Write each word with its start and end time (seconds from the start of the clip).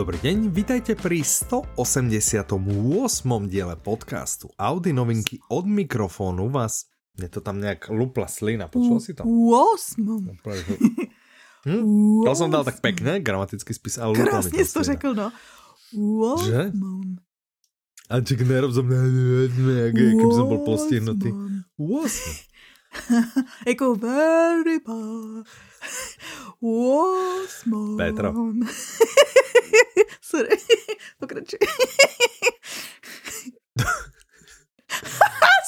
Dobrý 0.00 0.16
deň, 0.16 0.48
vítajte 0.48 0.96
pri 0.96 1.20
188. 1.20 2.56
diele 3.44 3.76
podcastu 3.76 4.48
Audi 4.56 4.96
novinky 4.96 5.44
od 5.52 5.68
mikrofónu 5.68 6.48
vás. 6.48 6.88
Mne 7.20 7.28
to 7.28 7.44
tam 7.44 7.60
nejak 7.60 7.92
lupla 7.92 8.24
slina, 8.24 8.64
počul 8.72 8.96
si 8.96 9.12
to? 9.12 9.28
Osmom. 9.28 10.24
Hm? 11.68 12.24
To 12.24 12.32
som 12.32 12.48
dal 12.48 12.64
tak 12.64 12.80
pekne, 12.80 13.20
gramatický 13.20 13.76
spis, 13.76 14.00
ale 14.00 14.16
Krásně 14.16 14.64
jsi 14.64 14.72
to 14.72 14.82
řekl, 14.82 15.12
no. 15.12 15.28
Že? 16.48 16.72
Osmom. 16.72 17.20
A 18.08 18.24
čak 18.24 18.40
nerob 18.40 18.72
som, 18.72 18.88
jak 18.88 19.92
keby 19.92 20.32
som 20.32 20.48
bol 20.48 20.64
postihnutý. 20.64 21.28
Osmom. 21.28 22.08
8. 22.08 22.48
Jako 23.68 23.94
velryba. 23.94 24.96
Osmom. 26.62 27.96
Petro. 27.96 28.32
Sorry, 30.22 30.56
pokračuj. 31.18 31.58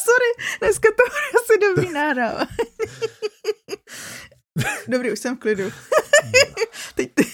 Sorry, 0.05 0.31
dneska 0.61 0.89
to 0.89 1.03
bude 1.05 1.43
asi 1.43 1.59
dobrý 1.61 1.93
náhrává. 1.93 2.47
Dobrý, 4.89 5.13
už 5.13 5.19
jsem 5.19 5.37
v 5.37 5.39
klidu. 5.39 5.73
Teď 6.95 7.15
ty. 7.15 7.25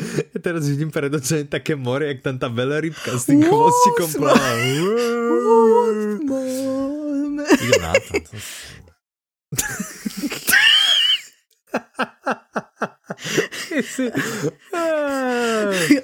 Bode. 0.00 0.40
Teraz 0.44 0.64
vidím 0.68 0.90
pred 0.90 1.12
očami 1.14 1.44
také 1.44 1.76
more, 1.76 2.06
jak 2.06 2.24
tam 2.24 2.38
tá 2.38 2.48
velerybka 2.48 3.18
s 3.18 3.24
tým 3.28 3.44
chvostikom 3.44 4.08
sme- 4.08 4.20
pláva. 4.32 4.50
Osmom. 5.80 7.36
Idem 7.40 7.82
na 7.82 7.92
to. 8.00 8.14
to... 8.24 8.36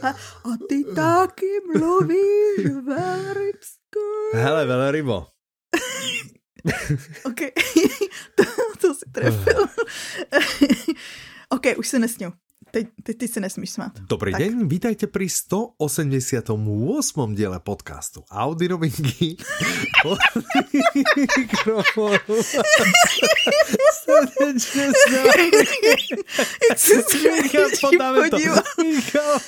A, 0.02 0.08
a 0.44 0.50
ty 0.68 0.84
taky 0.94 1.52
mluvíš 1.74 2.84
velrybsku. 2.84 4.04
Hele, 4.32 4.66
velerybo. 4.66 5.26
OK, 7.24 7.40
to, 8.36 8.44
to 8.80 8.94
si 8.94 9.06
trefil. 9.12 9.66
OK, 11.48 11.78
už 11.78 11.88
se 11.88 11.98
nesňu. 11.98 12.32
Teď, 12.70 12.86
teď 13.02 13.18
ty 13.18 13.28
se 13.28 13.40
nesmíš 13.40 13.70
smát. 13.70 13.92
Dobrý 14.08 14.32
Tak. 14.32 14.40
deň, 14.42 14.68
vítajte 14.68 15.06
pri 15.06 15.28
188. 15.28 17.34
diele 17.34 17.60
podcastu 17.60 18.24
Audi 18.30 18.68
novinky. 18.68 19.36
Od 20.04 20.18
mikrofónu. 21.38 22.18
Srdečne 24.04 24.92
se 26.76 27.02
Michal, 27.42 27.68
podáme 27.80 28.30
to. 28.30 28.36
podíval. 28.36 28.62
Michal. 28.82 29.38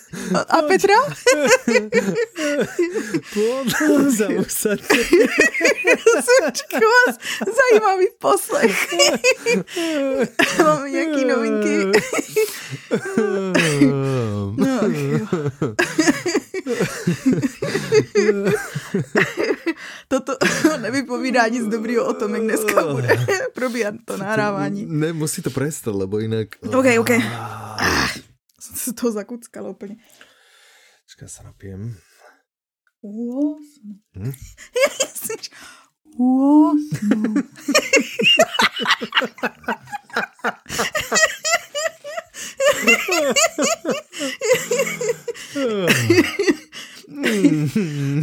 A, 0.48 0.62
Petra? 0.62 0.94
Usadte. 4.38 4.96
Sučku, 6.20 6.86
vás 7.06 7.16
zajímavý 7.40 8.06
poslech. 8.18 8.88
Máme 10.58 10.90
nějaký 10.90 11.24
novinky. 11.24 12.00
No. 14.56 14.80
Toto 20.08 20.36
nevypovídá 20.80 21.48
nic 21.48 21.66
dobrýho 21.66 22.04
o 22.04 22.14
tom, 22.14 22.34
jak 22.34 22.42
dneska 22.42 22.94
bude 22.94 23.26
probíhat 23.54 23.94
to 24.04 24.16
nahrávání. 24.16 24.86
Ne, 24.88 25.12
musí 25.12 25.42
to 25.42 25.50
prestat, 25.50 25.94
lebo 25.94 26.18
inak... 26.18 26.48
OK, 26.62 26.86
OK. 26.98 27.10
Se 28.84 28.90
z 28.90 28.94
toho 28.94 29.12
zakuckala 29.12 29.70
úplně. 29.70 29.96
Čakaj, 31.06 31.28
sa 31.28 31.42
napijem. 31.42 31.96
Osm. 33.02 34.00
Hm? 34.16 34.32
Osm. 36.16 37.34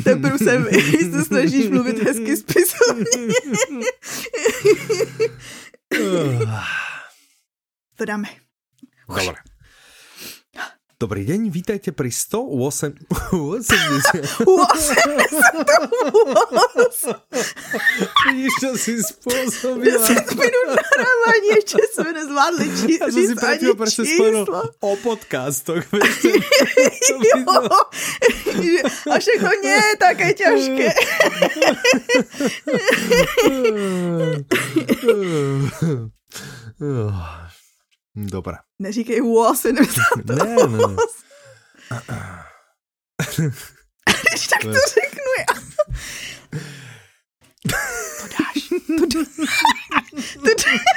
Teprve 0.03 0.38
se 0.38 0.63
se 1.12 1.25
snažíš 1.25 1.69
mluvit 1.69 2.00
hezky 2.00 2.38
spisovně. 2.38 3.06
To 7.96 8.06
dáme. 8.06 8.28
Dobre. 9.07 9.56
Dobrý 10.97 11.30
deň, 11.30 11.53
vítajte 11.53 11.94
pri 11.94 12.09
108... 12.09 12.97
80... 13.30 14.34
Vidíš, 18.25 18.53
čo 18.58 18.69
si 18.74 18.97
spôsobila? 19.06 20.02
10 20.02 20.25
minut 20.41 20.68
nahrávání, 20.74 21.47
ještě 21.56 21.78
jsme 21.94 22.13
nezvládli 22.13 22.66
či, 22.81 22.97
A 23.00 23.06
čo 23.06 23.12
si 23.13 23.28
říct 23.30 23.38
pred 23.38 23.46
ani 23.46 23.58
chvíľou 23.62 23.78
presne 23.78 24.03
spomenul 24.09 24.46
o 24.81 24.91
podcastoch. 24.97 25.85
to- 25.94 26.02
to 27.46 27.62
to- 27.69 27.90
a 29.14 29.19
všechno 29.22 29.50
nie 29.62 29.78
je 29.78 29.94
také 30.02 30.34
těžké. 30.34 30.90
Dobre. 38.17 38.57
Neříkej 38.79 39.22
was, 39.22 39.66
jenom 39.66 39.85
to 39.85 40.33
Ne, 40.33 40.45
ne, 40.45 40.67
ne. 40.67 40.95
Když 44.31 44.47
tak 44.47 44.61
to 44.61 44.72
řeknu 44.72 45.31
já. 45.39 45.45
To 48.19 48.28
dáš. 48.28 48.69
To 48.88 49.05
dáš. 49.05 49.28
To 50.33 50.50
dáš. 50.66 50.88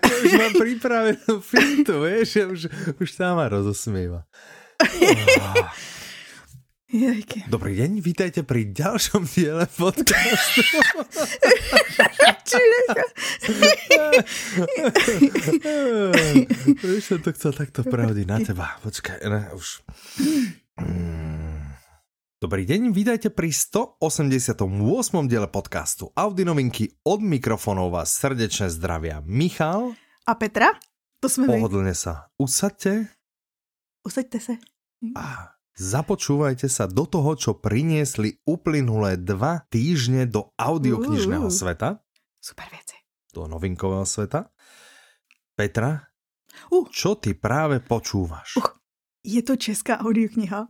Ja 0.00 0.14
už 0.24 0.32
mám 0.34 0.52
pripravenú 0.58 1.40
fintu, 1.40 2.02
vieš, 2.02 2.28
ja 2.36 2.46
už, 2.50 2.66
už 2.98 3.08
sama 3.12 3.46
rozosmieva. 3.48 4.24
Jejky. 6.90 7.46
Dobrý 7.46 7.78
deň, 7.78 8.02
vítajte 8.02 8.42
pri 8.42 8.74
ďalšom 8.74 9.22
diele 9.30 9.62
podcastu. 9.70 10.66
Už 16.82 17.02
som 17.06 17.22
to 17.22 17.30
chcel 17.30 17.54
takto 17.54 17.86
pravdiť 17.86 18.26
na 18.26 18.42
teba. 18.42 18.74
Počkaj, 18.82 19.22
ne, 19.22 19.54
už. 19.54 19.86
Dobrý 22.42 22.66
deň, 22.66 22.90
vítajte 22.90 23.30
pri 23.30 23.54
188. 23.54 24.66
diele 25.30 25.46
podcastu 25.46 26.10
Audi 26.18 26.42
novinky 26.42 26.90
od 27.06 27.22
mikrofónov 27.22 27.94
vás 27.94 28.18
srdečne 28.18 28.66
zdravia 28.66 29.22
Michal. 29.22 29.94
A 30.26 30.34
Petra? 30.34 30.74
To 31.22 31.30
jsme 31.30 31.46
my. 31.46 31.62
Pohodlne 31.62 31.94
sa 31.94 32.34
usadte 32.34 33.06
Usaďte 34.02 34.40
se. 34.40 34.52
a 35.14 35.59
započúvajte 35.80 36.68
sa 36.68 36.84
do 36.84 37.02
toho, 37.04 37.32
čo 37.34 37.56
priniesli 37.56 38.36
uplynulé 38.44 39.16
dva 39.16 39.64
týždne 39.66 40.28
do 40.28 40.52
audioknižného 40.54 41.48
Uú. 41.48 41.52
sveta, 41.52 42.04
Super 42.38 42.68
věci. 42.68 42.96
do 43.32 43.48
novinkového 43.48 44.04
sveta. 44.04 44.52
Petra, 45.56 46.06
Uh. 46.68 46.84
čo 46.92 47.14
ty 47.14 47.32
práve 47.32 47.80
počúvaš? 47.80 48.60
Uh. 48.60 48.68
Je 49.24 49.40
to 49.40 49.56
česká 49.56 50.00
audiokniha. 50.00 50.68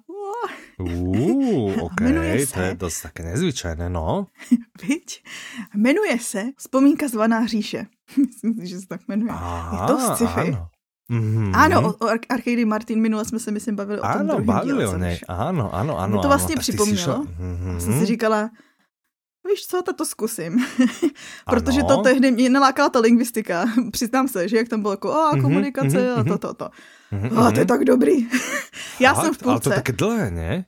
Uú, 0.80 1.70
ok, 1.86 2.00
Jmenuje 2.00 2.32
to 2.48 2.60
je 2.60 2.70
se- 2.72 2.74
dosť 2.74 2.98
také 3.02 3.20
nezvyčajné, 3.28 3.86
no. 3.90 4.26
Viď? 4.82 5.22
Jmenuje 5.74 6.18
se 6.18 6.42
Vzpomínka 6.56 7.08
zvaná 7.08 7.46
říše. 7.46 7.86
Myslím 8.16 8.66
že 8.66 8.80
se 8.80 8.86
tak 8.86 9.08
jmenuje. 9.08 9.30
Aha, 9.32 9.70
je 9.76 9.80
to 9.86 9.94
sci-fi. 10.14 10.48
Áno, 10.56 10.69
Mhm. 11.10 11.52
Ano, 11.54 11.82
o, 11.82 12.04
o 12.04 12.08
Ar- 12.08 12.26
Arcady 12.30 12.64
Martin 12.64 13.00
minule 13.02 13.24
jsme 13.24 13.38
se, 13.38 13.50
myslím, 13.50 13.76
bavili 13.76 14.00
o 14.00 14.02
tom 14.02 14.26
druhém 14.26 14.44
bavili 14.46 14.86
o 14.86 14.92
vyšlo. 14.94 15.26
Áno, 15.28 15.66
áno, 15.74 15.98
áno. 15.98 16.12
Mě 16.14 16.22
to 16.22 16.28
vlastně 16.28 16.54
tak 16.54 16.64
si 16.64 16.72
připomnělo. 16.72 17.02
šla- 17.02 17.26
Mhm. 17.38 17.74
Já 17.74 17.80
jsem 17.80 17.92
si 17.98 18.06
říkala, 18.06 18.50
víš 19.48 19.66
co, 19.66 19.82
tak 19.82 19.96
to 19.96 20.04
zkusím. 20.06 20.64
Protože 21.50 21.82
to 21.82 21.92
Ano. 21.98 22.02
tehdy 22.02 22.30
mě 22.30 22.50
nalákala 22.50 22.88
ta 22.88 23.00
lingvistika. 23.00 23.66
Přiznám 23.92 24.28
se, 24.28 24.48
že 24.48 24.56
jak 24.56 24.68
tam 24.68 24.80
bylo 24.82 24.92
jako, 24.92 25.12
a 25.12 25.30
Mhm, 25.34 25.42
komunikace 25.42 25.98
mhm, 26.14 26.20
a 26.20 26.24
to, 26.24 26.38
to, 26.38 26.54
to. 26.54 26.68
Mhm, 27.10 27.38
A 27.38 27.50
to 27.50 27.58
je 27.60 27.66
tak 27.66 27.84
dobrý. 27.84 28.26
Já 29.00 29.14
Fakt? 29.14 29.24
jsem 29.24 29.34
v 29.34 29.38
Ale 29.42 29.60
to 29.60 29.70
půlce. 29.70 29.70
také 29.70 29.92
dlhé, 29.92 30.30
ne? 30.30 30.64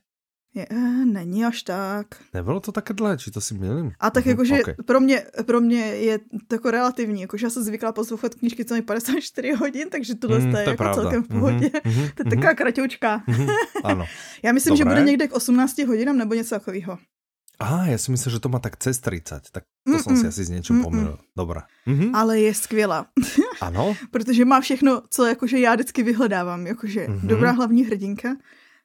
Je, 0.55 0.67
eh, 0.69 1.05
není 1.05 1.45
až 1.45 1.63
tak. 1.63 2.07
Nebylo 2.33 2.59
to 2.59 2.71
také 2.71 2.93
dlhé, 2.93 3.17
či 3.17 3.31
to 3.31 3.41
si 3.41 3.53
milím? 3.53 3.91
A 3.99 4.09
tak 4.09 4.25
Mhm, 4.25 4.29
jakože 4.29 4.61
ok. 4.63 4.85
pro, 4.85 4.99
mě, 4.99 5.23
pro 5.45 5.61
mě 5.61 5.79
je 5.85 6.19
to 6.47 6.55
jako 6.55 6.71
relativní, 6.71 7.21
jakože 7.21 7.45
já 7.45 7.49
jsem 7.49 7.63
zvyklá 7.63 7.91
poslouchat 7.91 8.35
knížky 8.35 8.65
co 8.65 8.73
mi 8.73 8.81
54 8.81 9.51
hodin, 9.51 9.89
takže 9.89 10.15
tohle 10.15 10.39
Mm, 10.39 10.51
to 10.51 10.57
je 10.57 10.63
jako 10.63 10.77
pravda. 10.77 11.01
celkem 11.01 11.23
v 11.23 11.27
pohodě. 11.27 11.71
Mhm, 11.85 11.93
mhm, 11.99 12.09
To 12.15 12.23
je 12.25 12.29
taková 12.35 12.53
kraťoučka. 12.53 13.23
Mhm, 13.27 13.47
Áno. 13.83 14.05
Já 14.43 14.51
myslím, 14.51 14.75
že 14.75 14.83
Dobré. 14.83 14.99
bude 14.99 15.11
někde 15.11 15.27
k 15.27 15.33
18 15.33 15.77
hodinám 15.83 16.17
nebo 16.17 16.33
něco 16.33 16.55
takového. 16.55 16.97
Aha, 17.59 17.85
já 17.87 17.97
si 17.97 18.11
myslím, 18.11 18.31
že 18.31 18.39
to 18.39 18.49
má 18.49 18.59
tak 18.59 18.77
cez 18.77 18.99
30, 18.99 19.43
tak 19.51 19.63
to 19.85 19.91
mm 19.91 19.97
-mm. 19.97 20.03
jsem 20.03 20.17
si 20.17 20.27
asi 20.27 20.43
s 20.45 20.49
něčím 20.49 20.83
pomýlil. 20.83 21.17
Dobrá. 21.37 21.63
Mhm. 21.85 22.15
Ale 22.15 22.39
je 22.39 22.53
skvělá. 22.53 23.05
ano? 23.61 23.95
Protože 24.11 24.45
má 24.45 24.61
všechno, 24.61 25.01
co 25.09 25.25
jakože 25.25 25.59
já 25.59 25.73
vždycky 25.75 26.03
vyhledávám, 26.03 26.67
jakože 26.67 27.07
mm 27.07 27.17
-hmm. 27.17 27.27
dobrá 27.27 27.51
hlavní 27.51 27.83
hrdinka. 27.85 28.29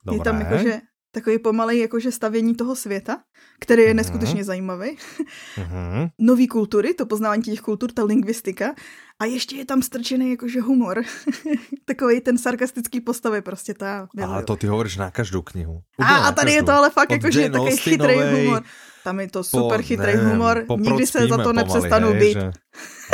Dobré. 0.06 0.19
Je 0.21 0.25
tam 0.25 0.41
jakože 0.41 0.81
takový 1.12 1.38
pomalej 1.38 1.78
jakože 1.78 2.12
stavění 2.12 2.55
toho 2.55 2.76
světa, 2.76 3.19
který 3.60 3.82
je 3.82 3.88
mhm. 3.88 3.96
neskutečně 3.96 4.44
zajímavý. 4.44 4.96
Uh-huh. 5.56 6.10
Nový 6.19 6.49
kultury, 6.49 6.94
to 6.94 7.06
poznávání 7.06 7.43
těch 7.43 7.60
kultur, 7.60 7.93
ta 7.93 8.05
lingvistika. 8.05 8.75
A 9.20 9.25
ještě 9.25 9.56
je 9.56 9.64
tam 9.64 9.82
strčený 9.82 10.31
jakože 10.31 10.60
humor. 10.60 11.02
Takový 11.84 12.20
ten 12.20 12.38
sarkastický 12.38 13.00
postavy 13.00 13.43
prostě 13.43 13.75
ta. 13.75 14.08
Ale 14.22 14.44
to 14.44 14.56
ty 14.56 14.66
hovoríš 14.66 14.96
na 14.96 15.10
každou 15.10 15.43
knihu. 15.43 15.81
a, 15.99 16.16
a 16.16 16.32
tady 16.32 16.52
je 16.52 16.62
to 16.62 16.72
ale 16.72 16.90
fakt 16.90 17.11
jakože 17.11 17.50
takový 17.50 17.76
chytrý 17.76 18.14
humor. 18.14 18.62
Tam 19.04 19.20
je 19.20 19.28
to 19.28 19.44
super 19.44 19.78
po, 19.78 19.87
chytrý 19.87 20.12
nevím, 20.12 20.28
humor. 20.31 20.64
Nikdy 20.78 21.06
se 21.06 21.28
za 21.28 21.37
to 21.37 21.52
nepřestanu 21.52 22.12
být. 22.12 22.32
Že... 22.32 22.50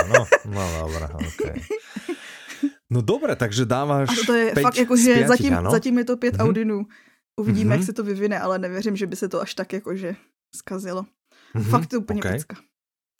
Ano, 0.02 0.26
no 0.44 0.60
dobré, 0.80 1.06
okay. 1.06 1.60
No 2.90 3.02
dobré, 3.02 3.36
takže 3.36 3.64
dáváš 3.64 4.08
A 4.08 4.26
to 4.26 4.32
je 4.34 4.54
fakt 4.62 4.76
jakože 4.76 5.28
zatím, 5.28 5.56
zatím 5.70 5.98
je 5.98 6.04
to 6.04 6.16
pět 6.16 6.34
mm-hmm. 6.34 6.46
audinů. 6.46 6.84
Uvidíme, 7.36 7.74
mm-hmm. 7.74 7.78
jak 7.78 7.86
se 7.86 7.92
to 7.92 8.02
vyvine, 8.04 8.40
ale 8.40 8.58
nevěřím, 8.58 8.96
že 8.96 9.06
by 9.06 9.16
se 9.16 9.28
to 9.28 9.40
až 9.40 9.54
tak 9.54 9.72
jakože 9.72 10.16
skazilo. 10.54 11.02
Mm-hmm. 11.54 11.70
Fakt 11.70 11.86
to 11.86 12.00
úplně 12.00 12.20
okay. 12.20 12.32
pecka. 12.32 12.56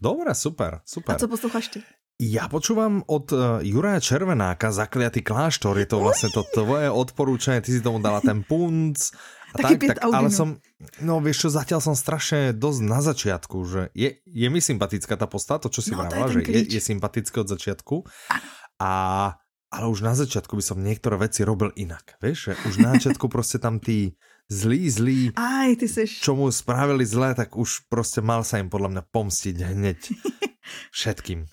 Dobré, 0.00 0.34
super, 0.34 0.80
super. 0.84 1.14
A 1.14 1.18
co 1.18 1.28
posloucháš 1.28 1.68
ty? 1.68 1.82
Ja 2.22 2.46
počúvam 2.46 3.02
od 3.10 3.26
uh, 3.34 3.58
Juraja 3.58 3.98
Červenáka 3.98 4.70
Zakliatý 4.70 5.18
kláštor, 5.18 5.74
je 5.82 5.88
to 5.90 5.98
vlastne 5.98 6.30
to 6.30 6.46
tvoje 6.54 6.86
odporúčanie, 6.86 7.58
ty 7.58 7.74
si 7.74 7.82
tomu 7.82 7.98
dala 7.98 8.22
ten 8.22 8.46
punc. 8.46 9.10
A 9.50 9.58
tak, 9.58 9.82
tak, 9.82 9.98
ale 9.98 10.30
som, 10.30 10.62
no 11.02 11.18
vieš 11.18 11.46
čo, 11.46 11.48
zatiaľ 11.50 11.82
som 11.82 11.98
strašne 11.98 12.54
dosť 12.54 12.80
na 12.86 13.02
začiatku, 13.02 13.58
že 13.66 13.82
je, 13.98 14.22
je 14.30 14.46
mi 14.46 14.62
sympatická 14.62 15.18
tá 15.18 15.26
postava, 15.26 15.66
to 15.66 15.74
čo 15.74 15.82
si 15.82 15.90
no, 15.90 16.06
vravila, 16.06 16.30
že 16.30 16.46
je, 16.46 16.78
je 16.78 16.82
sympatické 16.82 17.34
od 17.42 17.50
začiatku. 17.50 18.06
A 18.78 18.92
ale 19.74 19.90
už 19.90 20.06
na 20.06 20.14
začiatku 20.14 20.54
by 20.54 20.62
som 20.62 20.78
niektoré 20.78 21.18
veci 21.18 21.42
robil 21.42 21.74
inak. 21.74 22.14
Vieš, 22.22 22.38
že 22.38 22.52
už 22.70 22.74
na 22.78 22.94
začiatku 22.94 23.26
prostě 23.28 23.58
tam 23.58 23.82
tí 23.82 24.14
zlí, 24.46 24.90
zlí, 24.90 25.20
Aj, 25.34 25.76
ty 25.76 25.88
seš... 25.88 26.20
čo 26.20 26.36
mu 26.36 26.52
spravili 26.52 27.06
zlé, 27.06 27.34
tak 27.34 27.56
už 27.56 27.88
prostě 27.88 28.20
mal 28.20 28.44
sa 28.44 28.58
im 28.60 28.70
podľa 28.70 28.88
mňa 28.88 29.02
pomstiť 29.10 29.56
hneď 29.56 29.98
všetkým. 30.92 31.48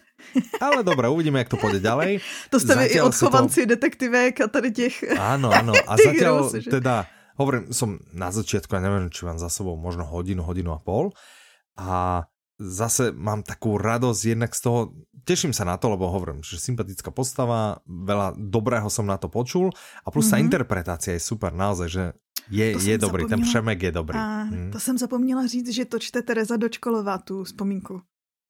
Ale 0.61 0.83
dobré, 0.83 1.09
uvidíme, 1.09 1.39
jak 1.39 1.49
to 1.49 1.57
půjde 1.57 1.79
ďalej. 1.79 2.19
To 2.49 2.59
jste 2.59 2.75
vy 2.75 2.85
i 2.85 3.01
odchovanci 3.01 3.61
to... 3.61 3.65
detektivek 3.65 4.41
a 4.41 4.47
tady 4.47 4.71
těch... 4.71 5.03
Áno, 5.17 5.49
áno. 5.59 5.73
A 5.87 5.97
zatiaľ 5.97 6.51
teda, 6.51 7.09
hovorím, 7.41 7.73
som 7.73 7.99
na 8.13 8.29
začiatku, 8.29 8.69
ja 8.75 8.81
neviem, 8.85 9.09
či 9.09 9.25
mám 9.25 9.41
za 9.41 9.49
sebou 9.49 9.75
možno 9.75 10.05
hodinu, 10.05 10.45
hodinu 10.45 10.77
a 10.77 10.79
pol. 10.79 11.09
A 11.79 12.23
zase 12.61 13.09
mám 13.11 13.41
takú 13.41 13.81
radosť 13.81 14.21
jednak 14.37 14.53
z 14.53 14.61
toho, 14.61 14.79
teším 15.25 15.53
sa 15.53 15.63
na 15.63 15.77
to, 15.77 15.89
lebo 15.89 16.09
hovorím, 16.09 16.43
že 16.43 16.59
sympatická 16.59 17.11
postava, 17.11 17.81
veľa 17.85 18.35
dobrého 18.37 18.89
som 18.89 19.05
na 19.05 19.17
to 19.17 19.29
počul 19.29 19.69
a 20.05 20.11
plus 20.11 20.25
mm 20.25 20.31
-hmm. 20.31 20.37
tá 20.37 20.45
interpretácia 20.45 21.13
je 21.13 21.21
super, 21.21 21.53
naozaj, 21.53 21.89
že 21.89 22.03
je, 22.49 22.65
je 22.65 22.97
dobrý, 22.97 23.23
zapomněla. 23.23 23.29
ten 23.29 23.41
přemek 23.41 23.83
je 23.83 23.91
dobrý. 23.91 24.17
A 24.17 24.43
hmm. 24.43 24.71
To 24.71 24.79
jsem 24.79 24.97
zapomněla 24.97 25.47
říct, 25.47 25.69
že 25.69 25.85
to 25.85 25.99
čte 25.99 26.21
Tereza 26.21 26.57
Dočkolová, 26.57 27.17
tu 27.17 27.43
vzpomínku. 27.43 28.01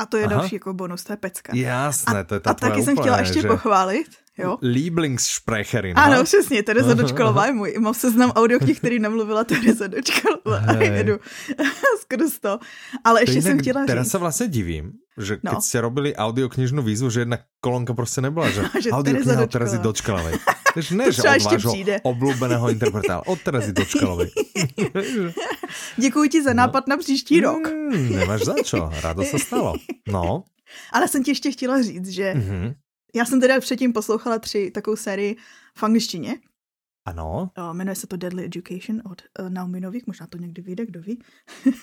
A 0.02 0.06
to 0.06 0.18
je 0.18 0.26
Aha. 0.26 0.36
další 0.36 0.56
jako 0.56 0.74
bonus, 0.74 1.04
to 1.04 1.14
je 1.14 1.18
pecka. 1.18 1.56
Jasné, 1.56 2.24
to 2.24 2.34
je 2.34 2.40
ta 2.40 2.50
A 2.50 2.54
taky 2.54 2.84
jsem 2.84 2.98
chtěla 2.98 3.20
ještě 3.20 3.42
že... 3.42 3.48
pochválit, 3.48 4.08
jo. 4.42 4.58
Lieblingssprecherin. 4.62 5.94
Ano, 5.98 6.18
no? 6.18 6.24
přesně, 6.24 6.64
Tereza 6.64 6.94
Dočkolová 6.94 7.46
je 7.46 7.54
můj. 7.54 7.76
Mám 7.80 7.94
seznam 7.94 8.32
audioknih, 8.32 8.78
který 8.78 9.00
namluvila 9.00 9.44
Tereza 9.44 9.88
Dočkolová. 9.88 10.58
Hey. 10.58 10.88
Jedu 10.88 11.20
skrz 12.02 12.40
to. 12.40 12.60
Ale 13.04 13.22
ještě 13.22 13.36
to 13.36 13.42
jsem 13.42 13.60
chtěla 13.60 13.82
říct. 13.82 13.88
Teraz 13.88 14.08
se 14.08 14.18
vlastně 14.18 14.48
divím, 14.48 14.92
že 15.18 15.38
no. 15.44 15.52
keď 15.52 15.60
ste 15.64 15.78
robili 15.84 16.10
audioknižnú 16.16 16.80
výzvu, 16.82 17.12
že 17.12 17.28
jedna 17.28 17.38
kolonka 17.60 17.94
prostě 17.94 18.22
nebyla, 18.22 18.50
že, 18.50 18.62
že 18.84 18.90
audiokniha 18.92 19.44
od 19.44 19.52
Terezy 19.52 19.78
Dočkalovej. 19.78 20.36
Takže 20.74 20.92
ne, 20.96 21.12
že 21.12 21.22
od 21.22 21.44
vášho 21.44 21.72
oblúbeného 22.04 22.72
interpreta, 22.72 23.28
od 23.28 23.36
Terezy 23.44 23.76
Dočkalovej. 23.76 24.32
Děkuji 25.98 26.30
ti 26.30 26.44
za 26.44 26.54
nápad 26.54 26.88
na 26.88 26.98
příští 26.98 27.42
rok. 27.42 27.68
Hmm, 27.68 28.16
nemáš 28.16 28.42
za 28.42 28.56
čo, 28.64 28.90
rádo 29.04 29.24
se 29.24 29.40
stalo. 29.40 29.76
No. 30.08 30.44
Ale 30.92 31.08
jsem 31.08 31.24
ti 31.24 31.32
ještě 31.32 31.52
chtěla 31.52 31.82
říct, 31.82 32.08
že 32.08 32.34
mm-hmm. 32.34 32.74
Já 33.16 33.26
jsem 33.26 33.42
teda 33.42 33.60
předtím 33.60 33.94
poslouchala 33.94 34.40
tři 34.40 34.72
takovou 34.72 34.96
sérii 34.96 35.36
v 35.76 35.84
angličtině, 35.84 36.38
ano. 37.06 37.50
Uh, 37.58 37.74
jmenuje 37.74 37.96
se 37.96 38.08
to 38.08 38.18
Deadly 38.18 38.46
Education 38.46 39.02
od 39.12 39.22
uh, 39.40 39.50
Naomi 39.50 39.80
Novik, 39.82 40.08
možná 40.08 40.28
to 40.28 40.38
někdy 40.38 40.62
vyjde, 40.62 40.86
kdo 40.86 41.02
ví. 41.02 41.20
Mm. 41.66 41.74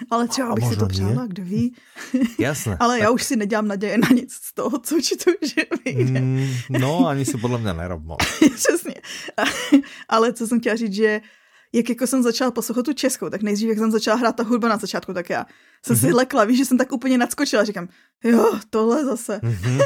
Ale 0.10 0.28
třeba 0.28 0.54
bych 0.54 0.64
si 0.64 0.76
to 0.76 0.86
přála, 0.86 1.26
kdo 1.26 1.42
ví. 1.44 1.74
Jasné. 2.38 2.76
Ale 2.80 2.94
tak... 2.94 3.02
já 3.02 3.10
už 3.10 3.22
si 3.22 3.36
nedělám 3.36 3.68
naděje 3.68 3.98
na 3.98 4.08
nic 4.14 4.32
z 4.32 4.54
toho, 4.54 4.78
co 4.78 5.00
čtu, 5.00 5.30
že 5.42 5.62
vyjde. 5.84 6.20
Mm, 6.20 6.54
no, 6.68 7.06
ani 7.06 7.24
si 7.24 7.38
podle 7.38 7.58
mě 7.58 7.72
nerob 7.72 8.02
Přesně. 8.54 8.94
Ale 10.08 10.32
co 10.32 10.46
jsem 10.46 10.60
chtěla 10.60 10.76
říct, 10.76 10.94
že 10.94 11.20
jak 11.72 11.88
jako 11.88 12.06
jsem 12.06 12.22
začala 12.22 12.50
poslouchat 12.50 12.84
tu 12.84 12.92
českou, 12.92 13.30
tak 13.30 13.42
nejdřív, 13.42 13.68
jak 13.68 13.78
jsem 13.78 13.90
začala 13.90 14.16
hrát 14.16 14.36
ta 14.36 14.42
hudba 14.42 14.68
na 14.68 14.76
začátku, 14.76 15.14
tak 15.14 15.30
já 15.30 15.46
jsem 15.82 15.96
mm-hmm. 15.96 16.00
si 16.00 16.06
mhm. 16.06 16.16
lekla, 16.16 16.44
víš, 16.44 16.58
že 16.58 16.64
jsem 16.64 16.78
tak 16.78 16.92
úplně 16.92 17.18
nadskočila, 17.18 17.64
říkám, 17.64 17.88
jo, 18.24 18.58
tohle 18.70 19.04
zase. 19.04 19.40
Mm-hmm. 19.42 19.82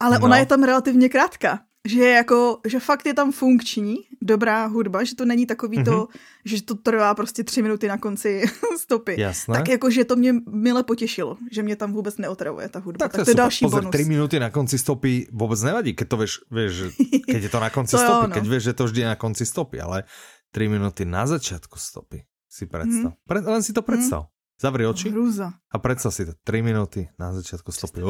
Ale 0.00 0.18
no. 0.18 0.24
ona 0.24 0.38
je 0.38 0.46
tam 0.46 0.62
relativně 0.62 1.08
krátká 1.08 1.58
že 1.88 1.98
je 1.98 2.14
jako, 2.14 2.60
že 2.66 2.80
fakt 2.80 3.06
je 3.06 3.14
tam 3.14 3.32
funkční, 3.32 3.96
dobrá 4.22 4.66
hudba, 4.66 5.04
že 5.04 5.14
to 5.14 5.24
není 5.24 5.46
takový 5.46 5.78
mm-hmm. 5.78 5.84
to, 5.84 5.96
mhm. 5.96 6.06
že 6.44 6.62
to 6.62 6.74
trvá 6.74 7.14
prostě 7.14 7.44
tři 7.44 7.62
minuty 7.62 7.88
na 7.88 7.98
konci 7.98 8.44
stopy. 8.78 9.20
Jasné. 9.20 9.54
Tak 9.54 9.68
jako, 9.68 9.90
že 9.90 10.04
to 10.04 10.16
mě 10.16 10.34
mile 10.50 10.82
potěšilo, 10.82 11.36
že 11.52 11.62
mě 11.62 11.76
tam 11.76 11.92
vůbec 11.92 12.18
neotravuje 12.18 12.68
ta 12.68 12.78
hudba. 12.78 13.08
Tak, 13.08 13.12
tak 13.12 13.24
to 13.24 13.30
je 13.30 13.34
další 13.34 13.64
Pozor, 13.64 13.80
bonus. 13.80 13.92
tři 13.92 14.04
minuty 14.04 14.40
na 14.40 14.50
konci 14.50 14.78
stopy 14.78 15.28
vůbec 15.32 15.62
nevadí, 15.62 15.94
keď 15.94 16.08
to 16.08 16.16
víš, 16.16 16.38
víš 16.50 16.82
keď 17.26 17.42
je 17.42 17.48
to 17.48 17.60
na 17.60 17.70
konci 17.70 17.90
to 17.90 17.98
stopy, 17.98 18.22
jo, 18.22 18.28
no. 18.28 18.34
keď 18.34 18.48
víš, 18.48 18.62
že 18.62 18.72
to 18.72 18.84
vždy 18.84 19.00
je 19.00 19.06
na 19.06 19.16
konci 19.16 19.46
stopy, 19.46 19.80
ale 19.80 20.04
tři 20.50 20.68
minuty 20.68 21.04
na 21.04 21.26
začátku 21.26 21.78
stopy 21.78 22.24
si 22.50 22.66
představ. 22.66 23.12
Mm. 23.12 23.18
Pre, 23.28 23.40
len 23.40 23.62
si 23.62 23.72
to 23.72 23.82
představ. 23.82 24.22
Mm. 24.22 24.37
Zavri 24.58 24.86
oči 24.86 25.14
Hrúza. 25.14 25.54
a 25.70 25.76
predstav 25.78 26.10
si 26.10 26.26
to. 26.26 26.34
3 26.42 26.62
minúty 26.66 27.06
na 27.14 27.30
začiatku 27.30 27.70
stopy. 27.70 28.02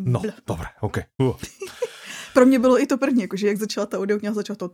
No, 0.00 0.20
dobré, 0.48 0.72
OK. 0.80 0.98
Pro 2.34 2.46
mě 2.46 2.58
bylo 2.58 2.80
i 2.80 2.86
to 2.86 2.98
první, 2.98 3.22
jakože 3.22 3.46
jak 3.46 3.56
začala 3.56 3.86
ta 3.86 3.98
audiokniha, 3.98 4.34
začala 4.34 4.56
to 4.56 4.72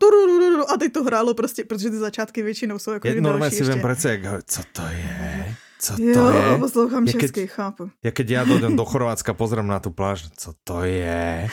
a 0.68 0.76
teď 0.78 0.92
to 0.92 1.04
hrálo 1.04 1.34
prostě, 1.34 1.64
protože 1.64 1.90
ty 1.90 1.96
začátky 1.96 2.42
většinou 2.42 2.78
jsou 2.78 2.92
jako 2.92 3.08
Normálně 3.20 3.50
si 3.50 3.64
vím 3.64 3.82
přece, 3.82 4.10
jak, 4.10 4.44
co 4.46 4.62
to 4.72 4.82
je? 4.82 5.54
Co 5.78 5.96
to 5.96 6.02
jo, 6.02 6.30
je? 6.30 6.58
poslouchám 6.58 7.06
ja 7.06 7.12
česky, 7.12 7.46
keď, 7.46 7.50
chápu. 7.54 7.82
Ja 8.02 8.10
keď 8.10 8.26
ja 8.30 8.42
dojdem 8.42 8.74
do 8.74 8.82
Chorvátska, 8.82 9.30
pozriem 9.30 9.70
na 9.70 9.78
tu 9.78 9.94
pláž, 9.94 10.26
co 10.34 10.50
to 10.66 10.82
je? 10.82 11.46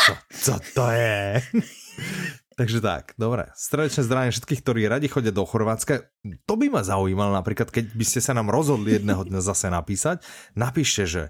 Co, 0.00 0.12
co 0.32 0.54
to 0.72 0.84
je? 0.90 1.44
Takže 2.60 2.84
tak, 2.84 3.16
dobre. 3.16 3.48
Srdečne 3.56 4.04
zdravím 4.04 4.36
všetkých, 4.36 4.60
ktorí 4.60 4.84
radi 4.84 5.08
chodia 5.08 5.32
do 5.32 5.48
Chorvátska. 5.48 6.12
To 6.44 6.60
by 6.60 6.68
ma 6.68 6.84
zaujímalo 6.84 7.32
napríklad, 7.32 7.72
keď 7.72 7.96
by 7.96 8.04
ste 8.04 8.20
sa 8.20 8.36
nám 8.36 8.52
rozhodli 8.52 9.00
jedného 9.00 9.24
dňa 9.24 9.40
zase 9.40 9.72
napísať, 9.72 10.20
napíšte, 10.52 11.08
že, 11.08 11.24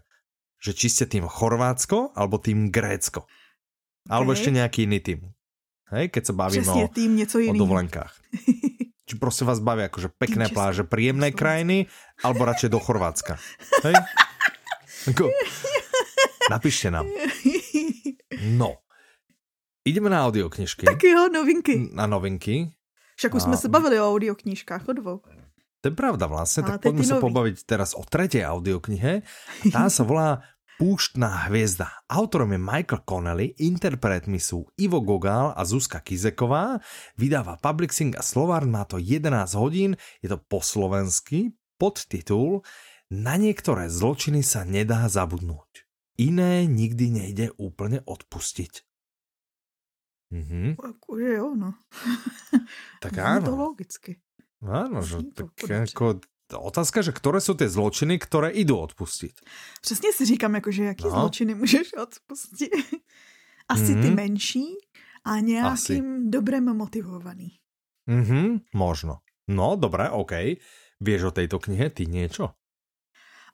že 0.58 0.74
či 0.74 0.90
ste 0.90 1.06
tým 1.06 1.30
Chorvátsko 1.30 2.18
alebo 2.18 2.42
tým 2.42 2.74
Grécko. 2.74 3.30
Alebo 4.10 4.34
ešte 4.34 4.50
nejaký 4.50 4.90
iný 4.90 4.98
tým. 4.98 5.30
Hej, 5.94 6.10
keď 6.10 6.22
sa 6.26 6.34
bavíme 6.34 6.66
o, 6.66 6.90
tým, 6.90 7.14
něco 7.14 7.38
o 7.46 7.54
dovolenkách. 7.54 8.10
Či 9.10 9.18
prostě 9.18 9.44
vás 9.44 9.58
baví 9.58 9.82
akože 9.90 10.14
pekné 10.18 10.54
pláže, 10.54 10.86
príjemné 10.86 11.34
krajiny, 11.34 11.90
alebo 12.22 12.46
radšej 12.46 12.70
do 12.70 12.78
Chorvátska. 12.78 13.42
Hej? 13.86 13.94
Ako, 15.10 15.34
napíšte 16.46 16.94
nám. 16.94 17.10
No. 18.54 18.78
Ideme 19.84 20.12
na 20.12 20.28
audioknižky. 20.28 20.84
Tak 20.84 21.00
jo, 21.02 21.28
novinky. 21.32 21.88
Na 21.92 22.06
novinky. 22.06 22.68
Však 23.16 23.34
už 23.34 23.42
a... 23.42 23.44
jsme 23.44 23.56
se 23.56 23.68
bavili 23.68 24.00
o 24.00 24.08
audioknižkách, 24.08 24.88
o 24.88 24.92
dvou. 24.92 25.20
To 25.80 25.88
je 25.88 25.96
pravda 25.96 26.28
vlastne, 26.28 26.60
tak 26.60 26.84
poďme 26.84 27.08
sa 27.08 27.16
pobaviť 27.24 27.64
teraz 27.64 27.96
o 27.96 28.04
tretej 28.04 28.44
audioknihe. 28.44 29.24
Tá 29.72 29.88
sa 29.88 30.04
volá 30.04 30.44
Púštná 30.80 31.48
hviezda. 31.48 31.92
Autorom 32.08 32.56
je 32.56 32.60
Michael 32.60 33.04
Connelly, 33.04 33.52
interpretmi 33.60 34.40
sú 34.40 34.64
Ivo 34.80 35.04
Gogal 35.04 35.52
a 35.52 35.60
Zuzka 35.68 36.00
Kizeková, 36.00 36.80
vydáva 37.20 37.60
Publixing 37.60 38.16
a 38.16 38.24
Slovár, 38.24 38.64
má 38.64 38.88
to 38.88 38.96
11 38.96 39.60
hodín, 39.60 40.00
je 40.24 40.32
to 40.32 40.40
po 40.40 40.64
slovensky, 40.64 41.52
podtitul 41.76 42.64
Na 43.12 43.36
niektoré 43.36 43.92
zločiny 43.92 44.40
sa 44.40 44.64
nedá 44.64 45.04
zabudnúť. 45.04 45.84
Iné 46.16 46.64
nikdy 46.64 47.12
nejde 47.12 47.46
úplne 47.60 48.00
odpustiť. 50.30 50.78
Mhm. 50.78 50.78
Akože 50.78 51.28
jo, 51.34 51.48
no. 51.54 51.70
Tak 53.02 53.12
áno. 53.18 53.46
to 53.46 53.52
logicky. 53.56 54.12
Áno, 54.62 55.02
že 55.02 55.24
tak 55.34 55.50
ako 55.64 56.20
otázka, 56.52 57.02
že 57.02 57.12
které 57.12 57.40
jsou 57.40 57.54
ty 57.54 57.68
zločiny, 57.68 58.18
které 58.18 58.50
idou 58.50 58.78
odpustit. 58.78 59.32
Přesně 59.80 60.12
si 60.12 60.24
říkám, 60.24 60.54
jakože 60.54 60.84
jaký 60.84 61.04
no. 61.04 61.10
zločiny 61.10 61.54
můžeš 61.54 61.92
odpustit. 61.94 62.70
Asi 63.68 63.94
mm. 63.94 64.02
ty 64.02 64.08
mhm. 64.08 64.16
menší 64.16 64.66
a 65.24 65.40
nějakým 65.40 66.14
Asi. 66.14 66.28
dobrem 66.28 66.76
motivovaný. 66.76 67.58
Mhm, 68.06 68.58
možno. 68.74 69.18
No, 69.48 69.76
dobré, 69.76 70.10
OK. 70.10 70.32
Vieš 71.00 71.22
o 71.22 71.30
tejto 71.30 71.58
knihe 71.58 71.90
ty? 71.90 72.06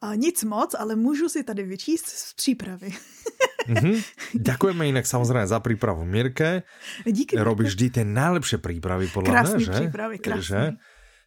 A 0.00 0.14
nic 0.14 0.44
moc, 0.44 0.74
ale 0.74 0.96
můžu 0.96 1.28
si 1.28 1.44
tady 1.44 1.62
vyčíst 1.62 2.06
z 2.06 2.34
přípravy. 2.34 2.90
mm-hmm. 3.66 3.96
Ďakujeme 4.38 4.82
inak 4.88 5.06
samozrejme 5.06 5.46
za 5.46 5.58
prípravu 5.60 6.06
Mirke. 6.06 6.64
Díky. 7.02 7.36
Robíš 7.36 7.74
vždy 7.76 7.86
tie 8.00 8.04
najlepšie 8.06 8.58
prípravy, 8.62 9.10
podľa 9.10 9.30
krásný 9.30 9.62
mňa, 9.62 9.66
že? 9.66 9.74
přípravy, 9.74 10.16
krásný. 10.18 10.46
Že? 10.46 10.62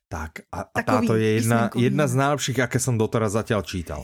Tak, 0.10 0.31
a, 0.50 0.60
a 0.65 0.79
táto 0.81 1.13
je 1.13 1.38
jedna, 1.38 1.69
písmenkový. 1.69 1.81
jedna 1.86 2.05
z 2.10 2.13
najlepších, 2.17 2.60
aké 2.65 2.77
som 2.81 2.98
doteraz 2.98 3.38
zatiaľ 3.38 3.62
čítal. 3.62 4.01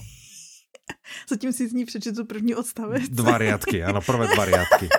Zatím 1.32 1.50
si 1.50 1.66
z 1.66 1.74
ní 1.74 1.86
přečetl 1.86 2.24
první 2.30 2.56
odstavec. 2.56 3.10
Dva 3.10 3.42
riadky, 3.42 3.82
áno, 3.82 4.06
prvé 4.06 4.30
dva 4.30 4.46
riadky. 4.46 4.88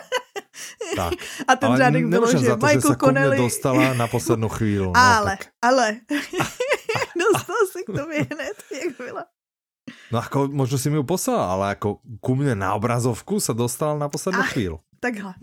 Tak. 0.97 1.13
A 1.49 1.57
ten 1.57 1.69
Ale 1.69 1.79
řádek 1.79 2.07
bylo, 2.07 2.31
že 2.31 2.39
za 2.39 2.57
to, 2.57 2.67
Michael 2.67 2.97
Connelly... 2.97 3.37
dostala 3.37 3.93
na 3.95 4.07
poslednú 4.09 4.49
chvíľu. 4.57 4.97
No, 4.97 4.97
ale, 4.97 5.37
tak. 5.37 5.53
ale, 5.61 5.87
dostal 7.13 7.61
se 7.73 7.81
k 7.85 7.87
tobě 7.87 8.19
hned, 8.33 8.57
jak 8.73 8.97
byla. 8.97 9.25
No 10.11 10.19
ako, 10.19 10.49
možno 10.49 10.77
si 10.77 10.89
mi 10.89 10.97
ju 10.97 11.05
poslala, 11.05 11.47
ale 11.53 11.65
ako 11.75 12.01
ku 12.21 12.33
mne 12.35 12.55
na 12.55 12.75
obrazovku 12.75 13.39
sa 13.39 13.53
dostala 13.53 13.95
na 13.97 14.07
poslednú 14.07 14.43
Ach. 14.43 14.53
chvíľu. 14.53 14.79
Takhle. 14.99 15.35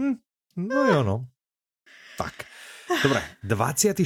No 0.56 0.80
jo, 0.88 1.00
no. 1.04 1.16
Tak. 2.18 2.46
Dobre, 3.04 3.20
24. 3.42 4.06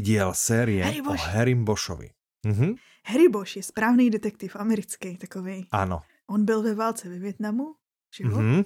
diel 0.00 0.32
série 0.32 0.80
Harry 0.80 1.00
o 1.00 1.12
Bosch. 1.12 1.26
Harrym 1.26 1.64
Boschovi. 1.64 2.08
Mhm, 2.46 2.74
Harry 3.06 3.28
Bosch 3.28 3.56
je 3.56 3.62
správný 3.62 4.10
detektiv, 4.10 4.56
americký 4.56 5.16
takový. 5.18 5.66
áno. 5.70 6.02
On 6.30 6.44
byl 6.44 6.62
ve 6.62 6.74
válce 6.74 7.08
ve 7.08 7.18
Větnamu, 7.18 7.74
že 8.14 8.24
jo? 8.24 8.38
Mhm. 8.38 8.62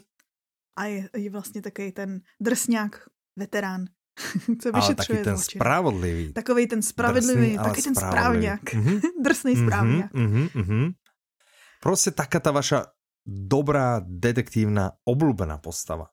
A 0.79 0.85
je, 0.85 1.09
je 1.17 1.31
vlastně 1.31 1.63
takový 1.63 1.93
ten 1.93 2.21
drsňák, 2.41 3.09
veterán, 3.37 3.85
co 4.63 4.69
Ale 4.69 4.73
taký 4.73 4.77
vyšetřuje 4.81 5.25
ten 5.25 5.37
zločin. 5.37 5.59
spravodlivý. 5.59 6.33
Takový 6.33 6.67
ten 6.67 6.83
spravedlivý, 6.83 7.57
Drsný, 7.57 7.65
taky 7.65 7.83
ten 7.83 7.95
správňák. 7.95 8.75
Mhm. 8.75 9.01
Drsný 9.25 9.57
správňák. 9.57 10.13
Mhm, 10.15 10.49
mhm, 10.55 10.93
Proste 11.87 12.11
taká 12.11 12.43
tá 12.43 12.51
vaša 12.51 12.91
dobrá 13.23 14.03
detektívna 14.03 14.99
obľúbená 15.07 15.63
postava. 15.63 16.11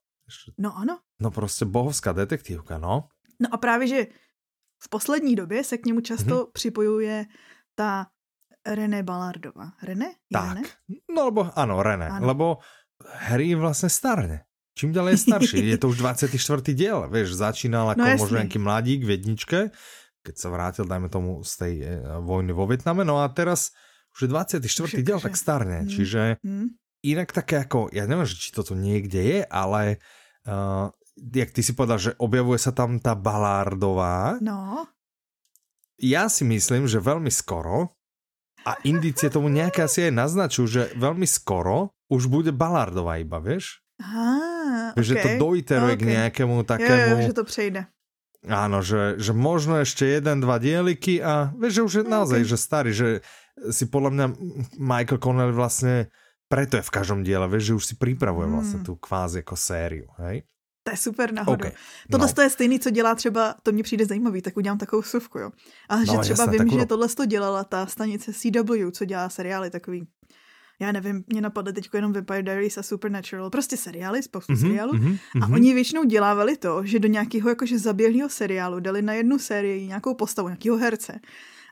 No 0.61 0.69
ano. 0.77 1.01
No 1.19 1.31
prostě 1.31 1.65
bohovská 1.65 2.11
detektívka, 2.13 2.77
no. 2.77 3.09
No 3.41 3.47
a 3.51 3.57
právě, 3.57 3.87
že 3.87 3.99
v 4.83 4.89
poslední 4.89 5.35
době 5.35 5.63
se 5.63 5.77
k 5.77 5.85
němu 5.85 6.01
často 6.01 6.35
Mhm. 6.35 6.45
připojuje 6.53 7.25
ta 7.75 8.07
René 8.67 9.03
Ballardová. 9.03 9.73
René? 9.83 10.05
Je 10.05 10.33
Tak. 10.33 10.47
René? 10.55 10.61
No 11.15 11.25
lebo, 11.25 11.49
áno, 11.57 11.83
René. 11.83 12.07
Áno. 12.07 12.25
Lebo 12.27 12.45
Harry 13.27 13.51
vlastne 13.57 13.89
starne. 13.91 14.45
Čím 14.77 14.93
ďalej 14.93 15.11
je 15.13 15.23
starší. 15.27 15.57
je 15.69 15.77
to 15.77 15.89
už 15.91 15.97
24. 15.99 16.73
diel. 16.73 17.09
Vieš, 17.11 17.35
začínal 17.35 17.91
No 17.93 17.99
no, 17.99 18.05
jasný. 18.07 18.21
možno 18.23 18.37
nejaký 18.39 18.59
mladík 18.63 19.01
v 19.03 19.09
jedničke, 19.19 19.59
keď 20.23 20.35
sa 20.39 20.47
vrátil, 20.49 20.85
dajme 20.87 21.09
tomu, 21.11 21.43
z 21.43 21.53
tej 21.59 21.73
e, 21.83 21.87
vojny 22.23 22.55
vo 22.55 22.63
Vietname. 22.65 23.03
No 23.03 23.19
a 23.19 23.27
teraz 23.29 23.75
už 24.13 24.19
je 24.21 24.29
24. 24.29 24.61
Už 24.63 24.93
diel, 24.99 25.19
tak 25.19 25.33
starne. 25.33 25.85
Mm. 25.85 25.89
Čiže 25.89 26.21
Hm? 26.39 26.67
inak 27.03 27.29
také 27.29 27.59
ako, 27.59 27.91
ja 27.91 28.05
neviem, 28.05 28.23
či 28.23 28.49
toto 28.49 28.73
niekde 28.73 29.19
je, 29.19 29.39
ale 29.43 29.99
uh, 30.45 30.87
jak 31.17 31.51
ty 31.51 31.59
si 31.59 31.73
povedal, 31.73 31.99
že 31.99 32.11
objavuje 32.15 32.57
sa 32.57 32.71
tam 32.71 32.97
tá 32.97 33.13
Balardová, 33.13 34.39
No, 34.39 34.87
ja 35.99 36.27
si 36.27 36.43
myslím, 36.43 36.85
že 36.85 36.97
veľmi 36.97 37.29
skoro 37.29 37.93
a 38.63 38.75
indície 38.83 39.27
tomu 39.27 39.47
nejaké 39.47 39.83
asi 39.83 40.07
aj 40.07 40.13
naznačujú, 40.15 40.65
že 40.65 40.81
veľmi 40.95 41.23
skoro 41.23 41.91
už 42.07 42.27
bude 42.27 42.51
Balardová 42.51 43.19
iba, 43.19 43.37
vieš? 43.39 43.83
Aha, 44.01 44.95
Vieš, 44.95 45.05
že 45.05 45.15
to 45.17 45.29
okay. 45.29 45.39
dojiteruje 45.39 45.93
k 45.95 46.03
Ok. 46.03 46.09
nejakému 46.09 46.55
Jo, 46.55 46.65
takému... 46.65 47.13
jo, 47.13 47.27
že 47.27 47.33
to 47.33 47.43
přejde. 47.45 47.81
Áno, 48.43 48.83
že, 48.83 49.15
že 49.17 49.31
možno 49.31 49.79
ešte 49.79 50.03
jeden, 50.03 50.43
dva 50.43 50.59
dieliky 50.59 51.23
a 51.23 51.55
vieš, 51.55 51.79
že 51.79 51.81
už 51.83 51.93
je 51.93 52.03
No, 52.03 52.11
naozaj, 52.19 52.39
ok. 52.43 52.49
že 52.49 52.57
starý, 52.59 52.91
že 52.91 53.07
si 53.71 53.85
podľa 53.85 54.09
mňa 54.11 54.25
Michael 54.79 55.19
Connelly 55.21 55.53
vlastne 55.53 56.09
preto 56.49 56.77
je 56.77 56.85
v 56.85 56.93
každom 56.93 57.23
diele, 57.25 57.49
vieš, 57.49 57.63
že 57.63 57.73
už 57.73 57.85
si 57.85 57.95
pripravuje 57.97 58.45
vlastne 58.45 58.79
Hmm. 58.81 58.87
tú 58.87 58.93
kvázi 59.01 59.41
ako 59.41 59.55
sériu, 59.57 60.07
hej? 60.21 60.45
To 60.83 60.91
je 60.91 60.97
super 60.99 61.31
náhodou. 61.33 61.71
OK. 61.71 61.73
Tohle 62.11 62.27
no. 62.27 62.33
to 62.33 62.41
je 62.41 62.49
stejný, 62.49 62.79
co 62.79 62.89
dělá 62.89 63.15
třeba, 63.15 63.55
to 63.63 63.71
mně 63.71 63.83
přijde 63.83 64.05
zajímavý, 64.05 64.41
tak 64.41 64.57
udělám 64.57 64.77
takovou 64.77 65.01
suvku, 65.01 65.39
jo. 65.39 65.51
Ale 65.89 66.05
že 66.05 66.11
No, 66.11 66.19
třeba 66.21 66.43
jasné, 66.43 66.51
vím, 66.51 66.57
tak 66.69 66.79
že 66.79 66.85
tohle 66.85 67.07
to 67.07 67.25
dělala 67.25 67.63
ta 67.63 67.85
stanice 67.85 68.33
CW, 68.33 68.91
co 68.91 69.05
dělá 69.05 69.29
seriály 69.29 69.69
takový. 69.69 70.07
Já 70.81 70.91
nevím, 70.91 71.23
mě 71.27 71.41
napadly 71.41 71.73
teď 71.73 71.89
jenom 71.93 72.13
Vampire 72.13 72.43
Diaries 72.43 72.77
a 72.77 72.83
Supernatural, 72.83 73.49
prostě 73.49 73.77
seriály, 73.77 74.23
spoustu 74.23 74.51
Mhm, 74.53 74.61
seriálů. 74.61 74.93
mhm, 74.93 75.17
A 75.41 75.45
mhm. 75.45 75.53
oni 75.53 75.73
většinou 75.73 76.03
dělávali 76.03 76.57
to, 76.57 76.81
že 76.85 76.99
do 76.99 77.07
nějakého 77.07 77.49
jakože 77.49 77.79
zaběhlého 77.79 78.29
seriálu 78.29 78.79
dali 78.79 79.01
na 79.01 79.13
jednu 79.13 79.39
sérii 79.39 79.87
nějakou 79.87 80.13
postavu, 80.13 80.47
nějakého 80.47 80.77
herce. 80.77 81.19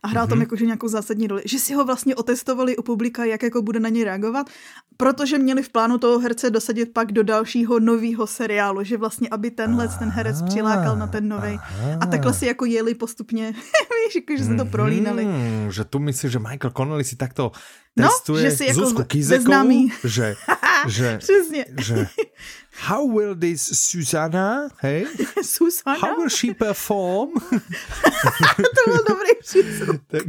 A 0.04 0.08
hrál 0.08 0.28
tam 0.28 0.38
Mhm. 0.38 0.42
jakože 0.42 0.66
nějakou 0.66 0.88
zásadní 0.88 1.28
roli. 1.28 1.42
Že 1.46 1.60
si 1.60 1.74
ho 1.74 1.86
vlastně 1.86 2.16
otestovali 2.16 2.78
u 2.78 2.82
publika, 2.82 3.26
jak 3.26 3.44
jako 3.44 3.62
bude 3.62 3.80
na 3.80 3.90
něj 3.90 4.04
reagovat, 4.04 4.50
protože 4.98 5.38
měli 5.38 5.64
v 5.64 5.70
plánu 5.70 5.98
toho 5.98 6.20
herce 6.20 6.50
dosadit 6.50 6.94
pak 6.94 7.12
do 7.12 7.24
dalšího 7.24 7.80
nového 7.80 8.28
seriálu, 8.28 8.84
že 8.84 8.98
vlastně, 8.98 9.30
aby 9.30 9.52
tenhle 9.52 9.88
ten 9.88 10.10
herec 10.10 10.42
přilákal 10.42 10.96
na 10.98 11.08
ten 11.08 11.28
nový. 11.30 11.60
A 12.02 12.06
takhle 12.06 12.34
si 12.34 12.46
jako 12.46 12.66
jeli 12.66 12.96
postupně, 12.96 13.52
víš, 14.06 14.16
jako, 14.16 14.38
že 14.38 14.44
se 14.44 14.56
to 14.56 14.66
prolínali. 14.66 15.26
Mm, 15.26 15.72
že 15.72 15.84
tu 15.84 16.00
myslíš, 16.00 16.32
že 16.32 16.40
Michael 16.40 16.72
Connelly 16.78 17.04
si 17.04 17.16
takto 17.16 17.52
No, 17.98 18.08
testuje 18.08 18.42
že 18.42 18.52
si 18.58 18.66
jako 18.66 18.80
Zuzku 18.80 19.04
Kizekovou, 19.04 19.46
známý. 19.46 19.92
že, 20.04 20.36
že, 20.88 21.18
Přesně. 21.18 21.66
že 21.80 22.08
how 22.88 23.06
will 23.06 23.38
this 23.38 23.62
Susanna, 23.62 24.70
hej, 24.82 25.06
how 25.36 25.44
Susana, 25.44 26.16
will 26.18 26.30
she 26.30 26.54
perform? 26.54 27.30
to 28.76 28.82
byl 28.86 29.04
dobrý 29.08 29.32
přístup. 29.40 30.02
tak, 30.14 30.28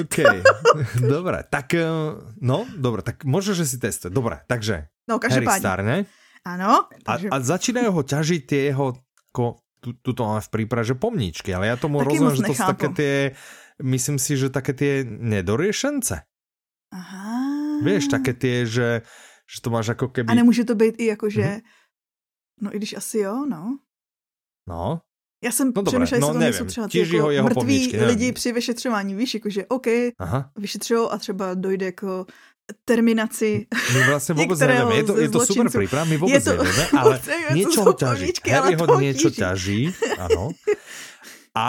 OK, 0.00 0.16
dobre, 1.00 1.44
tak, 1.50 1.74
eh, 1.74 1.86
no, 2.40 2.66
dobre, 2.76 3.02
tak 3.02 3.24
možno, 3.24 3.54
že 3.54 3.68
si 3.68 3.76
testuje. 3.78 4.10
Dobre, 4.10 4.40
takže 4.48 4.88
No, 5.04 5.20
Harry 5.20 5.44
starne 5.60 6.08
Ano, 6.44 6.88
a, 6.88 6.96
takže 7.04 7.28
a 7.32 7.36
začínajú 7.40 7.88
ho 7.92 8.02
ťažiť 8.04 8.40
tie 8.44 8.60
jeho, 8.72 8.96
ko, 9.32 9.64
tu, 9.80 9.96
tu 10.00 10.12
to 10.12 10.22
máme 10.28 10.44
v 10.44 10.52
príprave, 10.52 10.84
že 10.84 10.96
pomníčky, 10.96 11.52
ale 11.56 11.72
ja 11.72 11.76
tomu 11.80 12.04
rozumiem, 12.04 12.32
moc 12.32 12.36
že 12.36 12.44
to 12.44 12.52
sú 12.52 12.64
nechápu. 12.64 12.72
také 12.72 12.88
tie, 12.92 13.16
myslím 13.80 14.16
si, 14.20 14.36
že 14.36 14.52
také 14.52 14.76
tie 14.76 14.92
nedoriešence. 15.04 16.24
Aha. 16.92 17.36
Vieš, 17.80 18.12
také 18.12 18.36
tie, 18.36 18.68
že, 18.68 19.08
že 19.44 19.58
to 19.60 19.68
máš 19.70 19.88
ako 19.92 20.08
keby... 20.08 20.32
A 20.32 20.34
nemůže 20.34 20.64
to 20.64 20.74
být 20.74 20.94
i 20.98 21.06
jako, 21.06 21.30
že... 21.30 21.42
Mhm. 21.42 21.60
No 22.60 22.68
i 22.74 22.76
když 22.78 22.94
asi 22.96 23.18
jo, 23.18 23.46
no. 23.50 23.78
No, 24.68 25.00
Já 25.44 25.52
jsem 25.52 25.72
No 25.76 25.82
dobré, 25.82 26.06
přemýšlela, 26.06 26.20
no 26.20 26.26
jestli 26.26 26.32
to 26.32 26.38
nejsou 26.38 26.64
třeba 26.64 26.88
ty 26.88 26.98
jako 26.98 27.22
ho 27.22 27.30
jeho 27.30 27.44
mrtví 27.44 27.54
pomníčky, 27.60 27.92
nevím. 27.96 28.08
lidi 28.08 28.32
při 28.32 28.52
vyšetřování, 28.52 29.14
víš, 29.14 29.34
jakože 29.34 29.66
OK, 29.66 29.86
vyšetřují 30.56 31.08
a 31.10 31.18
třeba 31.18 31.54
dojde 31.54 31.86
jako 31.86 32.26
terminaci. 32.88 33.66
My 33.92 34.00
vlastne 34.08 34.32
vôbec 34.32 34.56
Niektorého 34.56 34.88
nevieme. 34.88 34.96
Je 34.96 35.04
to, 35.04 35.14
je 35.20 35.28
to 35.28 35.40
super 35.44 35.68
príprava, 35.68 36.08
my 36.08 36.16
vôbec 36.16 36.40
Je 36.40 36.40
to- 36.48 36.56
nevieme, 36.56 36.84
ale 37.00 37.14
Vôbec 37.20 37.24
nevieme, 37.28 37.50
co 37.50 37.56
niečo 37.60 37.76
sú 37.76 37.80
ho 37.84 37.92
ťaží. 37.92 38.24
pomníčky, 38.24 38.48
ale 38.48 38.56
Harry 38.56 38.74
ho 38.80 38.86
to 38.88 38.94
ho 38.96 39.00
niečo 39.04 39.28
tíži. 39.28 39.40
ťaží, 39.44 39.80
áno. 40.16 40.44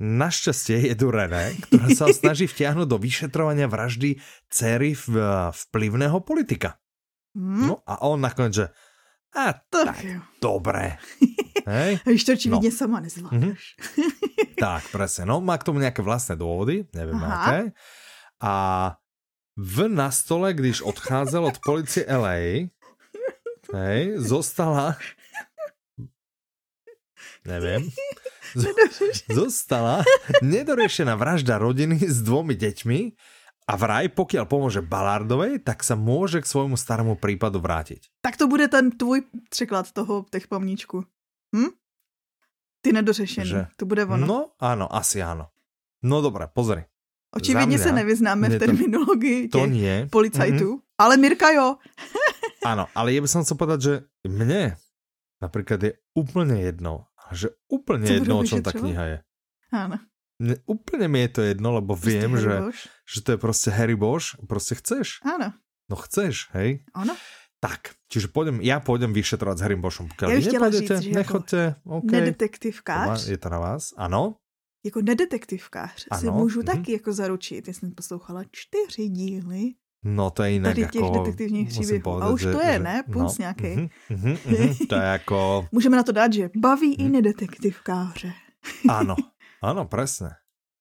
našťastie 0.00 0.76
je 0.88 0.94
tu 0.96 1.06
René, 1.12 1.44
ktorá 1.68 1.86
sa 1.92 2.02
ho 2.08 2.14
snaží 2.16 2.48
vtiahnuť 2.48 2.88
do 2.88 2.96
vyšetrovania 2.96 3.68
vraždy 3.68 4.16
v, 4.96 5.04
vplyvného 5.52 6.16
politika. 6.24 6.80
Hm? 7.36 7.66
No 7.68 7.84
a 7.84 8.00
on 8.02 8.16
nakoniec, 8.18 8.54
že 8.54 8.66
a 9.36 9.52
Tak 9.52 9.60
tak, 9.68 10.04
jo. 10.04 10.20
dobre. 10.40 10.96
Hej? 11.68 12.00
Víš, 12.06 12.24
to 12.24 12.32
očividně 12.32 12.70
No. 12.72 12.76
sama 12.76 13.00
nezvládáš. 13.00 13.76
Tak, 14.56 14.88
presne. 14.88 15.28
No, 15.28 15.40
má 15.44 15.58
k 15.60 15.66
tomu 15.68 15.76
nejaké 15.84 16.00
vlastné 16.00 16.32
dôvody, 16.40 16.88
neviem 16.96 17.20
Aha. 17.20 17.28
aké. 17.28 17.58
A 18.40 18.54
v 19.58 19.88
na 19.92 20.08
stole, 20.08 20.54
když 20.56 20.80
odcházel 20.80 21.44
od 21.44 21.58
policie 21.60 22.06
LA, 22.08 22.68
hej, 23.76 24.16
zostala 24.16 24.96
neviem, 27.46 27.82
z- 28.54 28.72
zostala 29.30 30.02
nedoriešená 30.42 31.14
vražda 31.14 31.58
rodiny 31.58 31.98
s 31.98 32.22
dvomi 32.22 32.54
deťmi 32.54 33.00
a 33.66 33.74
vraj, 33.74 34.06
pokiaľ 34.08 34.44
pomôže 34.46 34.78
Balardovej, 34.78 35.58
tak 35.58 35.82
sa 35.82 35.98
môže 35.98 36.38
k 36.38 36.46
svojmu 36.46 36.78
starému 36.78 37.18
prípadu 37.18 37.58
vrátiť. 37.58 38.06
Tak 38.22 38.38
to 38.38 38.46
bude 38.46 38.68
ten 38.68 38.90
tvůj 38.90 39.22
překlad 39.50 39.90
toho, 39.92 40.26
těch 40.30 40.46
pomníčků. 40.46 41.04
Hm? 41.56 41.70
Ty 42.80 42.92
nedořešený. 42.92 43.50
Že? 43.50 43.66
To 43.76 43.86
bude 43.86 44.04
ono. 44.06 44.26
No, 44.26 44.38
áno, 44.62 44.86
asi 44.86 45.18
áno. 45.18 45.50
No 46.06 46.22
dobré, 46.22 46.46
pozri. 46.46 46.84
Očividně 47.34 47.78
se 47.78 47.92
nevyznáme 47.92 48.48
v 48.48 48.52
to- 48.52 48.58
terminologii 48.58 49.48
To 49.48 49.58
těch 49.58 49.70
nie. 49.70 50.06
policajtů. 50.10 50.68
Mhm. 50.72 50.80
Ale 50.98 51.16
Mirka 51.16 51.50
jo. 51.50 51.76
Áno, 52.66 52.86
ale 52.94 53.12
ja 53.14 53.20
by 53.22 53.28
som 53.30 53.44
chcel 53.46 53.54
povedať, 53.60 53.78
že 53.82 53.94
mne 54.26 54.74
napríklad 55.38 55.78
je 55.86 55.92
úplne 56.18 56.58
jedno, 56.66 57.06
že 57.30 57.54
úplne 57.70 58.06
Co 58.08 58.12
jedno, 58.18 58.34
o 58.38 58.42
čom 58.42 58.58
vyšetřovať? 58.58 58.82
kniha 58.82 59.04
je. 59.06 59.18
Áno. 59.70 59.96
Mne, 60.36 60.56
úplne 60.68 61.08
mi 61.08 61.20
je 61.24 61.28
to 61.28 61.40
jedno, 61.42 61.72
lebo 61.80 61.96
viem, 61.96 62.30
Prostě 62.30 62.40
že, 62.40 62.48
Harry 62.48 62.64
Bosch. 62.66 62.82
že 63.14 63.18
to 63.22 63.30
je 63.32 63.38
proste 63.38 63.70
Harry 63.70 63.96
Bosch, 63.96 64.26
proste 64.48 64.74
chceš. 64.74 65.20
Áno. 65.24 65.52
No 65.88 65.96
chceš, 65.96 66.50
hej? 66.52 66.84
Ono. 66.94 67.16
Tak, 67.56 67.96
čiže 68.12 68.28
pôjdem, 68.28 68.60
ja 68.60 68.84
pôjdem 68.84 69.16
vyšetrovať 69.16 69.56
s 69.58 69.62
Harrym 69.64 69.80
Boschom. 69.80 70.06
Pokiaľ 70.12 70.28
Ja 70.28 70.38
nepôjdete, 70.38 70.94
říct, 71.00 71.04
že 71.08 71.10
nechoďte, 71.16 71.60
OK. 71.88 72.04
To 72.04 72.12
má, 72.12 72.20
Nedetektivkář. 72.20 73.18
je 73.32 73.38
to 73.40 73.48
na 73.48 73.58
vás, 73.58 73.82
áno. 73.96 74.36
jako 74.84 75.00
nedetektivkář 75.02 76.06
Ano, 76.10 76.20
si 76.20 76.26
můžu 76.30 76.58
mhm. 76.62 76.66
taky 76.66 76.92
jako 76.92 77.12
zaručit. 77.12 77.68
Já 77.68 77.74
jsem 77.74 77.90
poslouchala 77.90 78.44
čtyři 78.52 79.08
díly 79.08 79.62
No 80.04 80.30
to 80.30 80.42
je 80.42 80.50
jinak 80.50 80.70
tady 80.74 80.86
těch 80.86 80.94
jako, 81.02 81.18
detektivních 81.18 81.68
příběhů. 81.68 82.22
A 82.22 82.30
už 82.30 82.40
že, 82.40 82.52
to 82.52 82.60
je, 82.60 82.72
že, 82.72 82.78
ne? 82.78 83.02
Puls 83.12 83.38
nějaký. 83.38 83.66
mhm, 83.76 83.88
mhm, 84.10 84.36
mhm, 84.46 84.74
to 84.88 84.94
je 84.94 85.02
jako, 85.02 85.66
Můžeme 85.72 85.96
na 85.96 86.02
to 86.02 86.12
dát, 86.12 86.32
že 86.32 86.50
baví 86.56 86.96
Mhm. 86.98 87.06
i 87.06 87.10
nedetektivkáře. 87.10 88.32
áno, 88.88 89.16
áno, 89.62 89.86
presne. 89.86 90.34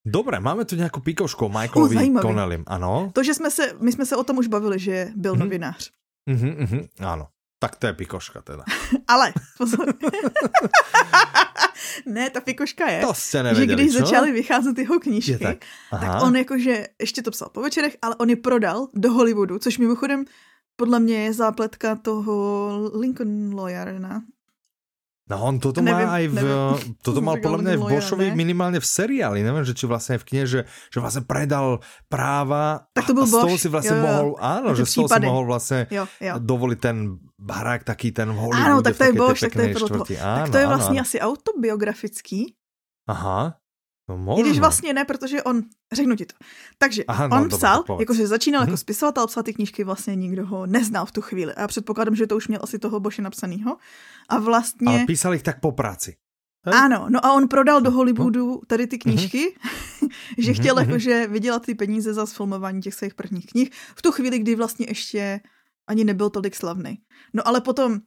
Dobre, 0.05 0.37
máme 0.37 0.69
tu 0.69 0.77
nejakú 0.77 1.01
pikošku 1.01 1.45
o 1.45 1.49
Michaelovi. 1.49 2.13
Connelim, 2.21 2.61
áno? 2.69 3.09
To, 3.09 3.23
že 3.25 3.33
jsme 3.33 3.49
se, 3.51 3.73
my 3.81 3.91
jsme 3.91 4.05
se 4.05 4.15
o 4.15 4.23
tom 4.23 4.37
už 4.37 4.47
bavili, 4.47 4.79
že 4.79 5.09
byl 5.15 5.33
Mhm. 5.33 5.41
novinář. 5.43 5.91
Mhm, 6.29 6.49
mhm, 6.61 6.81
áno. 7.01 7.25
Tak 7.59 7.75
to 7.81 7.87
je 7.87 7.93
pikoška 7.93 8.41
teda. 8.41 8.63
Ale, 9.07 9.33
pozor. 9.57 9.89
ne, 12.05 12.29
ta 12.29 12.39
fikoška 12.39 12.87
je, 12.89 13.01
To 13.01 13.13
ste 13.13 13.37
že 13.37 13.43
nevedeli, 13.43 13.83
když 13.83 13.93
čo? 13.93 13.99
začaly 14.05 14.31
vycházet 14.31 14.77
jeho 14.77 14.93
Je 14.95 14.99
knížky, 14.99 15.37
tak. 15.37 15.57
tak 15.91 16.03
Aha. 16.03 16.21
on 16.21 16.35
jakože, 16.35 16.87
ještě 17.01 17.21
to 17.21 17.31
psal 17.31 17.49
po 17.49 17.61
večerech, 17.61 17.97
ale 18.01 18.15
on 18.15 18.29
je 18.29 18.35
prodal 18.35 18.87
do 18.93 19.11
Hollywoodu, 19.13 19.59
což 19.59 19.77
mimochodem 19.77 20.25
podle 20.75 20.99
mě 20.99 21.23
je 21.23 21.33
zápletka 21.33 21.95
toho 21.95 22.91
Lincoln 22.99 23.55
Lawyer, 23.55 23.99
ne? 23.99 24.21
No 25.25 25.41
on 25.41 25.57
toto 25.57 25.81
Nevím, 25.81 26.05
má 26.05 26.21
aj 26.21 26.25
v, 26.29 26.35
nevím. 26.37 27.01
toto 27.01 27.17
mal 27.25 27.41
podľa 27.41 27.57
mňa 27.65 27.71
aj 27.73 27.79
v 27.81 27.85
Bošovi 27.97 28.25
ne? 28.29 28.37
minimálne 28.37 28.77
v 28.77 28.85
seriáli, 28.85 29.41
neviem, 29.41 29.65
že 29.65 29.73
či 29.73 29.89
vlastne 29.89 30.15
aj 30.15 30.21
v 30.21 30.27
knihe, 30.29 30.45
že, 30.45 30.59
že 30.93 30.97
vlastne 31.01 31.25
predal 31.25 31.81
práva 32.05 32.85
Tak 32.93 33.09
to 33.09 33.13
a 33.13 33.15
byl 33.17 33.25
z 33.25 33.33
toho 33.33 33.57
si 33.57 33.67
vlastne 33.73 33.97
jo, 33.97 34.01
jo. 34.01 34.05
mohol, 34.05 34.27
áno, 34.37 34.69
Ty 34.69 34.77
že 34.77 34.83
z 34.85 34.93
toho 34.93 35.07
si 35.09 35.21
mohol 35.25 35.43
vlastne 35.49 35.79
Jo, 35.89 36.05
jo. 36.21 36.33
dovoliť 36.37 36.79
ten 36.79 36.97
barák 37.41 37.81
taký 37.81 38.13
ten 38.13 38.29
v 38.29 38.37
Hollywoode. 38.37 38.69
Ano, 38.69 38.85
tak 38.85 38.93
to 38.95 39.03
je 39.03 39.13
Bosch, 39.17 39.41
tak 39.41 39.53
to 39.53 39.61
je 39.65 39.69
štvrti. 39.73 40.15
Tak 40.15 40.25
Áno, 40.45 40.53
to 40.53 40.57
je 40.61 40.65
áno, 40.65 40.71
vlastně 40.77 40.99
áno. 41.01 41.05
asi 41.09 41.17
autobiografický, 41.19 42.53
Aha, 43.07 43.57
no 44.07 44.39
I 44.39 44.41
když 44.41 44.59
vlastně 44.59 44.93
ne, 44.93 45.05
protože 45.05 45.43
on, 45.43 45.61
řeknu 45.93 46.15
ti 46.15 46.25
to. 46.25 46.35
Takže 46.77 47.03
Aha, 47.07 47.27
no, 47.27 47.35
on 47.35 47.41
dobré, 47.43 47.57
psal, 47.57 47.83
povedz. 47.83 47.99
jakože 47.99 48.27
začínal 48.27 48.61
Mhm. 48.61 48.69
jako 48.69 48.77
spisovatel, 48.77 49.27
psal 49.27 49.43
ty 49.43 49.53
knížky, 49.53 49.83
vlastně 49.83 50.15
nikdo 50.15 50.45
ho 50.47 50.65
neznal 50.65 51.05
v 51.05 51.11
tu 51.11 51.21
chvíli. 51.21 51.53
A 51.53 51.61
já 51.61 51.67
předpokládám, 51.67 52.15
že 52.15 52.27
to 52.27 52.37
už 52.37 52.47
měl 52.47 52.59
asi 52.63 52.79
toho 52.79 52.99
Boše 52.99 53.21
napsanýho. 53.21 53.77
A 54.29 54.39
vlastně... 54.39 54.87
Ale 54.87 55.05
písal 55.05 55.33
ich 55.35 55.43
tak 55.43 55.59
po 55.59 55.71
práci. 55.71 56.15
Hej? 56.65 56.73
Ano, 56.77 57.05
no 57.09 57.25
a 57.25 57.33
on 57.33 57.47
prodal 57.47 57.81
do 57.81 57.91
Hollywoodu 57.91 58.61
tady 58.67 58.87
ty 58.87 58.97
knížky, 58.97 59.55
že 60.37 60.51
Mhm, 60.51 60.59
chtěl 60.61 60.75
mhm. 60.75 60.85
jakože 60.89 61.27
vydělat 61.27 61.65
ty 61.65 61.75
peníze 61.75 62.13
za 62.13 62.25
sfilmování 62.25 62.81
těch 62.81 62.93
svých 62.93 63.13
prvních 63.13 63.45
knih 63.45 63.69
v 63.95 64.01
tu 64.01 64.11
chvíli, 64.11 64.39
kdy 64.39 64.55
vlastně 64.55 64.85
ještě 64.89 65.39
ani 65.87 66.03
nebyl 66.03 66.29
tolik 66.29 66.55
slavný. 66.55 66.99
No 67.33 67.47
ale 67.47 67.61
potom 67.61 67.99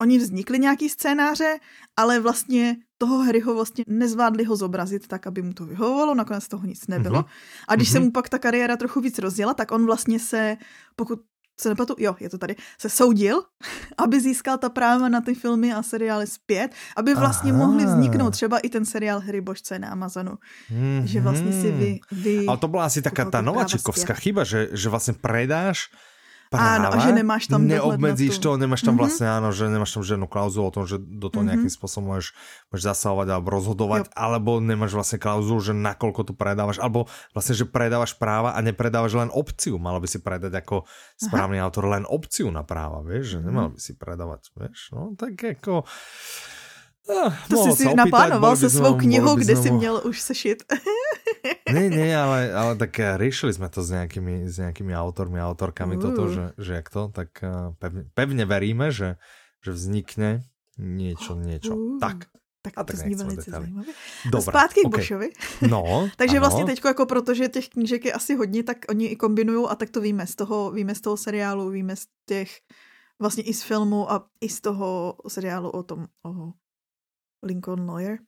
oni 0.00 0.18
vznikli 0.18 0.58
nějaký 0.58 0.88
scénáře, 0.88 1.58
ale 1.96 2.20
vlastně 2.20 2.76
toho 2.98 3.24
Harryho 3.24 3.54
vlastně 3.54 3.84
nezvládli 3.88 4.44
ho 4.44 4.56
zobrazit 4.56 5.06
tak, 5.08 5.26
aby 5.26 5.42
mu 5.42 5.52
to 5.52 5.64
vyhovovalo, 5.66 6.14
nakonec 6.14 6.48
toho 6.48 6.66
nic 6.66 6.86
nebylo. 6.86 7.16
Mhm. 7.20 7.28
A 7.68 7.76
když 7.76 7.88
se 7.88 7.98
Mhm. 7.98 8.04
mu 8.06 8.12
pak 8.12 8.28
ta 8.28 8.38
kariéra 8.38 8.76
trochu 8.76 9.00
víc 9.00 9.18
rozjela, 9.18 9.54
tak 9.54 9.72
on 9.72 9.86
vlastně 9.86 10.18
se, 10.18 10.56
pokud 10.96 11.20
se 11.60 11.68
nepletu, 11.68 11.94
jo, 11.98 12.16
je 12.20 12.28
to 12.30 12.38
tady, 12.38 12.56
se 12.80 12.88
soudil, 12.88 13.42
aby 13.98 14.20
získal 14.20 14.58
ta 14.58 14.68
práva 14.68 15.08
na 15.08 15.20
ty 15.20 15.34
filmy 15.34 15.72
a 15.72 15.82
seriály 15.82 16.26
zpět, 16.26 16.72
aby 16.96 17.14
vlastně 17.14 17.52
Aha. 17.52 17.58
mohli 17.66 17.84
vzniknout 17.86 18.30
třeba 18.30 18.58
i 18.58 18.68
ten 18.68 18.84
seriál 18.84 19.20
Harry 19.20 19.40
Bož, 19.40 19.62
co 19.62 19.74
je 19.74 19.80
na 19.80 19.88
Amazonu. 19.88 20.32
Mm-hmm. 20.72 21.04
Že 21.04 21.20
vlastně 21.20 21.52
si 21.52 21.68
vy... 21.72 22.00
vy 22.12 22.46
Ale 22.48 22.56
to 22.58 22.68
bola 22.68 22.84
asi 22.88 23.02
taká 23.02 23.24
práva 23.28 23.44
nováčikovská 23.44 24.14
zpět. 24.16 24.22
chyba, 24.24 24.44
že, 24.44 24.68
že 24.72 24.88
vlastne 24.88 25.12
predáš 25.20 25.92
práva, 26.50 26.82
Áno, 26.82 26.88
a 26.90 26.98
že 26.98 27.10
nemáš 27.12 27.46
tam 27.46 27.62
neobmedzíš 27.62 28.36
tú- 28.36 28.50
to, 28.50 28.58
nemáš 28.58 28.82
tam 28.82 28.92
Mhm. 28.92 29.00
vlastne, 29.00 29.26
áno, 29.30 29.48
že 29.48 29.64
nemáš 29.64 29.90
tam 29.92 30.02
žiadnu 30.02 30.26
klauzulu 30.26 30.66
o 30.66 30.72
tom, 30.72 30.82
že 30.82 30.98
do 30.98 31.26
toho 31.26 31.40
Mhm. 31.40 31.48
nejakým 31.48 31.70
spôsobom 31.70 32.10
môžeš, 32.10 32.34
môžeš 32.68 32.84
zasahovať 32.84 33.28
alebo 33.30 33.48
rozhodovať, 33.52 34.10
alebo 34.12 34.58
nemáš 34.58 34.92
vlastne 34.92 35.16
klauzulu, 35.16 35.62
že 35.62 35.72
nakoľko 35.72 36.20
to 36.24 36.32
predávaš, 36.32 36.76
alebo 36.76 37.06
vlastne, 37.30 37.54
že 37.54 37.64
predávaš 37.64 38.12
práva 38.12 38.52
a 38.52 38.60
nepredávaš 38.60 39.14
len 39.14 39.30
opciu. 39.30 39.78
Malo 39.78 39.96
by 39.96 40.06
si 40.06 40.18
predať 40.18 40.50
ako 40.56 40.82
správny 41.16 41.56
autor 41.56 41.86
len 41.86 42.02
opciu 42.04 42.48
na 42.48 42.60
práva, 42.60 42.98
vieš, 43.00 43.30
že 43.30 43.38
Mhm. 43.38 43.44
nemal 43.46 43.66
by 43.68 43.78
si 43.78 43.92
predávať, 43.94 44.50
vieš, 44.52 44.90
no 44.90 45.14
tak 45.14 45.38
ako... 45.38 45.86
Ah, 47.10 47.32
To 47.50 47.56
jsi 47.56 47.72
si 47.76 47.94
naplánoval 47.94 48.56
se 48.56 48.70
svou 48.70 48.94
knihou, 48.94 49.36
kde 49.36 49.56
sme 49.56 49.62
si 49.62 49.70
měl 49.70 50.00
už 50.04 50.20
sešit. 50.20 50.62
Nie, 51.72 51.88
nie, 51.90 52.10
ale, 52.10 52.52
ale 52.52 52.72
tak 52.82 52.98
eh, 52.98 53.16
riešili 53.16 53.54
sme 53.54 53.70
to 53.70 53.80
s 53.80 53.90
nejakými, 53.94 54.50
s 54.50 54.58
nejakými 54.58 54.90
autormi 54.92 55.38
a 55.40 55.46
autorkami 55.48 55.96
Uh. 55.96 56.02
toto, 56.02 56.22
že, 56.28 56.44
že 56.58 56.72
jak 56.82 56.90
to, 56.90 57.08
tak 57.14 57.30
eh, 57.40 57.72
pevne, 57.78 58.02
pevne 58.12 58.44
veríme, 58.44 58.90
že, 58.90 59.16
že 59.62 59.70
vznikne 59.72 60.42
niečo, 60.76 61.38
niečo. 61.38 61.72
Uh. 61.74 61.98
Tak, 62.02 62.26
Tak 62.60 62.76
A 62.76 62.84
to 62.84 62.92
tak 62.92 62.96
zní 63.00 63.14
velice 63.16 63.50
zajímavě. 63.50 63.94
A 63.94 64.28
dobre. 64.28 64.52
zpátky 64.52 64.80
k 64.80 64.86
OK. 64.86 64.96
Bošovi. 64.96 65.28
No, 65.64 66.08
Takže 66.20 66.36
ano. 66.36 66.40
vlastně 66.44 66.64
teď, 66.64 66.80
jako 66.84 67.06
protože 67.06 67.48
těch 67.48 67.68
knížek 67.68 68.04
je 68.04 68.12
asi 68.12 68.36
hodně, 68.36 68.62
tak 68.62 68.84
oni 68.88 69.06
i 69.06 69.16
kombinují 69.16 69.64
a 69.68 69.74
tak 69.74 69.90
to 69.90 70.00
víme 70.00 70.26
z 70.26 70.34
toho, 70.34 70.70
víme 70.70 70.94
z 70.94 71.00
toho 71.00 71.16
seriálu, 71.16 71.70
víme 71.70 71.96
z 71.96 72.04
těch, 72.28 72.60
vlastně 73.20 73.42
i 73.48 73.54
z 73.54 73.62
filmu 73.62 74.12
a 74.12 74.28
i 74.40 74.48
z 74.48 74.60
toho 74.60 75.16
seriálu 75.28 75.70
o 75.70 75.82
tom, 75.82 76.06
o 76.26 76.52
Lincoln 77.42 77.90
Lawyer. 77.90 78.18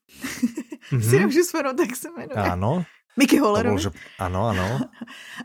Mm-hmm. 0.92 1.01
si 1.11 1.18
nemůžu 1.18 1.42
vzpomenout, 1.42 1.77
tak 1.77 1.96
se 1.96 2.09
jmenuje. 2.11 2.51
Áno, 2.51 2.85
Mickey 3.16 3.38
Hollerovi. 3.38 3.83
že... 3.83 3.90
Áno, 4.18 4.48
áno. 4.48 4.88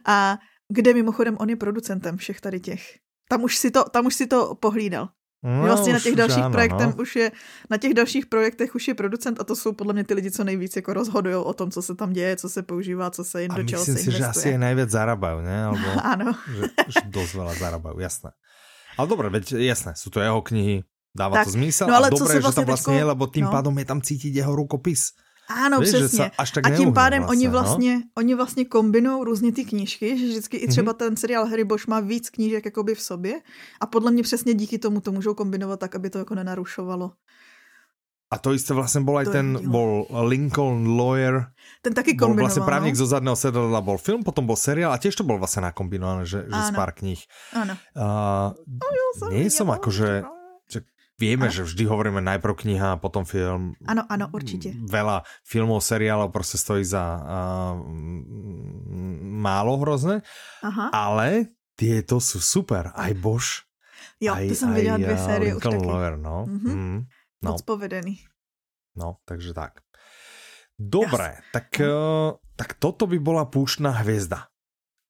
A 0.08 0.40
kde 0.72 0.94
mimochodem 0.94 1.36
on 1.40 1.50
je 1.50 1.60
producentem 1.60 2.18
všech 2.18 2.42
tady 2.42 2.60
těch. 2.60 2.84
Tam 3.28 3.44
už 3.44 3.58
si 3.58 3.72
to, 3.72 3.84
tam 3.92 4.08
už 4.08 4.16
si 4.16 4.26
to 4.28 4.56
pohlídal. 4.56 5.10
No, 5.44 5.62
vlastně 5.62 5.94
na 5.94 6.00
těch 6.00 6.16
dalších 6.16 6.44
projektech 6.52 6.96
no. 6.96 7.02
už 7.02 7.16
je, 7.16 7.32
na 7.70 7.78
těch 7.78 7.94
dalších 7.94 8.26
projektech 8.26 8.76
už 8.76 8.88
je 8.88 8.94
producent 8.94 9.40
a 9.40 9.44
to 9.44 9.56
jsou 9.56 9.74
podle 9.74 9.94
mě 9.94 10.04
ty 10.04 10.14
lidi, 10.14 10.32
co 10.32 10.44
nejvíc 10.44 10.76
jako 10.76 10.94
rozhodují 10.94 11.36
o 11.36 11.54
tom, 11.54 11.72
co 11.72 11.82
se 11.82 11.96
tam 11.96 12.14
děje, 12.14 12.36
co 12.36 12.50
se 12.50 12.64
používá, 12.64 13.12
co 13.12 13.24
se 13.24 13.42
jim 13.42 13.52
A 13.52 13.58
do 13.58 13.64
čeho 13.64 13.86
se 13.86 13.92
myslím 13.92 14.14
si, 14.14 14.18
že 14.18 14.26
asi 14.26 14.50
aj 14.50 14.58
najviac 14.58 14.90
zarábajú, 14.90 15.46
ne? 15.46 15.58
Alebo 15.70 15.88
Ano. 16.04 16.34
že, 16.34 16.64
že 16.90 17.02
dosť 17.06 17.32
veľa 17.38 17.54
jasné. 18.02 18.34
Ale 18.98 19.08
dobre, 19.08 19.30
veď 19.30 19.62
jasné, 19.62 19.94
sú 19.94 20.10
to 20.10 20.26
jeho 20.26 20.42
knihy, 20.42 20.82
dáva 21.18 21.42
Tak, 21.42 21.46
to 21.50 21.58
zmysel 21.58 21.88
no 21.90 21.96
ale 21.98 22.08
a 22.08 22.12
co 22.14 22.22
dobré, 22.22 22.34
se 22.34 22.38
že 22.38 22.46
vlastně 22.46 22.62
tam 22.62 22.70
vlastne 22.70 22.94
teďko- 22.94 23.00
je, 23.02 23.04
lebo 23.04 23.24
tým 23.28 23.46
no. 23.46 23.52
pádom 23.52 23.74
je 23.74 23.86
tam 23.86 24.00
cítiť 24.02 24.32
jeho 24.38 24.54
rukopis. 24.54 25.18
Ano, 25.48 25.80
Víš, 25.80 25.90
že 25.90 25.98
přesně. 25.98 26.32
až 26.38 26.52
tak 26.52 26.68
a 26.68 26.70
tím 26.76 26.94
pádem 26.94 27.24
vlastně, 27.24 27.32
oni 27.32 27.46
no. 27.48 27.52
vlastně, 27.52 27.94
oni 28.18 28.34
vlastně 28.36 28.64
kombinují 28.66 29.24
různě 29.26 29.52
ty 29.52 29.66
knížky, 29.66 30.18
že 30.20 30.26
vždycky 30.28 30.58
i 30.58 30.68
třeba 30.68 30.94
ten 30.94 31.16
seriál 31.16 31.48
Harry 31.48 31.64
Bosch 31.64 31.88
má 31.88 32.00
víc 32.00 32.30
knížek 32.30 32.66
jakoby 32.66 32.96
v 32.96 33.02
sobě 33.02 33.34
a 33.82 33.86
podle 33.88 34.12
mě 34.12 34.24
přesně 34.24 34.54
díky 34.54 34.78
tomu 34.78 35.02
to 35.02 35.12
můžou 35.12 35.34
kombinovat 35.34 35.80
tak, 35.80 35.96
aby 35.96 36.10
to 36.10 36.20
jako 36.20 36.36
nenarušovalo. 36.36 37.12
A 38.28 38.36
to 38.44 38.52
bol 39.08 39.24
aj 39.24 39.26
To 39.26 39.32
je 39.32 39.36
ten, 39.40 39.48
bol 39.72 40.04
Lincoln 40.28 40.84
Lawyer, 41.00 41.48
Ten 41.80 41.96
taky 41.96 42.12
bol 42.12 42.28
kombinoval. 42.28 42.52
vlastne 42.52 42.68
právnik 42.68 42.92
no? 42.92 43.00
zo 43.00 43.08
zadného 43.08 43.40
sedadla, 43.40 43.80
bol 43.80 43.96
film, 43.96 44.20
potom 44.28 44.44
bol 44.44 44.60
seriál 44.60 44.92
a 44.92 45.00
tiež 45.00 45.16
to 45.16 45.24
bol 45.24 45.40
vlastne 45.40 45.64
nakombinované, 45.64 46.28
že, 46.28 46.44
že 46.44 46.60
z 46.60 46.72
pár 46.76 46.92
kníh. 46.92 47.24
Ano. 47.56 47.80
Uh, 47.96 48.52
som 49.16 49.32
nie 49.32 49.48
som 49.48 49.72
viděla, 49.72 49.80
akože, 49.80 50.10
že 50.12 50.37
vieme, 51.20 51.50
Ano. 51.50 51.54
že 51.54 51.66
vždy 51.66 51.84
hovoríme 51.86 52.22
najprv 52.22 52.54
kniha 52.56 52.88
a 52.94 53.02
potom 53.02 53.26
film. 53.26 53.74
Ano, 53.90 54.06
ano, 54.10 54.30
určitě. 54.34 54.74
Veľa 54.86 55.26
filmov, 55.44 55.82
seriálov 55.82 56.30
proste 56.32 56.58
stojí 56.62 56.86
za 56.86 57.02
uh, 57.18 57.74
mm, 57.74 59.42
málo 59.42 59.78
hrozné, 59.82 60.22
Aha. 60.62 60.94
ale 60.94 61.54
tieto 61.76 62.22
sú 62.22 62.38
super. 62.42 62.94
Aj 62.94 63.14
Bosch, 63.18 63.66
Jo, 64.22 64.34
aj, 64.34 64.48
to 64.50 64.56
jsem 64.56 64.74
viděla 64.74 64.98
dvě 64.98 65.14
uh, 65.14 65.26
série 65.26 65.56
už 65.56 65.64
taky. 65.64 65.86
Lawyer, 65.86 66.18
no. 66.18 66.46
Mhm. 66.50 66.72
Mm, 66.74 67.00
no. 67.44 67.52
Moc 67.52 67.62
povedený. 67.62 68.18
No, 68.98 69.18
takže 69.26 69.54
tak. 69.54 69.82
Dobre, 70.80 71.38
tak, 71.54 71.70
uh, 71.82 72.38
tak 72.58 72.74
toto 72.78 73.06
by 73.10 73.18
bola 73.18 73.46
púštna 73.46 73.90
hviezda. 73.94 74.50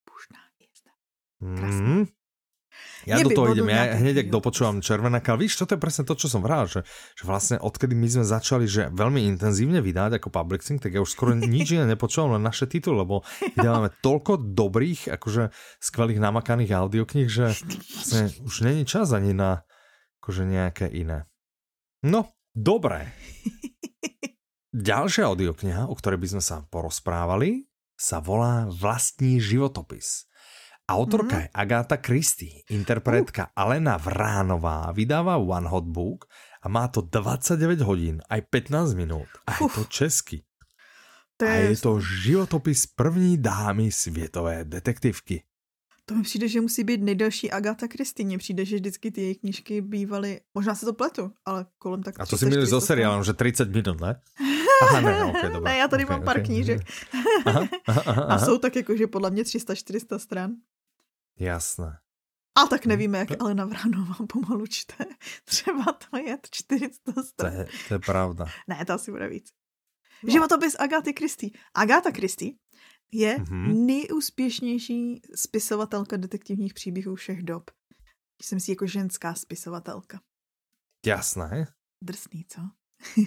Pušná 0.08 0.40
hvězda. 0.56 0.92
Krásne. 1.56 1.88
Mm. 1.88 2.06
Ja 3.08 3.24
do 3.24 3.32
toho 3.32 3.56
idem, 3.56 3.72
ja 3.72 3.96
hneď 3.96 4.28
ak 4.28 4.30
dopočúvam 4.36 4.84
Červenáka, 4.84 5.32
ale 5.32 5.48
víš, 5.48 5.56
toto 5.56 5.74
je 5.74 5.80
presne 5.80 6.04
to, 6.04 6.12
čo 6.20 6.28
som 6.28 6.44
vral, 6.44 6.68
že, 6.68 6.84
že 7.16 7.24
vlastne 7.24 7.56
odkedy 7.56 7.96
my 7.96 8.08
sme 8.12 8.26
začali, 8.28 8.68
že 8.68 8.92
veľmi 8.92 9.24
intenzívne 9.32 9.80
vydávať 9.80 10.20
ako 10.20 10.28
Publixing, 10.28 10.84
tak 10.84 10.92
ja 10.92 11.00
už 11.00 11.16
skoro 11.16 11.32
nič 11.32 11.72
iné 11.72 11.88
nepočúvam, 11.88 12.36
len 12.36 12.44
naše 12.44 12.68
tituly, 12.68 13.08
lebo 13.08 13.24
vydávame 13.56 13.96
toľko 14.04 14.44
dobrých, 14.52 15.16
akože 15.16 15.56
skvelých 15.80 16.20
namakaných 16.20 16.76
audiokníh, 16.76 17.32
že 17.32 17.56
vlastne 17.56 18.28
už 18.44 18.56
není 18.68 18.84
čas 18.84 19.16
ani 19.16 19.32
na 19.32 19.64
akože 20.20 20.44
nejaké 20.44 20.92
iné. 20.92 21.32
No, 22.04 22.36
dobré. 22.52 23.16
Ďalšia 24.76 25.32
audiokniha, 25.32 25.88
o 25.88 25.96
ktorej 25.96 26.20
by 26.20 26.28
sme 26.38 26.44
sa 26.44 26.62
porozprávali, 26.68 27.72
sa 27.98 28.22
volá 28.22 28.70
Vlastní 28.70 29.42
životopis. 29.42 30.27
Autorka 30.90 31.36
Mhm. 31.36 31.42
je 31.44 31.50
Agáta 31.54 31.98
Christie, 32.00 32.64
interpretka 32.70 33.52
Alena 33.56 33.98
Vránová 33.98 34.92
vydáva 34.96 35.36
One 35.38 35.68
Hot 35.68 35.84
Book 35.84 36.26
a 36.64 36.70
má 36.70 36.88
to 36.88 37.02
29 37.02 37.82
hodín, 37.84 38.22
aj 38.30 38.42
15 38.48 38.94
minút. 38.96 39.28
A 39.48 39.52
je 39.64 39.68
to 39.76 39.84
česky. 39.86 40.44
To 41.38 41.46
A 41.46 41.50
je, 41.50 41.78
to 41.78 42.00
životopis 42.00 42.88
první 42.88 43.38
dámy 43.38 43.92
světové 43.92 44.64
detektivky. 44.64 45.44
to 46.06 46.16
mi 46.16 46.24
přijde, 46.24 46.48
že 46.48 46.62
musí 46.62 46.84
být 46.84 47.02
nejdelší 47.04 47.52
Agatha 47.52 47.88
Christie. 47.88 48.26
Mně 48.26 48.38
přijde, 48.38 48.66
že 48.66 48.76
vždycky 48.76 49.12
ty 49.12 49.22
její 49.22 49.36
knížky 49.36 49.82
bývaly, 49.82 50.40
možná 50.54 50.76
se 50.76 50.86
to 50.86 50.94
pletu, 50.94 51.32
ale 51.46 51.66
kolem 51.78 52.04
tak 52.04 52.20
A 52.20 52.26
to 52.26 52.38
si 52.38 52.46
milí 52.46 52.64
so 52.68 52.86
seriálom, 52.86 53.24
že 53.24 53.34
30 53.34 53.70
minút, 53.76 54.00
ne? 54.02 54.22
Aha, 54.84 55.02
ne, 55.02 55.24
okay, 55.26 55.52
dobré. 55.52 55.72
ne, 55.72 55.78
já 55.78 55.88
tady 55.88 56.06
okay, 56.06 56.16
mám 56.18 56.26
pár 56.26 56.36
okay, 56.38 56.46
knížek. 56.46 56.80
Aha, 57.46 57.68
aha, 57.86 58.02
aha, 58.08 58.22
A 58.24 58.34
aha. 58.36 58.46
jsou 58.46 58.58
tak 58.58 58.76
jakože 58.76 59.08
podle 59.08 59.32
mě 59.32 59.44
300-400 59.44 60.18
stran. 60.18 60.52
Jasné. 61.40 62.00
A 62.64 62.68
tak 62.68 62.86
nevíme, 62.86 63.18
jak 63.18 63.32
Elena 63.42 63.66
Vránová 63.66 64.16
pomalu 64.34 64.68
čte. 64.68 65.06
Třeba 65.46 65.84
to 65.94 66.18
je 66.18 66.38
400 66.52 67.12
To 67.14 67.24
stran. 67.24 67.54
je, 67.54 67.68
to 67.88 67.94
je 67.94 68.00
pravda. 68.00 68.46
Ne, 68.68 68.86
to 68.86 68.94
asi 68.94 69.12
bude 69.12 69.28
víc. 69.30 69.52
No. 70.24 70.32
Životopis 70.32 70.76
Agáty 70.80 71.14
Christy. 71.14 71.52
Agáta 71.76 72.12
Christy 72.12 72.58
je 73.12 73.38
Mhm. 73.40 73.86
nejúspěšnější 73.86 75.22
spisovatelka 75.36 76.18
detektivních 76.18 76.74
příběhů 76.74 77.16
všech 77.16 77.44
dob. 77.44 77.72
Jsem 78.42 78.60
si 78.60 78.72
jako 78.72 78.88
ženská 78.88 79.34
spisovatelka. 79.34 80.22
Jasné. 81.06 81.68
Drsný, 82.04 82.46
co? 82.50 82.62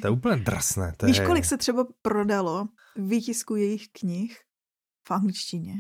To 0.01 0.07
je 0.07 0.11
úplně 0.11 0.37
drsné. 0.37 0.95
To 0.97 1.07
Víš, 1.07 1.17
je... 1.19 1.27
kolik 1.27 1.45
se 1.45 1.57
třeba 1.59 1.87
prodalo 2.03 2.69
výtisku 2.97 3.57
jejich 3.57 3.89
knih 3.93 4.39
v 5.09 5.11
angličtině? 5.11 5.75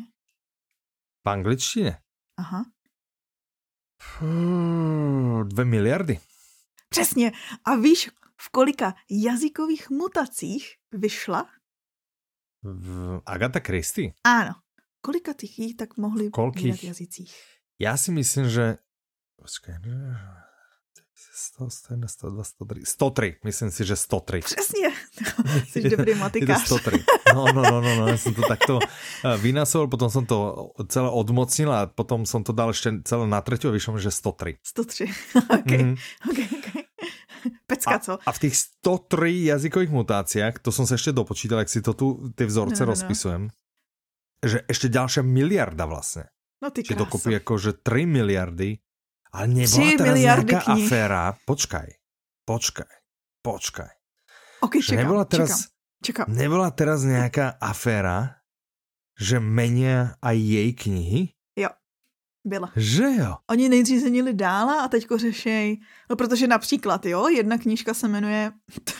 V 1.26 1.28
angličtině? 1.28 1.98
Aha. 2.40 2.64
Dve 5.44 5.64
miliardy. 5.64 6.20
Přesně. 6.88 7.32
A 7.64 7.76
víš, 7.76 8.10
v 8.40 8.48
kolika 8.48 8.94
jazykových 9.10 9.90
mutacích 9.90 10.76
vyšla? 10.92 11.50
V 12.62 13.20
Agatha 13.26 13.60
Christie? 13.60 14.12
Ano. 14.24 14.52
Kolika 15.00 15.32
těch 15.32 15.58
jí 15.58 15.74
tak 15.74 15.96
mohli 15.96 16.30
vydat 16.54 16.82
jazycích? 16.82 17.34
Já 17.78 17.96
si 17.96 18.12
myslím, 18.12 18.48
že... 18.48 18.76
Počkej. 19.36 19.74
100, 21.40 21.70
101, 21.70 22.08
102, 22.08 22.44
103. 22.44 22.84
103. 22.84 23.36
Myslím 23.44 23.70
si, 23.70 23.84
že 23.84 23.96
103. 23.96 24.40
Přesně. 24.40 24.88
Jsi 25.68 25.90
dobrý 25.90 26.14
matikář. 26.14 26.66
103. 26.66 27.04
No, 27.34 27.46
no, 27.52 27.62
no, 27.62 27.80
no, 27.80 27.96
no, 27.96 28.04
ja 28.12 28.18
som 28.20 28.34
to 28.36 28.42
takto 28.44 28.76
eh, 28.82 29.38
vynásoval, 29.40 29.88
potom 29.88 30.10
som 30.10 30.26
to 30.26 30.36
celé 30.90 31.08
odmocnil 31.08 31.70
a 31.72 31.86
potom 31.88 32.28
som 32.28 32.44
to 32.44 32.52
dal 32.52 32.74
ešte 32.74 33.06
celé 33.06 33.24
na 33.24 33.40
treťo, 33.40 33.72
vyšlo 33.72 33.96
mi, 33.96 34.00
že 34.04 34.12
103. 34.12 34.60
103. 34.60 35.08
OK. 35.62 35.72
Mhm. 35.72 35.94
OK, 36.28 36.38
OK. 36.60 36.68
Pecka, 37.64 37.98
co? 37.98 38.12
A, 38.20 38.28
a 38.28 38.30
v 38.36 38.38
tých 38.44 38.54
103 38.84 39.48
jazykových 39.56 39.92
mutáciách, 39.94 40.54
to 40.60 40.68
som 40.68 40.84
sa 40.84 41.00
ešte 41.00 41.16
dopočítal, 41.16 41.64
jak 41.64 41.72
si 41.72 41.80
to 41.80 41.96
tu, 41.96 42.28
ty 42.36 42.44
vzorce 42.44 42.84
No, 42.84 42.84
no, 42.84 42.92
no. 42.92 42.92
rozpisujem, 42.92 43.42
že 44.44 44.58
ešte 44.68 44.92
ďalšia 44.92 45.22
miliarda 45.24 45.88
vlastne. 45.88 46.28
No 46.60 46.68
ty 46.68 46.84
krása. 46.84 47.00
dokopy 47.00 47.40
akože 47.40 47.80
3 47.80 48.04
miliardy, 48.04 48.76
ale 49.30 49.46
nebola 49.48 49.86
teraz 49.96 50.06
miliardy 50.06 50.52
nejaká 50.52 50.66
kníh. 50.66 50.86
aféra. 50.86 51.22
Počkaj, 51.46 51.88
počkaj, 52.44 52.92
počkaj. 53.42 53.92
OK, 54.60 54.74
Že 54.76 54.86
čekám, 54.86 55.00
nebola 55.00 55.24
čekám, 55.24 55.32
teraz, 55.32 55.52
čekám. 56.04 56.26
nebola 56.28 56.68
teraz 56.70 56.98
nejaká 57.06 57.46
aféra, 57.58 58.42
že 59.16 59.40
menia 59.40 60.14
aj 60.20 60.36
jej 60.36 60.70
knihy? 60.74 61.22
Byla. 62.44 62.72
Že 62.76 63.04
jo? 63.20 63.36
Oni 63.50 63.68
nejdřív 63.68 64.00
zenili 64.00 64.32
dála 64.34 64.80
a 64.84 64.88
teďko 64.88 65.18
řešej, 65.18 65.80
no 66.10 66.16
protože 66.16 66.46
například, 66.48 67.06
jo, 67.06 67.28
jedna 67.28 67.58
knížka 67.58 67.94
se 67.94 68.08
jmenuje 68.08 68.52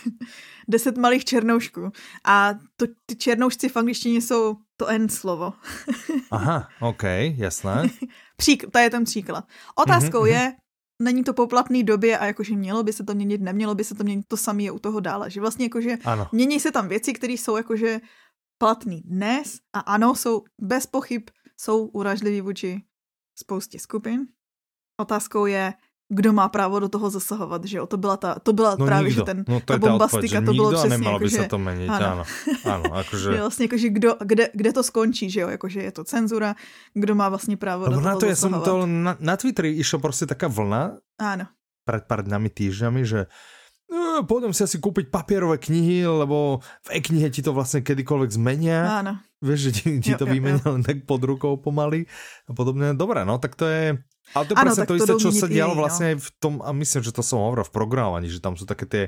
Deset 0.69 0.97
malých 0.99 1.25
černoušků 1.25 1.91
a 2.25 2.55
to, 2.77 2.87
ty 3.07 3.17
černoušci 3.17 3.69
v 3.69 3.77
angličtině 3.77 4.21
jsou 4.21 4.57
to 4.77 4.87
N 4.89 5.09
slovo. 5.09 5.53
Aha, 6.31 6.69
OK, 6.81 7.03
jasné. 7.37 7.89
Přík, 8.41 8.71
to 8.71 8.79
je 8.79 8.91
ten 8.91 9.05
příklad. 9.05 9.45
Otázkou 9.75 10.19
Mhm, 10.19 10.33
je, 10.33 10.57
není 11.03 11.25
to 11.25 11.35
po 11.35 11.47
platný 11.47 11.85
době 11.85 12.19
a 12.19 12.27
jakože 12.27 12.57
mělo 12.57 12.83
by 12.83 12.93
se 12.93 13.05
to 13.05 13.15
měnit, 13.15 13.41
nemělo 13.41 13.75
by 13.75 13.85
se 13.85 13.95
to 13.95 14.05
měnit, 14.05 14.27
to 14.29 14.37
samé 14.37 14.63
je 14.63 14.71
u 14.71 14.79
toho 14.79 15.01
dále, 15.01 15.31
že 15.31 15.41
vlastně 15.41 15.65
jakože 15.65 15.97
Ano. 16.05 16.29
mění 16.33 16.61
se 16.61 16.73
tam 16.73 16.89
věci, 16.89 17.13
které 17.13 17.33
jsou 17.33 17.57
jakože 17.57 18.01
platný 18.59 19.01
dnes 19.01 19.59
a 19.73 19.81
ano, 19.81 20.15
jsou 20.15 20.43
bez 20.61 20.87
pochyb, 20.87 21.23
jsou 21.57 21.87
uražliví 21.87 22.41
vůči 22.41 22.83
spoustě 23.39 23.79
skupin. 23.79 24.27
Otázkou 25.01 25.47
je, 25.47 25.73
kdo 26.11 26.33
má 26.35 26.49
právo 26.51 26.83
do 26.83 26.89
toho 26.91 27.07
zasahovat, 27.11 27.65
že 27.65 27.79
jo? 27.79 27.87
To 27.87 27.97
byla, 27.97 28.17
ta, 28.17 28.35
to 28.43 28.53
byla 28.53 28.77
No 28.79 28.87
právě, 28.87 29.09
nikdo. 29.15 29.23
že 29.23 29.25
ten, 29.25 29.39
no 29.49 29.61
to 29.61 29.67
ta 29.67 29.75
je 29.75 29.79
bombastika, 29.79 30.41
že 30.41 30.47
to 30.47 30.53
bylo 30.53 30.71
přesně 30.73 30.89
nemalo 30.91 31.19
by 31.19 31.25
jakože, 31.25 31.37
sa 31.39 31.45
to 31.49 31.59
meniť, 31.59 31.89
ano. 31.89 32.07
áno. 32.11 32.25
Áno, 32.67 32.85
akože... 32.99 33.29
že 33.35 33.39
vlastně 33.41 33.65
jakože 33.65 33.89
kdo, 33.89 34.11
kde, 34.25 34.45
kde 34.55 34.71
to 34.73 34.83
skončí, 34.83 35.31
že 35.31 35.41
jo? 35.41 35.49
Jakože 35.49 35.83
je 35.83 35.93
to 35.93 36.03
cenzura, 36.05 36.55
kdo 36.95 37.15
má 37.15 37.29
vlastně 37.29 37.57
právo 37.57 37.85
do 37.87 37.91
Lebo 37.91 38.03
toho 38.03 38.15
na 38.15 38.21
to 38.21 38.27
ja 38.27 38.37
som 38.37 38.51
zasahovat. 38.51 38.65
to 38.67 38.75
na, 38.87 39.13
na 39.21 39.35
Twitteri 39.39 39.71
išla 39.79 39.99
proste 40.03 40.27
taká 40.27 40.51
vlna 40.51 40.99
Áno. 41.23 41.47
pred 41.87 42.03
pár 42.11 42.27
dňami, 42.27 42.49
týždňami, 42.51 43.01
že 43.07 43.21
no, 43.27 43.31
pôjdem 44.25 44.55
si 44.55 44.63
asi 44.63 44.79
kúpiť 44.79 45.11
papierové 45.11 45.59
knihy, 45.59 46.07
lebo 46.07 46.63
v 46.87 46.89
e-knihe 46.95 47.29
ti 47.31 47.43
to 47.43 47.51
vlastne 47.51 47.83
kedykoľvek 47.83 48.31
zmenia. 48.31 49.03
Áno. 49.03 49.13
Vieš, 49.41 49.61
že 49.61 49.71
ti, 49.73 49.83
ti 50.05 50.13
Jo, 50.13 50.21
to 50.21 50.27
vymenia 50.29 50.61
len 50.69 50.85
tak 50.85 51.09
pod 51.09 51.25
rukou 51.25 51.57
pomaly 51.57 52.05
a 52.45 52.53
podobne. 52.53 52.93
Dobre, 52.93 53.25
no 53.25 53.41
tak 53.41 53.57
to 53.57 53.65
je... 53.65 53.97
Ale 54.31 54.45
to 54.47 54.55
je 54.55 54.63
presne 54.63 54.87
to 54.87 54.95
to 54.95 54.99
isté, 55.01 55.13
čo 55.19 55.31
sa 55.35 55.51
dialo 55.51 55.75
no. 55.75 55.83
vlastne 55.83 56.15
aj 56.15 56.17
v 56.23 56.29
tom, 56.39 56.55
a 56.63 56.71
myslím, 56.71 57.03
že 57.03 57.11
to 57.11 57.25
som 57.25 57.43
hovoril 57.43 57.67
v 57.67 57.75
programovaní, 57.75 58.31
že 58.31 58.39
tam 58.39 58.55
sú 58.55 58.63
také 58.63 58.87
tie, 58.87 59.05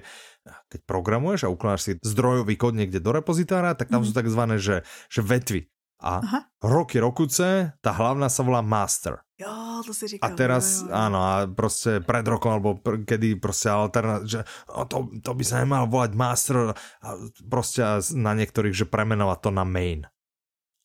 keď 0.66 0.80
programuješ 0.82 1.46
a 1.46 1.52
ukladáš 1.52 1.82
si 1.86 1.92
zdrojový 2.02 2.58
kód 2.58 2.74
niekde 2.74 2.98
do 2.98 3.14
repozitára, 3.14 3.78
tak 3.78 3.86
tam 3.86 4.02
Mhm. 4.02 4.06
sú 4.08 4.12
takzvané, 4.18 4.58
že, 4.58 4.82
že 5.06 5.20
vetvy. 5.22 5.70
A 6.02 6.18
Aha. 6.18 6.40
roky 6.60 6.98
rokuce, 6.98 7.72
tá 7.78 7.90
hlavná 7.92 8.26
sa 8.26 8.42
volá 8.42 8.58
master. 8.58 9.22
Jo, 9.38 9.50
to 9.80 9.90
si 9.90 10.06
A 10.06 10.08
říkal. 10.08 10.34
teraz, 10.34 10.82
jo, 10.82 10.90
jo, 10.90 10.94
áno, 10.94 11.18
a 11.18 11.32
proste 11.46 11.98
pred 11.98 12.22
rokom, 12.22 12.52
alebo 12.52 12.74
pr- 12.76 13.02
kedy 13.02 13.34
proste 13.36 13.66
alternát, 13.66 14.22
že 14.22 14.42
o, 14.68 14.82
to, 14.82 15.10
to 15.18 15.30
by 15.30 15.42
sa 15.42 15.58
nemal 15.58 15.86
volať 15.86 16.12
master 16.12 16.74
a 16.74 17.08
proste 17.44 17.80
a 17.80 17.98
na 18.12 18.34
niektorých, 18.34 18.74
že 18.74 18.84
premenovať 18.84 19.38
to 19.40 19.50
na 19.50 19.62
main. 19.62 20.06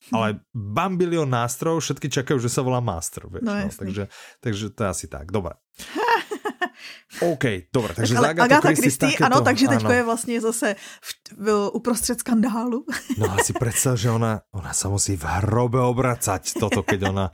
Ale 0.07 0.39
bambilion 0.49 1.25
nástrojov, 1.25 1.81
všetky 1.81 2.07
čakajú, 2.07 2.37
že 2.37 2.47
sa 2.47 2.61
volá 2.61 2.77
master, 2.77 3.25
vieš, 3.25 3.41
No, 3.41 3.51
no, 3.51 3.61
jasný. 3.63 3.81
takže, 3.83 4.03
takže 4.39 4.65
to 4.69 4.79
je 4.85 4.89
asi 4.89 5.05
tak, 5.07 5.29
dobre. 5.29 5.57
OK, 7.33 7.45
dobre, 7.73 7.93
takže 7.93 8.13
Tak, 8.13 8.19
ale 8.19 8.27
za 8.27 8.31
Agathu 8.31 8.45
Agatha 8.45 8.69
Christie 8.75 9.07
Christie, 9.07 9.25
ano, 9.25 9.41
takže 9.41 9.67
teďko 9.67 9.91
je 9.91 10.03
vlastně 10.03 10.41
zase 10.41 10.75
v, 11.01 11.11
v, 11.37 11.69
uprostřed 11.73 12.19
skandálu. 12.19 12.85
No 13.17 13.31
ale 13.31 13.43
si 13.43 13.53
predstav, 13.53 13.97
že 13.97 14.09
ona, 14.11 14.41
ona 14.51 14.73
sa 14.73 14.89
musí 14.89 15.17
v 15.17 15.25
hrobe 15.25 15.79
obracať 15.79 16.59
toto, 16.59 16.83
keď 16.83 17.09
ona, 17.09 17.25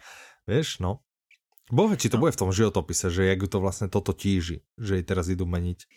vieš, 0.47 0.80
no. 0.80 1.04
Boha, 1.71 1.95
či 1.95 2.12
to 2.12 2.19
bude 2.19 2.36
v 2.36 2.41
tom 2.43 2.52
životopise, 2.52 3.10
že 3.10 3.26
jak 3.26 3.49
to 3.49 3.58
vlastne 3.63 3.88
toto 3.88 4.13
tíži, 4.13 4.62
že 4.78 4.99
jej 4.99 5.06
teraz 5.06 5.32
idú 5.32 5.45
meniť. 5.49 5.80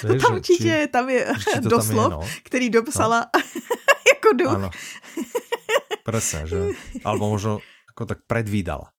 To 0.00 0.14
tam 0.16 0.34
určitě, 0.34 0.88
tam 0.88 1.08
je 1.10 1.26
či 1.38 1.44
to 1.44 1.52
tam 1.52 1.62
je, 1.62 1.68
doslov, 1.68 2.10
no. 2.10 2.20
který 2.42 2.70
dopsala 2.70 3.26
jako 4.14 4.28
duch. 4.32 4.54
Áno. 4.54 4.70
Presne, 6.04 6.48
že? 6.48 6.72
Alebo 7.04 7.28
možno 7.28 7.60
ako 7.92 8.08
tak 8.08 8.24
predvídala. 8.24 8.96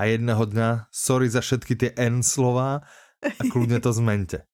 A 0.00 0.08
jedného 0.08 0.40
dňa, 0.40 0.88
sorry 0.88 1.28
za 1.28 1.44
všetky 1.44 1.76
tie 1.76 1.90
N 1.92 2.24
slova 2.24 2.80
a 3.20 3.42
kľudne 3.44 3.76
to 3.78 3.92
zmente. 3.92 4.48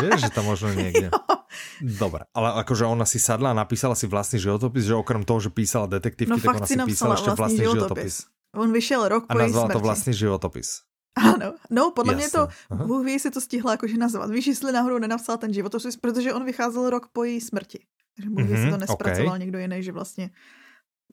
Vieš, 0.00 0.24
že 0.24 0.30
tam 0.32 0.48
možno 0.48 0.72
niekde. 0.72 1.12
Dobre, 2.00 2.24
ale 2.32 2.64
akože 2.64 2.88
ona 2.88 3.04
si 3.04 3.20
sadla 3.20 3.52
a 3.52 3.58
napísala 3.58 3.92
si 3.92 4.08
vlastný 4.08 4.40
životopis, 4.40 4.88
že 4.88 4.96
okrem 4.96 5.20
toho, 5.20 5.36
že 5.36 5.52
písala 5.52 5.84
detektívky, 5.84 6.32
No 6.32 6.40
tak 6.40 6.56
ona 6.56 6.64
si 6.64 6.80
písala 6.80 6.88
napsala 6.88 7.14
ešte 7.14 7.28
vlastný 7.28 7.36
vlastný 7.36 7.64
životopis. 7.68 8.14
životopis. 8.16 8.56
On 8.56 8.68
vyšel 8.72 9.02
rok 9.08 9.22
A 9.28 9.32
po 9.32 9.38
její 9.38 9.44
nazvala 9.44 9.66
smrti. 9.68 9.76
to 9.76 9.84
vlastný 9.84 10.12
životopis. 10.16 10.68
Ano, 11.12 11.48
no 11.70 11.90
podle 11.92 12.14
mě 12.16 12.28
to. 12.32 12.48
Aha. 12.72 12.84
Bůh 12.88 13.04
ví, 13.04 13.12
jestli 13.12 13.30
to 13.30 13.40
stihla 13.40 13.70
jakože 13.76 13.96
nazvat. 14.00 14.30
Víš, 14.30 14.46
jestli 14.46 14.72
náhodou 14.72 14.98
nenapsala 14.98 15.36
ten 15.36 15.52
životopis, 15.52 15.96
protože 15.96 16.32
on 16.32 16.44
vycházel 16.44 16.90
rok 16.90 17.08
po 17.12 17.24
její 17.24 17.40
smrti. 17.40 17.84
Takže 18.16 18.30
Bůh 18.30 18.44
ví, 18.44 18.50
jestli 18.50 18.64
to 18.72 18.76
Mhm, 18.76 18.80
nespracoval 18.80 19.28
okej. 19.28 19.40
někdo 19.40 19.58
jiný, 19.58 19.82
že 19.82 19.92
vlastně 19.92 20.30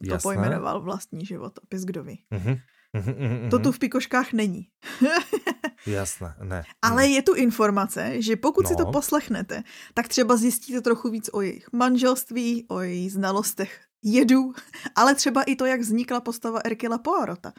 to 0.08 0.14
Jasné. 0.16 0.24
pojmenoval 0.24 0.82
vlastní 0.82 1.26
životopis, 1.26 1.84
kdo 1.84 2.04
ví. 2.04 2.24
Mhm, 2.32 2.56
mhm, 2.98 3.12
mhm, 3.14 3.34
mhm. 3.42 3.50
To 3.50 3.60
tu 3.60 3.72
v 3.72 3.80
pikoškách 3.80 4.34
není. 4.34 4.68
Jasné, 5.88 6.36
ne. 6.44 6.64
Ale 6.82 7.08
je 7.08 7.22
tu 7.22 7.34
informace, 7.34 8.22
že 8.22 8.36
pokud 8.36 8.68
si 8.68 8.76
to 8.76 8.84
No. 8.84 8.92
poslechnete, 8.92 9.64
tak 9.94 10.08
třeba 10.08 10.36
zjistíte 10.38 10.82
trochu 10.82 11.10
víc 11.10 11.30
o 11.34 11.42
jejich 11.42 11.68
manželství, 11.74 12.66
o 12.68 12.80
jejich 12.80 13.12
znalostech 13.14 13.82
jedů, 14.04 14.54
ale 14.96 15.16
třeba 15.16 15.44
i 15.44 15.56
to, 15.56 15.66
jak 15.66 15.80
vznikla 15.80 16.22
postava 16.22 16.60
Erkila 16.66 16.98
Poirota. 16.98 17.54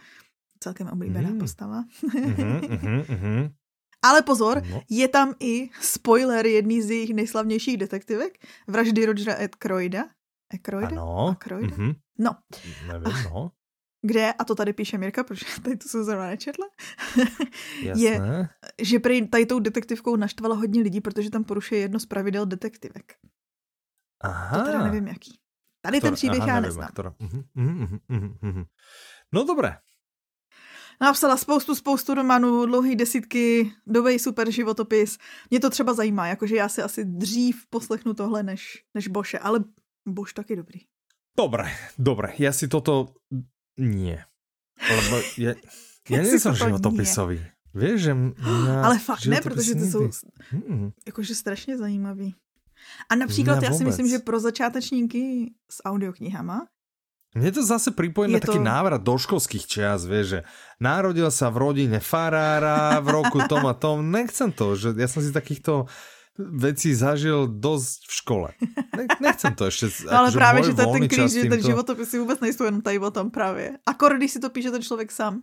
Celkem 0.60 0.88
oblíbená 0.88 1.30
Mm. 1.30 1.38
postava. 1.38 1.84
Mhm, 2.14 2.60
mhm, 2.70 3.04
mhm. 3.08 3.48
Ale 4.02 4.22
pozor, 4.22 4.62
No. 4.70 4.82
je 4.90 5.08
tam 5.08 5.34
i 5.40 5.68
spoiler 5.80 6.46
jedný 6.46 6.82
z 6.82 6.90
jejich 6.90 7.14
nejslavnějších 7.14 7.76
detektivek, 7.76 8.38
vraždy 8.68 9.06
Rogera 9.06 9.34
Ackroyda. 9.44 10.04
Ackroyda? 10.54 10.88
Ano. 10.88 11.28
Ackroyda? 11.28 11.76
Mhm. 11.76 11.92
No, 12.18 12.30
Nevím, 12.86 13.12
no. 13.24 13.50
Kde, 14.02 14.32
a 14.32 14.44
to 14.44 14.54
tady 14.54 14.72
píše 14.72 14.98
Mirka, 14.98 15.24
protože 15.24 15.46
tady 15.62 15.76
to 15.76 15.88
jsem 15.88 16.04
zrovna 16.04 16.26
nečetla, 16.26 16.66
Jasné. 17.82 18.48
že 18.82 18.98
prý 18.98 19.28
tady 19.28 19.46
tou 19.46 19.58
detektivkou 19.58 20.16
naštvala 20.16 20.56
hodně 20.56 20.82
lidí, 20.82 21.00
protože 21.00 21.30
tam 21.30 21.44
porušuje 21.44 21.80
jedno 21.80 22.00
z 22.00 22.06
pravidel 22.06 22.46
detektivek. 22.46 23.14
Aha. 24.20 24.58
To 24.58 24.64
teda 24.64 24.84
nevím 24.84 25.08
jaký. 25.08 25.38
Tady 25.82 26.00
ten 26.00 26.14
příběh 26.14 26.40
aha, 26.40 26.48
já 26.48 26.54
nevím, 26.54 26.68
neznám. 26.68 26.88
Ktorá. 26.92 27.14
Mhm, 27.20 27.44
mhm, 27.54 27.98
mhm, 28.08 28.38
mhm. 28.42 28.64
No 29.32 29.44
dobré. 29.44 29.78
Napsala 31.00 31.36
spoustu, 31.36 31.74
spoustu 31.74 32.14
románů, 32.14 32.66
dlouhé 32.66 32.94
desítky, 32.94 33.72
dovej 33.86 34.18
super 34.18 34.50
životopis. 34.50 35.18
Mě 35.50 35.60
to 35.60 35.70
třeba 35.70 35.94
zajímá, 35.94 36.26
jakože 36.26 36.56
já 36.56 36.68
si 36.68 36.82
asi 36.82 37.04
dřív 37.04 37.66
poslechnu 37.70 38.14
tohle 38.14 38.42
než, 38.42 38.84
než 38.94 39.08
Boše, 39.08 39.38
ale 39.38 39.64
Boš 40.08 40.32
taky 40.32 40.56
dobrý. 40.56 40.80
Dobre, 41.38 41.72
dobre, 41.96 42.34
ja 42.36 42.52
si 42.52 42.68
toto 42.68 43.14
nie. 43.78 44.18
Lebo 44.80 45.14
ja, 45.36 45.52
ja 46.12 46.20
nie 46.24 46.38
som 46.40 46.56
životopisový. 46.56 47.38
Vieš, 47.70 47.98
že 48.02 48.12
mňa 48.16 48.74
Ale 48.82 48.98
fakt 48.98 49.26
ne, 49.26 49.38
protože 49.40 49.74
ty 49.74 49.86
jsou 49.90 50.10
jakože 51.06 51.34
strašně 51.34 51.78
zajímavý. 51.78 52.34
A 53.08 53.14
například 53.14 53.62
já 53.62 53.72
si 53.72 53.84
myslím, 53.84 54.08
že 54.08 54.18
pro 54.18 54.40
začátečníky 54.40 55.52
s 55.70 55.84
audioknihama, 55.84 56.66
Mne 57.30 57.54
to 57.54 57.62
zase 57.62 57.94
pripojí 57.94 58.26
na 58.26 58.42
Je 58.42 58.42
taký 58.42 58.58
to- 58.58 58.66
návrat 58.66 58.98
do 59.06 59.14
školských 59.14 59.62
čias, 59.62 60.02
vieš, 60.02 60.26
že 60.26 60.40
narodil 60.82 61.30
sa 61.30 61.46
v 61.46 61.62
rodine 61.62 62.02
farára 62.02 62.98
v 62.98 63.22
roku 63.22 63.38
tom 63.46 63.70
a 63.70 63.74
tom. 63.78 64.02
Nechcem 64.10 64.50
to, 64.50 64.74
že 64.74 64.98
ja 64.98 65.06
som 65.06 65.22
si 65.22 65.30
takýchto 65.30 65.86
vecí 66.38 66.94
zažil 66.94 67.48
dosť 67.48 67.98
v 68.06 68.12
škole. 68.12 68.48
Ne, 68.96 69.04
nechcem 69.20 69.54
to 69.54 69.66
ešte. 69.66 69.90
no 70.12 70.18
ale 70.18 70.30
právě, 70.32 70.60
že 70.62 70.74
to 70.74 70.82
je 70.82 70.92
ten 70.92 71.08
čas 71.08 71.32
že 71.32 71.40
ten 71.40 71.50
týmto- 71.50 71.68
životopisy 71.68 72.18
vůbec 72.18 72.40
nejsou 72.40 72.64
jenom 72.64 72.82
tady 72.82 72.98
o 72.98 73.10
tom 73.10 73.30
právě. 73.30 73.78
Akor, 73.86 74.16
když 74.16 74.30
si 74.32 74.40
to 74.40 74.50
píše 74.50 74.70
ten 74.70 74.82
člověk 74.82 75.12
sám. 75.12 75.42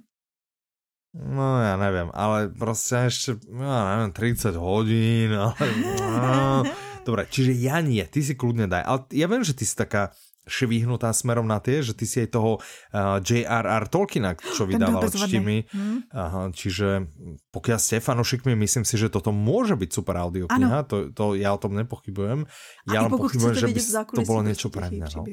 No 1.17 1.57
ja 1.63 1.73
neviem, 1.81 2.13
ale 2.13 2.53
proste 2.53 3.09
ešte, 3.09 3.41
ja 3.49 3.77
neviem, 3.89 4.11
30 4.13 4.53
hodín, 4.53 5.33
ale... 5.33 5.55
No. 5.97 6.61
Dobre, 7.07 7.23
čiže 7.25 7.55
ja 7.57 7.79
nie, 7.79 8.03
ty 8.05 8.19
si 8.19 8.35
kľudne 8.35 8.67
daj. 8.67 8.83
Ale 8.83 8.99
ja 9.15 9.25
viem, 9.31 9.41
že 9.41 9.55
ty 9.55 9.63
si 9.63 9.73
taká 9.73 10.11
švihnutá 10.47 11.11
smerom 11.11 11.43
na 11.43 11.59
tie, 11.59 11.79
že 11.79 11.91
ty 11.91 12.03
si 12.03 12.17
aj 12.19 12.29
toho 12.31 12.51
uh, 12.55 13.19
J.R.R. 13.19 13.83
Tolkiena, 13.85 14.33
čo 14.33 14.63
vydával 14.63 15.05
čtimi. 15.05 15.67
Hm? 15.67 16.09
Aha, 16.09 16.41
čiže 16.49 17.05
pokiaľ 17.49 17.77
ste 17.77 17.99
fanúšikmi, 17.99 18.55
myslím 18.57 18.81
si, 18.81 18.95
že 18.95 19.07
toto 19.07 19.29
môže 19.29 19.75
byť 19.75 19.89
super 19.89 20.15
audiokniha, 20.17 20.83
to, 20.83 21.11
to 21.11 21.35
ja 21.35 21.51
o 21.51 21.59
tom 21.59 21.75
nepochybujem. 21.75 22.47
A 22.47 22.89
Ja 22.89 23.03
len 23.03 23.11
pochybujem, 23.11 23.53
že 23.53 23.67
by 23.67 23.81
to 24.09 24.21
bolo 24.23 24.41
niečo 24.41 24.67
pre 24.67 24.87
mňa. 24.87 25.07
No. 25.13 25.23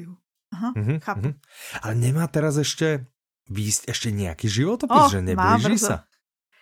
Aha, 0.51 0.69
Mhm, 0.71 0.95
chápu. 1.01 1.19
mhm. 1.25 1.33
Ale 1.81 1.93
nemá 1.95 2.27
teraz 2.27 2.55
ešte 2.55 3.07
výjsť 3.45 3.87
ešte 3.87 4.09
nejaký 4.09 4.45
životopis, 4.45 4.95
Oh, 4.97 5.09
že 5.09 5.19
brzo. 5.21 5.87
sa? 5.89 5.97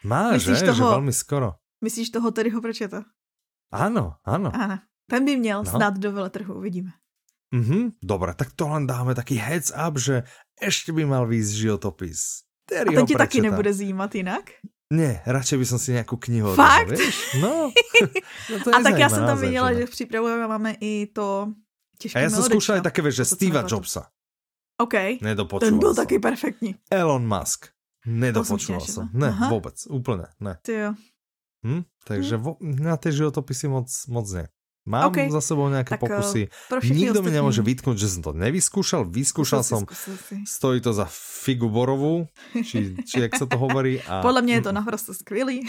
Má, 0.03 0.33
Myslíš 0.33 0.59
že? 0.59 0.65
Že 0.65 0.71
toho- 0.73 0.93
veľmi 0.93 1.13
skoro. 1.13 1.49
Myslíš 1.79 2.07
toho 2.09 2.27
Terryho 2.31 2.59
Prečeta? 2.59 3.03
Áno, 3.69 4.19
áno. 4.21 4.49
Ano. 4.49 4.77
Ten 5.03 5.25
by 5.25 5.35
měl 5.35 5.63
No. 5.63 5.69
snad 5.69 5.97
do 5.97 6.11
veletrhu, 6.11 6.53
uvidíme. 6.55 6.91
Mhm, 7.53 8.01
dobre, 8.01 8.33
tak 8.33 8.49
to 8.57 8.65
len 8.65 8.89
dáme 8.89 9.13
taký 9.13 9.37
heads 9.37 9.69
up, 9.69 10.01
že 10.01 10.25
ešte 10.57 10.89
by 10.89 11.05
mal 11.05 11.29
výjsť 11.29 11.53
životopis. 11.53 12.49
A 12.65 12.81
Terryho 12.81 13.05
ten 13.05 13.05
ti 13.05 13.13
taky 13.13 13.45
nebude 13.45 13.69
zajímat 13.69 14.09
jinak? 14.15 14.45
Nie, 14.93 15.21
radšej 15.25 15.57
by 15.61 15.65
som 15.65 15.77
si 15.81 15.93
nejakú 15.93 16.17
knihu 16.17 16.53
Fakt? 16.57 16.89
vieš? 16.93 17.37
No. 17.41 17.69
no 18.49 18.55
to 18.61 18.69
A 18.73 18.81
tak 18.81 18.97
já 18.97 19.09
jsem 19.09 19.25
tam 19.25 19.37
viděla, 19.41 19.69
ne? 19.69 19.75
že 19.75 19.85
připravujeme 19.85 20.47
máme 20.47 20.75
i 20.81 21.07
to 21.13 21.53
těžké 21.97 22.19
A 22.19 22.29
melodičko. 22.29 22.49
skúšal 22.49 22.75
aj 22.75 22.83
také, 22.89 22.99
vieš, 23.01 23.15
že 23.15 23.25
Steva 23.25 23.61
napadlo. 23.61 23.77
Jobsa. 23.77 24.01
OK, 24.81 24.93
Nedopočúval 25.21 25.69
ten 25.69 25.79
byl 25.79 25.93
taky 25.95 26.19
perfektní. 26.19 26.75
Elon 26.91 27.25
Musk. 27.27 27.69
Nedopočúval 28.05 28.81
si 28.81 28.99
Ne, 29.13 29.29
Aha. 29.29 29.47
vôbec, 29.49 29.77
úplne, 29.87 30.27
ne. 30.41 30.57
Ty 30.61 30.73
jo. 30.73 30.91
Hm? 31.63 31.81
Takže 32.03 32.35
vo, 32.37 32.57
na 32.59 32.97
tie 32.99 33.15
životopisy 33.15 33.71
moc, 33.71 33.87
moc 34.11 34.27
ne. 34.35 34.49
Mám 34.83 35.15
OK. 35.15 35.31
za 35.31 35.39
sebou 35.39 35.71
nejaké 35.71 35.95
Tak, 35.95 36.03
pokusy. 36.03 36.51
Pro 36.67 36.83
všechny 36.83 36.95
Nikto 37.07 37.23
mi 37.23 37.31
nemôže 37.31 37.63
vytknúť, 37.63 37.95
že 37.95 38.07
som 38.11 38.21
to 38.21 38.31
nevyskúšal. 38.35 39.07
Vyskúšal 39.07 39.63
si. 39.63 39.73
stojí 40.43 40.83
to 40.83 40.91
za 40.91 41.07
figu 41.07 41.71
borovú, 41.71 42.27
či, 42.51 42.91
či 43.07 43.23
jak 43.23 43.31
sa 43.31 43.47
to 43.47 43.55
hovorí. 43.55 44.03
A, 44.03 44.19
Podle 44.19 44.41
mě 44.43 44.53
je 44.53 44.61
to 44.61 44.71
naprosto 44.75 45.13
skvělý. 45.15 45.63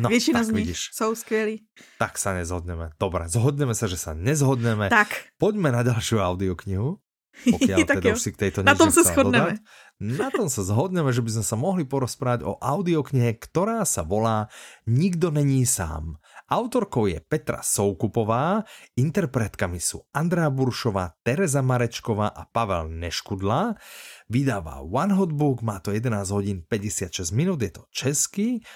no, 0.00 0.08
Většina 0.08 0.44
z 0.44 0.50
nich 0.50 0.76
jsou 0.94 1.14
skvělí. 1.14 1.66
tak 1.98 2.18
sa 2.18 2.30
nezhodneme. 2.38 2.94
Dobre, 3.00 3.26
zhodneme 3.26 3.74
sa, 3.74 3.90
že 3.90 3.98
sa 3.98 4.14
nezhodneme. 4.14 4.86
Tak, 4.88 5.34
Poďme 5.34 5.74
na 5.74 5.82
ďalšiu 5.82 6.22
audioknihu. 6.22 7.02
Pokiaľ 7.56 7.78
Tak 7.88 7.98
teda 7.98 8.10
jo. 8.10 8.14
už 8.14 8.22
si 8.22 8.30
k 8.30 8.40
tejto 8.46 8.60
na 8.62 8.74
tom 8.74 8.90
se 8.92 9.00
shodneme. 9.06 9.56
dodať. 9.56 9.58
Na 10.00 10.28
tom 10.32 10.48
sa 10.48 10.64
zhodneme, 10.64 11.12
že 11.12 11.20
by 11.20 11.30
sme 11.30 11.44
sa 11.44 11.56
mohli 11.56 11.84
porozprávať 11.84 12.44
o 12.44 12.56
audioknihe, 12.56 13.36
ktorá 13.36 13.84
sa 13.84 14.00
volá 14.00 14.48
Nikdo 14.84 15.28
není 15.30 15.64
sám. 15.64 16.16
Autorkou 16.50 17.06
je 17.06 17.22
Petra 17.22 17.62
Soukupová, 17.62 18.66
interpretkami 18.98 19.78
sú 19.78 20.02
Andrea 20.10 20.50
Buršová, 20.50 21.14
Tereza 21.22 21.62
Marečková 21.62 22.26
a 22.26 22.42
Pavel 22.42 22.90
Neškudla. 22.90 23.78
Vydáva 24.26 24.82
One 24.82 25.14
Hot 25.14 25.30
Book, 25.30 25.62
má 25.62 25.78
to 25.78 25.94
11 25.94 26.10
hodín 26.34 26.66
56 26.66 27.30
minút, 27.30 27.62
je 27.62 27.70
to 27.70 27.86
český. 27.94 28.66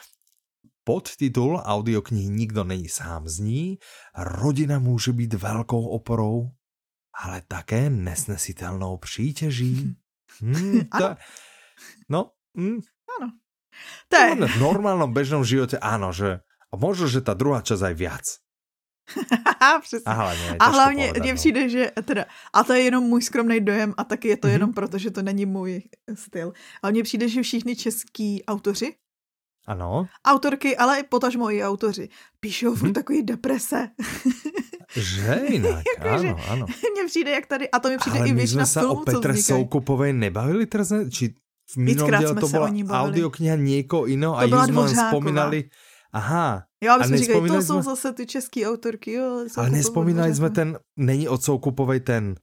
Podtitul 0.86 1.58
audioknihy 1.58 2.30
Nikdo 2.30 2.64
není 2.64 2.88
sám 2.88 3.26
zní 3.28 3.78
Rodina 4.14 4.78
může 4.78 5.12
být 5.12 5.34
velkou 5.34 5.86
oporou, 5.98 6.54
ale 7.10 7.42
také 7.48 7.90
nesnesitelnou 7.90 8.96
přítěží. 8.96 9.94
Hmm, 10.40 10.80
to, 10.98 11.04
Ano. 11.04 11.16
no, 12.08 12.30
hmm, 12.56 12.80
to 14.08 14.16
je, 14.16 14.34
v 14.34 14.56
normálnom 14.58 15.14
bežnom 15.14 15.46
živote 15.46 15.78
áno, 15.78 16.10
že 16.10 16.42
a 16.74 16.76
možno, 16.76 17.06
že 17.06 17.22
tá 17.22 17.38
druhá 17.38 17.62
časť 17.62 17.82
aj 17.86 17.94
viac. 17.94 18.26
přesně. 19.80 20.04
A 20.06 20.12
hlavně, 20.12 20.56
A 20.58 20.64
hlavně 20.68 21.12
mně 21.20 21.34
přijde, 21.34 21.68
že 21.68 21.90
teda, 22.04 22.24
a 22.52 22.64
to 22.64 22.72
je 22.72 22.80
jenom 22.82 23.04
můj 23.04 23.22
skromný 23.22 23.60
dojem 23.60 23.94
a 23.96 24.04
taky 24.04 24.28
je 24.28 24.36
to 24.36 24.46
Mhm. 24.48 24.52
jenom 24.52 24.70
proto, 24.72 24.98
že 24.98 25.10
to 25.10 25.22
není 25.22 25.46
můj 25.46 25.82
styl. 26.14 26.52
Ale 26.82 26.92
mně 26.92 27.02
přijde, 27.02 27.28
že 27.28 27.42
všichni 27.42 27.76
český 27.76 28.44
autoři, 28.44 28.94
Ano, 29.66 30.06
autorky, 30.26 30.76
ale 30.76 31.00
i 31.00 31.02
potažmo 31.08 31.50
i 31.50 31.64
autoři, 31.64 32.08
píšou 32.40 32.74
furt 32.74 32.92
Mhm. 32.92 32.94
takový 32.94 33.22
deprese. 33.22 33.88
že 34.96 35.34
inak, 35.48 35.82
Jakože- 35.98 36.28
áno, 36.28 36.38
áno. 36.52 36.64
mně 36.92 37.04
přijde, 37.06 37.30
jak 37.30 37.46
tady, 37.46 37.70
a 37.70 37.78
to 37.80 37.88
mi 37.88 37.96
přijde 37.98 38.18
Ale 38.18 38.28
i 38.28 38.32
my 38.32 38.40
většina 38.44 38.64
sme 38.64 38.66
sa 38.66 38.80
o 38.80 38.84
filmů, 38.84 39.00
co 39.00 39.04
Petre 39.04 39.32
vznikají. 39.32 39.44
Soukupovej 39.64 40.12
nebavili 40.12 40.64
teraz, 40.66 40.90
ne? 40.90 41.10
či 41.10 41.24
v 41.64 41.74
sme 42.28 42.40
to 42.44 42.48
o 42.84 42.84
bavili. 42.84 43.00
audiokniha 43.08 43.56
niekoho 43.56 44.04
iného 44.04 44.36
a 44.36 44.44
To 44.44 44.46
ju 44.46 44.52
byla 44.52 44.66
Aha, 46.14 46.62
Jo, 46.84 46.90
A 46.92 46.94
aby 46.94 47.04
jsme 47.04 47.16
říkali, 47.18 47.26
to 47.26 47.40
nespomínali 47.40 47.64
jsou 47.64 47.74
jsme- 47.74 47.82
zase 47.82 48.12
ty 48.12 48.26
české 48.26 48.66
autorky, 48.68 49.12
jo. 49.12 49.24
ale 49.30 49.44
ale 49.56 49.70
nespomínali 49.70 50.34
sme 50.34 50.48
Dvořáková. 50.48 50.54
ten, 50.54 50.78
není 51.06 51.28
od 51.28 51.42
Soukupovej 51.42 52.00
ten, 52.00 52.34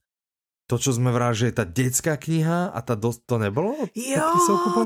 to, 0.66 0.78
čo 0.78 0.94
sme 0.94 1.12
vrali, 1.12 1.34
že 1.36 1.44
je 1.50 1.54
tá 1.58 1.64
detská 1.68 2.14
kniha 2.16 2.72
a 2.72 2.78
tá 2.80 2.94
do, 2.96 3.12
to 3.12 3.36
nebolo? 3.36 3.76
od 3.76 3.90
Jo, 3.92 4.24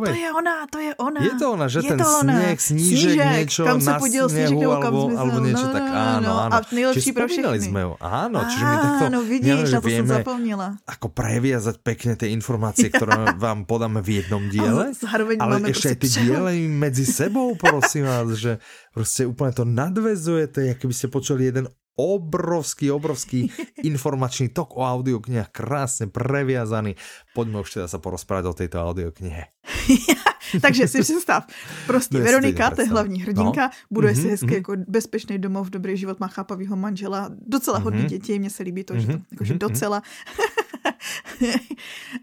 to 0.02 0.10
je 0.10 0.30
ona, 0.32 0.56
to 0.66 0.78
je 0.82 0.92
ona. 0.98 1.20
Je 1.20 1.32
to 1.38 1.46
ona, 1.52 1.66
že 1.68 1.78
Je 1.84 1.90
ten 1.94 1.98
to 2.00 2.08
ona. 2.20 2.34
sněh, 2.34 2.58
snížek, 2.60 3.16
niečo 3.16 3.62
kam 3.64 3.78
se 3.80 3.92
podíl 3.98 4.24
snehu, 4.28 4.48
snížek, 4.48 4.58
nebo 4.58 4.72
kam 4.72 4.82
alebo, 4.82 5.00
zmizel. 5.06 5.20
alebo 5.20 5.38
niečo 5.46 5.66
no, 5.66 5.72
tak, 5.72 5.84
no, 5.86 5.94
áno, 5.94 6.26
no. 6.26 6.34
áno. 6.42 6.52
A 6.52 6.58
nejlepší 6.72 7.00
Čiže 7.00 7.14
pro 7.14 7.26
všechny. 7.28 7.58
sme 7.60 7.80
ju, 7.86 7.92
áno, 8.00 8.38
čiže 8.50 8.64
my 8.64 8.76
takto 8.82 9.04
Áno, 9.06 9.18
vidíš, 9.22 9.46
nielen, 9.46 9.66
že 9.66 9.76
to 9.76 9.80
jsem 9.80 9.90
vieme 9.92 10.14
zapomněla. 10.16 10.66
ako 10.86 11.06
previazať 11.12 11.76
pekne 11.84 12.12
tie 12.16 12.28
informácie, 12.32 12.86
ktoré 12.90 13.14
vám 13.44 13.58
podáme 13.68 14.00
v 14.02 14.08
jednom 14.24 14.42
diele, 14.50 14.90
Ale 14.90 14.94
zároveň 14.96 15.36
aj 15.38 15.60
prostě 15.62 15.94
ty 15.94 16.08
diely 16.08 16.68
medzi 16.68 17.06
sebou, 17.06 17.54
prosím 17.54 18.04
vás, 18.04 18.28
že 18.34 18.58
proste 18.90 19.22
úplne 19.28 19.52
to 19.52 19.64
nadvezujete, 19.64 20.72
ako 20.74 20.84
by 20.88 20.94
ste 20.94 21.06
počuli 21.08 21.42
jeden 21.46 21.66
obrovský, 21.96 22.90
obrovský 22.90 23.48
informačný 23.90 24.48
tok 24.48 24.76
o 24.76 24.84
audioknihách, 24.84 25.48
krásne 25.48 26.06
previazaný. 26.06 26.94
Poďme 27.34 27.60
už 27.64 27.72
teda 27.72 27.86
sa 27.88 27.98
porozprávať 27.98 28.44
o 28.46 28.54
tejto 28.54 28.76
audioknihe. 28.78 29.44
Takže 30.62 30.88
si 30.88 31.02
představ, 31.02 31.44
prostě 31.86 32.18
No, 32.18 32.24
Veronika, 32.24 32.70
to 32.70 32.80
je 32.80 32.86
hlavní 32.86 33.22
hrdinka, 33.22 33.70
buduje 33.90 34.14
si 34.14 34.20
Mhm, 34.20 34.30
hezky 34.30 34.46
mhm. 34.46 34.54
jako 34.54 34.72
bezpečný 34.88 35.38
domov, 35.38 35.70
dobrý 35.70 35.96
život, 35.96 36.20
má 36.20 36.28
chápavýho 36.28 36.76
manžela, 36.76 37.28
docela 37.46 37.78
hodný 37.78 38.00
Mhm. 38.00 38.08
děti, 38.08 38.38
mně 38.38 38.50
se 38.50 38.62
líbí 38.62 38.84
to, 38.84 38.94
že 38.98 39.06
to 39.06 39.12
Mhm, 39.12 39.22
jakože 39.32 39.52
mhm, 39.52 39.58
docela. 39.58 40.02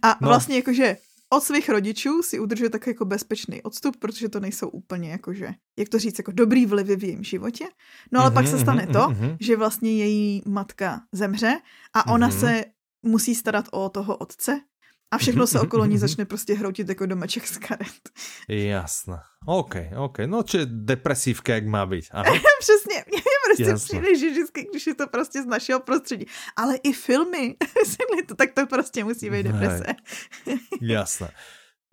A 0.01 0.17
No. 0.21 0.27
vlastně 0.27 0.55
jakože 0.55 0.97
od 1.35 1.43
svých 1.43 1.69
rodičů 1.69 2.21
si 2.23 2.39
udržuje 2.39 2.69
tak 2.69 2.87
jako 2.87 3.05
bezpečný 3.05 3.61
odstup, 3.61 3.97
protože 3.97 4.29
to 4.29 4.39
nejsou 4.39 4.67
úplně 4.69 5.11
jakože, 5.11 5.49
jak 5.79 5.89
to 5.89 5.99
říct, 5.99 6.17
jako 6.17 6.31
dobrý 6.31 6.65
vlivy 6.65 6.95
v 6.95 7.03
jejím 7.03 7.23
životě. 7.23 7.65
No 8.11 8.21
ale 8.21 8.31
pak 8.31 8.43
Mhm, 8.45 8.51
se 8.51 8.59
stane 8.59 8.83
mhm, 8.83 8.93
to, 8.93 9.09
mhm. 9.09 9.37
že 9.39 9.57
vlastně 9.57 9.97
její 9.97 10.41
matka 10.47 11.01
zemře 11.11 11.59
a 11.93 12.07
ona 12.13 12.27
Mhm. 12.27 12.39
se 12.39 12.65
musí 13.05 13.35
starat 13.35 13.65
o 13.71 13.89
toho 13.89 14.17
otce 14.17 14.61
a 15.13 15.17
všechno 15.17 15.47
se 15.47 15.59
okolo 15.59 15.85
ní 15.85 15.97
začne 16.05 16.25
prostě 16.25 16.53
hroutit 16.53 16.89
jako 16.89 17.05
domeček 17.05 17.47
z 17.47 17.57
karet. 17.57 18.09
Jasné. 18.47 19.17
OK, 19.45 19.75
OK. 19.97 20.17
No, 20.25 20.43
či 20.43 20.57
depresívka, 20.65 21.53
jak 21.53 21.67
má 21.67 21.85
byť. 21.85 22.09
Ano. 22.11 22.31
Přesně, 22.59 23.03
mně 23.11 23.21
prostě 23.45 23.63
Jasně. 23.63 23.99
přijde, 23.99 24.19
že 24.19 24.29
vždycky, 24.29 24.67
když 24.71 24.87
je 24.87 24.95
to 24.95 25.07
prostě 25.07 25.43
z 25.43 25.45
našeho 25.45 25.79
prostředí. 25.79 26.25
Ale 26.55 26.75
i 26.75 26.93
filmy, 26.93 27.55
to, 28.27 28.35
tak 28.35 28.53
to 28.53 28.67
prostě 28.67 29.03
musí 29.03 29.29
být 29.29 29.43
deprese. 29.43 29.85
Jasné. 30.81 31.29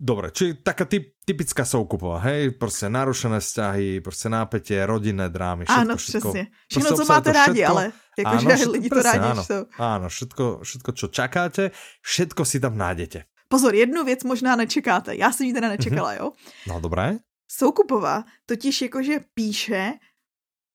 Dobre, 0.01 0.33
či 0.33 0.57
taká 0.65 0.89
typ, 0.89 1.13
typická 1.21 1.61
soukupová, 1.61 2.17
hej? 2.25 2.57
Proste 2.57 2.89
narušené 2.89 3.37
vzťahy, 3.37 4.01
proste 4.01 4.33
nápetie, 4.33 4.81
rodinné 4.81 5.29
drámy, 5.29 5.69
všetko, 5.69 5.81
Ano, 5.81 5.93
všetko. 5.95 6.29
přesně. 6.29 6.43
Prostě 6.49 6.67
Všechno, 6.69 6.89
co 6.89 6.93
obsahuje 7.05 7.17
máte 7.21 7.31
rádi, 7.33 7.53
všetko. 7.61 7.71
ale 7.71 7.83
jakože 8.17 8.45
Áno, 8.47 8.55
všetko- 8.57 8.73
lidi 8.73 8.89
to 8.89 9.01
rádi 9.05 9.27
áno. 9.29 9.43
čtou. 9.45 9.61
Áno, 9.77 10.05
všetko, 10.09 10.43
všetko, 10.65 10.89
čo 10.97 11.05
čakáte, 11.07 11.63
všetko 12.01 12.41
si 12.49 12.57
tam 12.59 12.73
nájdete. 12.77 13.19
Pozor, 13.47 13.75
jednu 13.75 14.01
věc 14.03 14.23
možná 14.23 14.55
nečekáte. 14.55 15.13
Já 15.15 15.31
jsem 15.31 15.47
ji 15.47 15.53
teda 15.53 15.69
nečekala, 15.69 16.13
jo? 16.17 16.31
No 16.67 16.79
dobré. 16.81 17.21
Soukupová 17.47 18.23
totiž 18.45 18.81
jakože 18.81 19.19
píše 19.37 19.93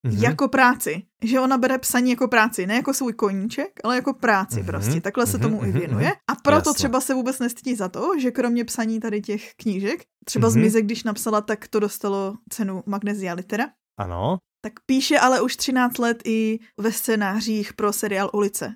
mm-hmm. 0.07 0.23
jako 0.23 0.49
práci. 0.49 1.03
Že 1.23 1.41
ona 1.41 1.59
bere 1.59 1.79
psaní 1.79 2.11
jako 2.11 2.29
práci, 2.29 2.67
ne 2.67 2.75
jako 2.75 2.95
svůj 2.95 3.13
koníček, 3.13 3.81
ale 3.85 3.97
jako 3.97 4.15
práci 4.15 4.61
mm-hmm. 4.61 4.67
prostě. 4.67 5.01
Takhle 5.01 5.25
mm-hmm. 5.25 5.31
se 5.31 5.39
tomu 5.39 5.61
mm-hmm. 5.61 5.69
i 5.69 5.73
věnuje. 5.73 6.13
A 6.31 6.35
proto 6.35 6.71
Jasne. 6.71 6.75
třeba 6.75 7.01
se 7.01 7.15
vůbec 7.15 7.39
nestydí 7.39 7.75
za 7.75 7.89
to, 7.89 8.13
že 8.19 8.31
kromě 8.31 8.65
psaní 8.65 9.01
tady 9.01 9.21
těch 9.21 9.55
knížek, 9.55 10.05
třeba 10.25 10.49
mm-hmm. 10.49 10.53
Zmizek, 10.53 10.85
když 10.85 11.05
napsala, 11.05 11.41
tak 11.41 11.69
to 11.69 11.81
dostalo 11.81 12.35
cenu 12.51 12.83
Magnesia 12.87 13.35
Litera. 13.35 13.67
Ano. 13.99 14.39
Tak 14.61 14.73
píše 14.87 15.19
ale 15.19 15.41
už 15.41 15.57
13 15.57 15.99
let 15.99 16.23
i 16.25 16.59
ve 16.79 16.93
scénářích 16.93 17.73
pro 17.73 17.93
seriál 17.93 18.31
Ulice. 18.33 18.75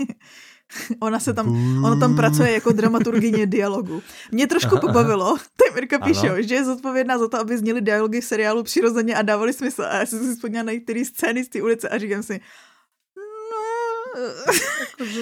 Ona 1.00 1.20
se 1.20 1.32
tam, 1.32 1.48
ona 1.84 1.96
tam 1.96 2.16
pracuje 2.16 2.52
jako 2.52 2.72
dramaturgině 2.72 3.46
dialogu. 3.46 4.02
Mě 4.32 4.46
trošku 4.46 4.78
pobavilo, 4.80 5.36
tady 5.56 5.74
Mirka 5.74 5.98
píše, 5.98 6.42
že 6.42 6.54
je 6.54 6.64
zodpovědná 6.64 7.18
za 7.18 7.28
to, 7.28 7.38
aby 7.38 7.58
zněly 7.58 7.80
dialogy 7.80 8.20
v 8.20 8.24
seriálu 8.24 8.62
přirozeně 8.62 9.14
a 9.14 9.22
dávali 9.22 9.52
smysl. 9.52 9.82
A 9.82 9.96
já 9.96 10.06
jsem 10.06 10.18
si 10.18 10.34
vzpomněla 10.34 10.64
na 10.64 10.72
některé 10.72 11.04
scény 11.04 11.44
z 11.44 11.48
té 11.48 11.62
ulice 11.62 11.88
a 11.88 11.98
říkám 11.98 12.22
si, 12.22 12.40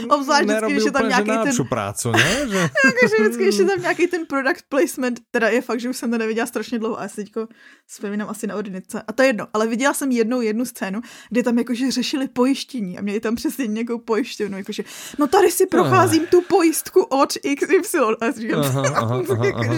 Obzvlášť 0.09 0.45
vždycky, 0.45 0.73
když 0.73 0.85
je 0.85 0.93
tam 0.93 1.09
nějaký 1.09 1.31
ten... 1.31 1.67
prácu, 1.69 2.13
ne? 2.13 2.35
Že... 2.51 2.59
Jakože 2.59 3.17
vždycky, 3.21 3.43
když 3.43 3.59
je 3.59 3.65
tam 3.65 3.81
nějaký 3.81 4.07
ten 4.07 4.27
product 4.27 4.65
placement, 4.69 5.21
teda 5.31 5.49
je 5.49 5.63
fakt, 5.63 5.81
že 5.81 5.91
už 5.91 5.97
jsem 5.97 6.11
to 6.11 6.19
neviděla 6.19 6.47
strašně 6.47 6.79
dlouho 6.79 6.99
a 6.99 7.03
já 7.03 7.09
si 7.09 7.17
teďko 7.17 7.49
vzpomínám 7.87 8.29
asi 8.29 8.47
na 8.47 8.57
ordinice. 8.57 9.03
A 9.09 9.13
to 9.13 9.23
je 9.23 9.29
jedno, 9.29 9.47
ale 9.55 9.67
viděla 9.67 9.95
jsem 9.95 10.11
jednou 10.11 10.41
jednu 10.41 10.65
scénu, 10.65 11.01
kde 11.31 11.43
tam 11.43 11.59
jakože 11.59 11.91
řešili 11.91 12.29
pojištění 12.29 12.99
a 12.99 13.03
měli 13.03 13.21
tam 13.21 13.35
přesně 13.35 13.67
nějakou 13.67 13.99
pojištěnu, 13.99 14.57
jakože 14.59 14.83
no 15.19 15.27
tady 15.27 15.51
si 15.51 15.67
procházím 15.67 16.27
tu 16.27 16.43
pojistku 16.43 17.03
od 17.03 17.33
XY 17.33 17.99
a 18.21 18.31
říkám, 18.31 18.61
aha, 18.61 18.83
aha, 18.95 19.23
aha, 19.31 19.45
aha. 19.55 19.75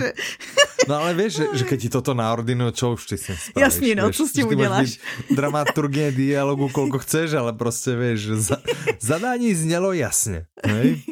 No 0.88 0.94
ale 0.94 1.14
víš, 1.14 1.32
že, 1.32 1.44
že 1.52 1.64
keď 1.64 1.78
ti 1.82 1.88
toto 1.90 2.14
naordinujú, 2.14 2.70
čo 2.70 2.86
už 2.94 3.10
ty 3.10 3.16
si 3.18 3.34
spravíš. 3.34 3.98
No, 3.98 4.12
co 4.12 4.22
s 4.26 4.32
tím 4.32 4.46
uděláš? 4.46 5.02
Dramaturgie 5.30 6.12
dialogu, 6.12 6.68
koľko 6.70 6.98
chceš, 7.02 7.34
ale 7.34 7.52
prostě 7.52 7.96
vieš, 7.96 8.20
za, 8.26 8.56
zadání 9.06 9.54
znělo 9.54 9.92
jasně. 9.92 10.46
Hej? 10.66 11.02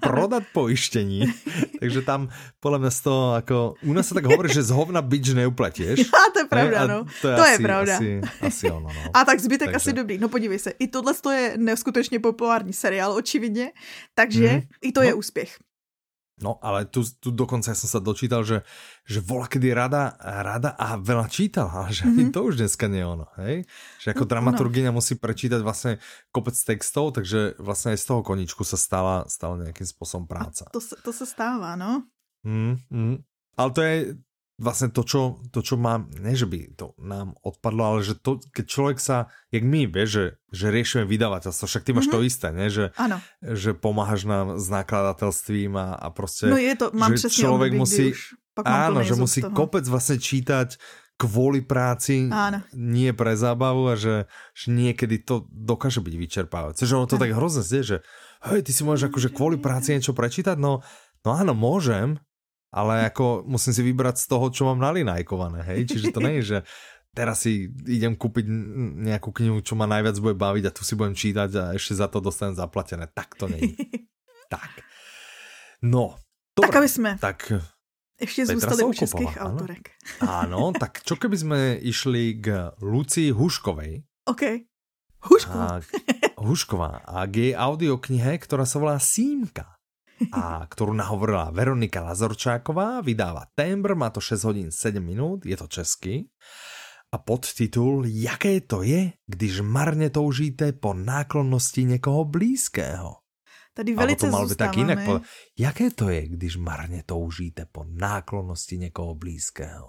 Prodat 0.00 0.42
pojištění. 0.52 1.34
Takže 1.80 2.02
tam 2.02 2.28
podle 2.60 2.78
mě 2.78 2.90
z 2.90 3.00
toho, 3.00 3.34
jako, 3.34 3.74
u 3.82 3.92
nás 3.92 4.08
se 4.08 4.14
tak 4.14 4.24
hovorí, 4.24 4.54
že 4.54 4.62
z 4.62 4.70
hovna 4.70 5.02
bič 5.02 5.28
neuplatíš. 5.28 6.00
A 6.14 6.32
to 6.32 6.38
je 6.38 6.44
pravda, 6.44 6.86
no. 6.86 7.04
To 7.22 7.28
je, 7.28 7.36
to 7.36 7.42
asi, 7.42 7.52
je 7.52 7.58
pravda. 7.58 7.96
Asi, 7.96 8.20
asi 8.40 8.70
ono, 8.70 8.88
no. 8.88 9.10
A 9.14 9.24
tak 9.24 9.40
zbytek 9.40 9.66
takže... 9.66 9.76
asi 9.76 9.92
dobrý. 9.92 10.18
No 10.18 10.28
podívej 10.28 10.58
se, 10.58 10.70
i 10.78 10.88
tohle 10.88 11.14
je 11.34 11.54
neskutečně 11.56 12.20
populární 12.20 12.72
seriál, 12.72 13.12
očividně, 13.12 13.72
takže 14.14 14.48
mm. 14.48 14.60
i 14.82 14.92
to 14.92 15.00
no. 15.00 15.06
je 15.06 15.14
úspěch. 15.14 15.56
No, 16.34 16.58
ale 16.58 16.90
tu, 16.90 17.06
tu 17.22 17.30
dokonca 17.30 17.70
ja 17.70 17.78
som 17.78 17.86
sa 17.86 18.02
dočítal, 18.02 18.42
že, 18.42 18.66
že 19.06 19.22
vola 19.22 19.46
kedy 19.46 19.70
rada, 19.70 20.18
rada 20.18 20.74
a 20.74 20.98
veľa 20.98 21.30
čítal, 21.30 21.70
ale 21.70 21.94
že 21.94 22.10
mm-hmm. 22.10 22.34
to 22.34 22.40
už 22.42 22.58
dneska 22.58 22.90
nie 22.90 23.06
je 23.06 23.06
ono, 23.06 23.26
hej? 23.38 23.62
Že 24.02 24.08
ako 24.18 24.24
no, 24.26 24.30
dramaturgiňa 24.34 24.90
no. 24.90 24.98
musí 24.98 25.14
prečítať 25.14 25.62
vlastne 25.62 26.02
kopec 26.34 26.58
textov, 26.58 27.14
takže 27.14 27.54
vlastne 27.62 27.94
aj 27.94 28.02
z 28.02 28.06
toho 28.10 28.20
koničku 28.26 28.66
sa 28.66 28.74
stala, 28.74 29.30
stala 29.30 29.62
nejakým 29.62 29.86
spôsobom 29.86 30.26
práca. 30.26 30.66
A 30.66 30.74
to, 30.74 30.82
to 30.82 31.12
sa 31.14 31.22
stáva, 31.22 31.78
no. 31.78 32.02
Mm, 32.42 32.82
mm. 32.90 33.16
Ale 33.54 33.70
to 33.70 33.80
je, 33.86 33.96
vlastně 34.60 34.88
to, 34.88 35.02
čo, 35.02 35.20
to, 35.50 35.62
čo 35.62 35.76
mám, 35.76 36.06
ne, 36.20 36.36
že 36.36 36.46
by 36.46 36.78
to 36.78 36.94
nám 37.02 37.34
odpadlo, 37.42 37.84
ale 37.84 37.98
že 38.06 38.14
to, 38.14 38.38
keď 38.54 38.66
člověk 38.66 38.98
sa, 39.00 39.26
jak 39.50 39.66
my, 39.66 39.86
vieš, 39.90 40.10
že, 40.10 40.24
že 40.52 40.66
riešime 40.70 41.04
vydavateľstvo, 41.10 41.66
však 41.66 41.84
ty 41.84 41.90
máš 41.92 42.06
mm 42.06 42.10
-hmm. 42.10 42.14
to 42.14 42.18
mhm. 42.18 42.26
isté, 42.26 42.48
ne, 42.52 42.66
že, 42.70 42.84
ano. 42.96 43.20
že 43.42 43.74
pomáhaš 43.74 44.24
nám 44.24 44.58
s 44.58 44.70
nakladatelstvím 44.70 45.76
a, 45.76 45.94
a 45.94 46.10
prostě, 46.10 46.46
no 46.46 46.56
je 46.56 46.76
to, 46.76 46.90
mám 46.94 47.16
že 47.16 47.30
člověk 47.30 47.72
musí, 47.72 48.12
áno, 48.64 49.02
že 49.02 49.14
musí 49.14 49.42
kopec 49.42 49.88
vlastně 49.88 50.18
čítať 50.18 50.78
kvôli 51.14 51.62
práci, 51.62 52.26
Áno. 52.26 52.58
nie 52.74 53.14
pre 53.14 53.38
zábavu 53.38 53.86
a 53.86 53.94
že, 53.94 54.26
že 54.50 54.66
niekedy 54.74 55.22
to 55.22 55.46
dokáže 55.46 56.02
byť 56.02 56.14
vyčerpávajúce. 56.18 56.82
Že 56.82 56.96
ono 56.98 57.06
to 57.06 57.22
tak 57.22 57.30
hrozne 57.30 57.62
zde, 57.62 57.80
že 57.86 57.96
hej, 58.50 58.66
ty 58.66 58.74
si 58.74 58.82
môžeš 58.82 59.14
akože 59.14 59.28
kvôli 59.30 59.56
práci 59.62 59.94
niečo 59.94 60.10
prečítať, 60.10 60.58
no, 60.58 60.82
no 61.22 61.30
áno, 61.30 61.54
môžem, 61.54 62.18
ale 62.74 63.02
jako 63.02 63.46
musím 63.46 63.72
si 63.72 63.82
vybrat 63.82 64.18
z 64.18 64.26
toho, 64.26 64.50
čo 64.50 64.66
mám 64.66 64.82
nalinajkované, 64.82 65.62
hej, 65.62 65.86
čiže 65.86 66.10
to 66.10 66.18
není, 66.18 66.42
že 66.42 66.66
teraz 67.14 67.46
si 67.46 67.70
idem 67.86 68.18
kúpiť 68.18 68.50
nejakú 69.06 69.30
knihu, 69.30 69.62
čo 69.62 69.78
ma 69.78 69.86
najviac 69.86 70.18
bude 70.18 70.34
baviť 70.34 70.64
a 70.66 70.74
tu 70.74 70.82
si 70.82 70.98
budem 70.98 71.14
čítať 71.14 71.50
a 71.54 71.64
ešte 71.78 71.94
za 71.94 72.10
to 72.10 72.18
dostanem 72.18 72.58
zaplatené. 72.58 73.06
Tak 73.14 73.38
to 73.38 73.46
není. 73.46 73.78
tak. 74.54 74.82
No, 75.78 76.18
dobré. 76.58 76.66
Tak 76.66 76.78
aby 76.82 76.90
sme 76.90 77.10
tak, 77.22 77.38
ešte 78.18 78.50
zůstali 78.50 78.82
u 78.82 78.92
českých 78.92 79.38
áno? 79.38 79.46
autorek. 79.54 79.94
Áno, 80.18 80.74
tak 80.74 81.06
čo 81.06 81.14
keby 81.14 81.36
sme 81.38 81.60
išli 81.78 82.42
k 82.42 82.74
Lucii 82.82 83.30
Huškovej? 83.30 84.02
OK. 84.26 84.42
Hušková. 85.30 85.80
Hušková. 86.42 87.06
A 87.06 87.24
k 87.30 87.34
jej 87.48 87.52
audioknihe, 87.54 88.36
ktorá 88.42 88.66
sa 88.66 88.82
volá 88.82 88.98
Símka 88.98 89.74
a 90.32 90.62
ktorú 90.70 90.94
nahovorila 90.94 91.50
Veronika 91.50 92.00
Lazorčáková, 92.02 93.02
vydáva 93.02 93.50
Tembr, 93.54 93.98
má 93.98 94.10
to 94.14 94.22
6 94.22 94.44
hodín 94.44 94.68
7 94.70 95.02
minút, 95.02 95.46
je 95.46 95.56
to 95.56 95.66
český. 95.66 96.30
A 97.12 97.18
podtitul 97.18 98.06
Jaké 98.06 98.60
to 98.60 98.82
je, 98.82 99.12
když 99.26 99.60
marně 99.60 100.10
toužíte 100.10 100.72
po 100.72 100.94
náklonnosti 100.94 101.84
někoho 101.84 102.24
blízkého? 102.24 103.16
Tady 103.74 103.94
velice 103.94 104.30
to 104.30 104.46
by 104.46 104.54
tak 104.54 104.76
jinak. 104.76 105.04
Po... 105.04 105.20
Jaké 105.58 105.90
to 105.90 106.08
je, 106.08 106.28
když 106.28 106.56
marně 106.56 107.02
toužíte 107.06 107.66
po 107.72 107.84
náklonnosti 107.88 108.78
někoho 108.78 109.14
blízkého? 109.14 109.88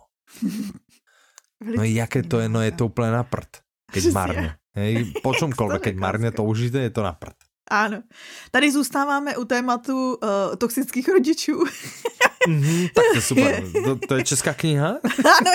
no 1.75 1.83
jaké 1.83 2.23
to 2.23 2.39
je, 2.39 2.49
no 2.49 2.61
je 2.61 2.71
to 2.71 2.85
úplně 2.85 3.11
na 3.11 3.23
prd, 3.23 3.57
keď 3.91 4.11
marně. 4.11 4.55
Hej, 4.75 5.15
po 5.23 5.31
čomkoľvek, 5.31 5.81
keď 5.87 5.95
marně 5.95 6.31
toužíte, 6.31 6.79
je 6.79 6.89
to 6.89 7.03
na 7.03 7.13
prd. 7.13 7.44
Ano. 7.71 8.03
Tady 8.51 8.71
zůstáváme 8.71 9.37
u 9.37 9.45
tématu 9.45 10.15
uh, 10.15 10.55
toxických 10.57 11.07
rodičů. 11.09 11.63
mm-hmm, 12.47 12.89
tak 12.95 13.03
to 13.11 13.17
je 13.17 13.21
super. 13.21 13.63
To, 13.83 13.95
to 14.07 14.15
je 14.15 14.23
česká 14.23 14.53
kniha? 14.53 14.87
Ano. 15.25 15.51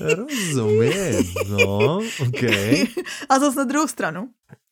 Rozumím, 0.00 1.34
no, 1.48 1.98
ok. 1.98 2.42
A 3.28 3.38
zase 3.38 3.58
na 3.58 3.64
druhou 3.64 3.88
stranu, 3.88 4.28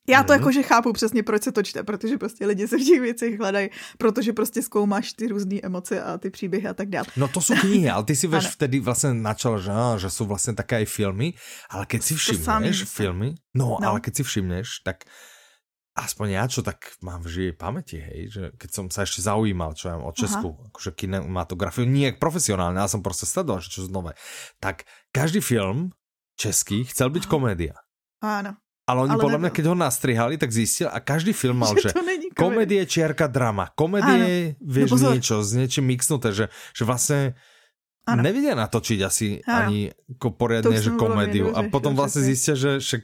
já 0.09 0.23
to 0.23 0.33
mm. 0.33 0.39
jakože 0.39 0.63
chápu 0.63 0.93
přesně, 0.93 1.23
proč 1.23 1.43
se 1.43 1.53
to 1.53 1.63
čte, 1.63 1.83
protože 1.83 2.19
prostě 2.19 2.47
lidi 2.47 2.69
se 2.69 2.77
v 2.79 2.85
těch 2.85 3.01
věcech 3.01 3.39
hledají, 3.39 3.69
protože 3.99 4.33
prostě 4.33 4.63
zkoumáš 4.63 5.13
ty 5.13 5.29
různé 5.29 5.61
emoce 5.63 6.03
a 6.03 6.19
ty 6.19 6.31
příběhy 6.31 6.69
a 6.69 6.75
tak 6.75 6.89
dále. 6.89 7.07
No 7.17 7.29
to 7.29 7.41
jsou 7.41 7.55
knihy, 7.55 7.91
ale 7.91 8.05
ty 8.05 8.17
si 8.17 8.27
veš 8.33 8.47
vtedy 8.47 8.81
vlastně 8.81 9.15
načal, 9.15 9.59
že, 9.59 9.73
že 9.97 10.11
jsou 10.11 10.25
vlastně 10.25 10.55
také 10.55 10.83
i 10.83 10.87
filmy, 10.87 11.35
ale 11.71 11.87
keď 11.87 12.03
si 12.03 12.15
všimneš 12.15 12.85
filmy, 12.85 13.35
no, 13.55 13.79
no, 13.81 13.89
ale 13.89 14.01
keď 14.01 14.17
si 14.17 14.23
všimneš, 14.23 14.69
tak 14.85 15.05
aspoň 15.97 16.29
já, 16.31 16.45
čo 16.49 16.61
tak 16.63 16.93
mám 17.01 17.25
v 17.25 17.29
živej 17.29 17.55
pamäti, 17.57 17.97
hej, 17.97 18.29
že 18.29 18.43
keď 18.61 18.71
som 18.71 18.87
sa 18.93 19.09
ešte 19.09 19.25
zaujímal, 19.25 19.73
čo 19.73 19.89
ja 19.89 19.97
o 19.97 20.13
Česku, 20.13 20.53
Aha. 20.53 20.69
akože 20.69 20.91
kinematografiu, 20.93 21.89
nie 21.89 22.13
profesionálne, 22.13 22.77
ja 22.77 22.89
som 22.89 23.03
prostě 23.03 23.27
sledoval, 23.27 23.65
že 23.65 23.73
čo 23.73 23.89
sú 23.89 23.91
nové, 23.91 24.13
tak 24.61 24.85
každý 25.13 25.41
film 25.41 25.97
český 26.37 26.85
chcel 26.85 27.09
byť 27.11 27.25
komédia. 27.27 27.75
Áno. 28.21 28.61
Ale 28.87 29.11
oni 29.11 29.19
ale 29.19 29.23
podľa 29.23 29.41
mňa, 29.43 29.51
keď 29.51 29.65
ho 29.67 29.75
nastrihali, 29.75 30.39
tak 30.39 30.55
zistil 30.55 30.87
a 30.87 31.03
každý 31.03 31.35
film 31.35 31.59
mal, 31.59 31.75
že, 31.83 31.91
že 31.91 31.99
komédie, 32.39 32.87
čiarka, 32.87 33.27
drama. 33.27 33.75
Komédie, 33.75 34.55
ano. 34.55 34.63
vieš, 34.63 34.89
no 34.95 35.11
niečo, 35.11 35.43
s 35.43 35.51
niečím 35.59 35.91
mixnuté, 35.91 36.31
že, 36.31 36.47
že 36.71 36.83
vlastne 36.87 37.35
ano. 38.07 38.23
nevedia 38.23 38.55
natočiť 38.55 38.99
asi 39.03 39.43
ano. 39.43 39.51
ani 39.51 39.79
poriadne, 40.23 40.79
že 40.79 40.95
komédiu. 40.95 41.51
A 41.51 41.67
potom 41.67 41.99
vlastne 41.99 42.23
zistia, 42.23 42.55
že 42.55 42.79
však 42.79 43.03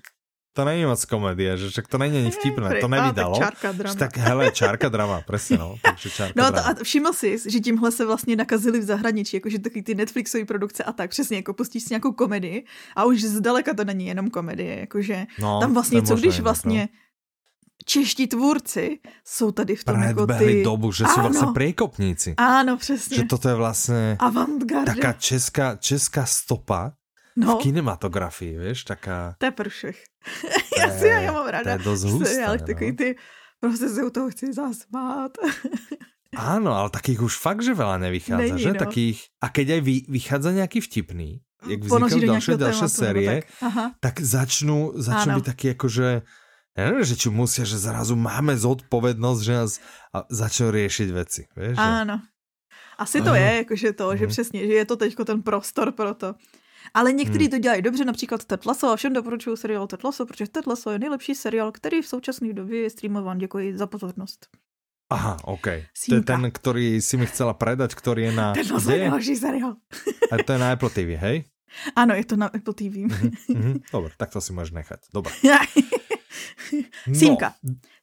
to 0.53 0.65
není 0.65 0.85
moc 0.85 1.05
komédie, 1.05 1.57
že 1.57 1.71
však 1.71 1.89
to 1.89 1.99
není 1.99 2.19
ani 2.19 2.31
vtipné, 2.31 2.81
to 2.81 2.89
nevydalo. 2.89 3.39
Tak 3.39 3.49
čárka 3.49 3.73
drama. 3.73 3.95
Tak 3.95 4.17
hele, 4.17 4.53
čárka 4.53 4.89
drama, 4.89 5.21
přesně 5.27 5.59
no. 5.59 5.77
Takže 5.83 6.11
čárka 6.11 6.43
no 6.43 6.51
drama. 6.51 6.69
a 6.69 6.85
všiml 6.85 7.13
jsi, 7.13 7.39
že 7.47 7.61
tímhle 7.61 7.93
se 7.93 8.07
vlastně 8.07 8.37
nakazili 8.37 8.81
v 8.81 8.83
zahraničí, 8.83 9.37
jakože 9.37 9.59
taky 9.59 9.83
ty 9.83 9.95
Netflixové 9.95 10.45
produkce 10.45 10.85
a 10.85 10.93
tak, 10.93 11.11
přesně, 11.11 11.37
jako 11.37 11.55
pustíš 11.55 11.83
si 11.83 11.89
nějakou 11.91 12.13
komedii 12.13 12.65
a 12.97 13.05
už 13.05 13.23
zdaleka 13.23 13.75
to 13.75 13.85
není 13.85 14.07
jenom 14.07 14.31
komedie, 14.31 14.81
jakože 14.81 15.27
no, 15.39 15.61
tam 15.61 15.75
vlastně, 15.75 16.03
co 16.03 16.17
když 16.17 16.41
vlastně 16.41 16.81
no. 16.81 16.99
čeští 17.85 18.27
tvůrci 18.27 18.99
jsou 19.25 19.51
tady 19.51 19.77
v 19.77 19.85
tom 19.85 20.03
jako 20.03 20.27
ty... 20.27 20.63
dobu, 20.65 20.93
že 20.93 21.05
jsou 21.05 21.21
vlastně 21.21 21.47
prekopníci. 21.55 22.35
Ano, 22.37 22.77
přesně. 22.77 23.17
Že 23.17 23.23
toto 23.23 23.49
je 23.49 23.55
vlastně 23.55 24.19
taká 24.87 25.13
česká, 25.13 25.77
česká 25.77 26.27
stopa, 26.27 26.93
No. 27.37 27.59
V 27.59 27.63
kinematografii, 27.63 28.59
víš, 28.59 28.85
taká... 28.85 29.35
To 29.39 29.47
je 29.47 29.51
pršech. 29.51 29.99
já 30.79 30.91
si 30.91 31.07
já 31.07 31.33
mám 31.33 31.49
ráda. 31.49 31.65
To 31.65 31.69
je 31.69 31.85
dosť 31.85 32.05
husté, 32.05 32.47
no. 32.47 32.67
takový 32.67 32.97
ty, 32.97 33.17
prostě 33.61 33.89
se 33.89 34.05
u 34.05 34.11
toho 34.11 34.31
chci 34.31 34.53
zasmát. 34.53 35.33
Áno, 36.37 36.73
ale 36.73 36.89
takých 36.89 37.29
už 37.29 37.37
fakt, 37.37 37.61
že 37.61 37.77
veľa 37.77 38.01
nevychádza, 38.01 38.41
Není, 38.41 38.57
že? 38.65 38.73
No. 38.73 38.81
Takých, 38.81 39.19
a 39.37 39.53
keď 39.53 39.67
aj 39.77 39.81
vy, 39.85 39.95
vychádza 40.09 40.51
nejaký 40.57 40.81
vtipný, 40.81 41.45
jak 41.69 41.81
vznikajú 41.85 42.21
ďalšie, 42.25 42.57
ďalšie 42.57 42.89
série, 42.89 43.45
tak, 43.45 44.01
tak 44.01 44.15
začnú, 44.25 44.97
začnú 44.97 45.45
byť 45.45 45.45
taký 45.45 45.67
akože 45.77 46.09
ja 46.73 46.89
neviem, 46.89 47.05
že 47.05 47.21
či 47.21 47.29
musia, 47.29 47.69
že 47.69 47.77
zrazu 47.77 48.17
máme 48.17 48.57
zodpovednosť, 48.57 49.41
že 49.45 49.53
nás 49.53 49.73
a 50.09 50.25
začnú 50.33 50.73
riešiť 50.73 51.09
veci. 51.13 51.45
Vieš. 51.53 51.77
Ano. 51.77 52.25
Asi 52.97 53.21
to 53.21 53.37
je, 53.37 53.69
jakože 53.69 53.93
to, 53.93 54.17
že 54.17 54.27
přesně, 54.27 54.61
že 54.67 54.73
je 54.73 54.85
to 54.85 54.97
teďko 54.97 55.25
ten 55.25 55.43
prostor 55.43 55.93
pro 55.93 56.15
to. 56.15 56.35
Ale 56.95 57.13
někteří 57.13 57.49
to 57.49 57.59
dělají 57.59 57.83
dobře, 57.83 58.05
například 58.05 58.45
Ted 58.45 58.67
Lasso 58.67 58.89
a 58.89 58.97
všem 58.97 59.13
doporučuju 59.13 59.57
seriál 59.57 59.87
Ted 59.87 60.05
Lasso, 60.05 60.27
protože 60.27 60.47
Ted 60.47 60.67
Lasso 60.67 60.91
je 60.91 60.99
nejlepší 60.99 61.35
seriál, 61.35 61.73
který 61.73 62.03
v 62.03 62.07
současné 62.09 62.53
době 62.53 62.81
je 62.81 62.91
streamován. 62.91 63.39
Děkuji 63.39 63.77
za 63.79 63.87
pozornost. 63.87 64.47
Aha, 65.11 65.37
OK. 65.45 65.67
To 66.09 66.15
je 66.15 66.21
ten, 66.25 66.49
ktorý 66.49 66.97
si 67.05 67.21
mi 67.21 67.29
chcela 67.29 67.53
predať, 67.53 67.93
ktorý 67.93 68.29
je 68.29 68.33
na... 68.33 68.57
Ted 68.57 68.71
Lasso 68.73 68.89
kde 68.89 68.97
je 68.97 68.99
je? 68.99 69.05
nejlepší 69.05 69.35
seriál. 69.37 69.73
A 70.33 70.35
to 70.41 70.53
je 70.53 70.59
na 70.59 70.73
Apple 70.73 70.91
TV, 70.91 71.09
hej? 71.21 71.45
Ano, 71.97 72.13
je 72.15 72.25
to 72.25 72.37
na 72.37 72.47
Apple 72.53 72.73
TV. 72.77 73.09
Mhm, 73.49 73.89
Dobre, 73.93 74.13
tak 74.17 74.29
to 74.33 74.41
si 74.41 74.53
môžeš 74.53 74.73
nechať. 74.77 75.01
Dobre. 75.13 75.33
No, 77.07 77.15
Símka. 77.15 77.55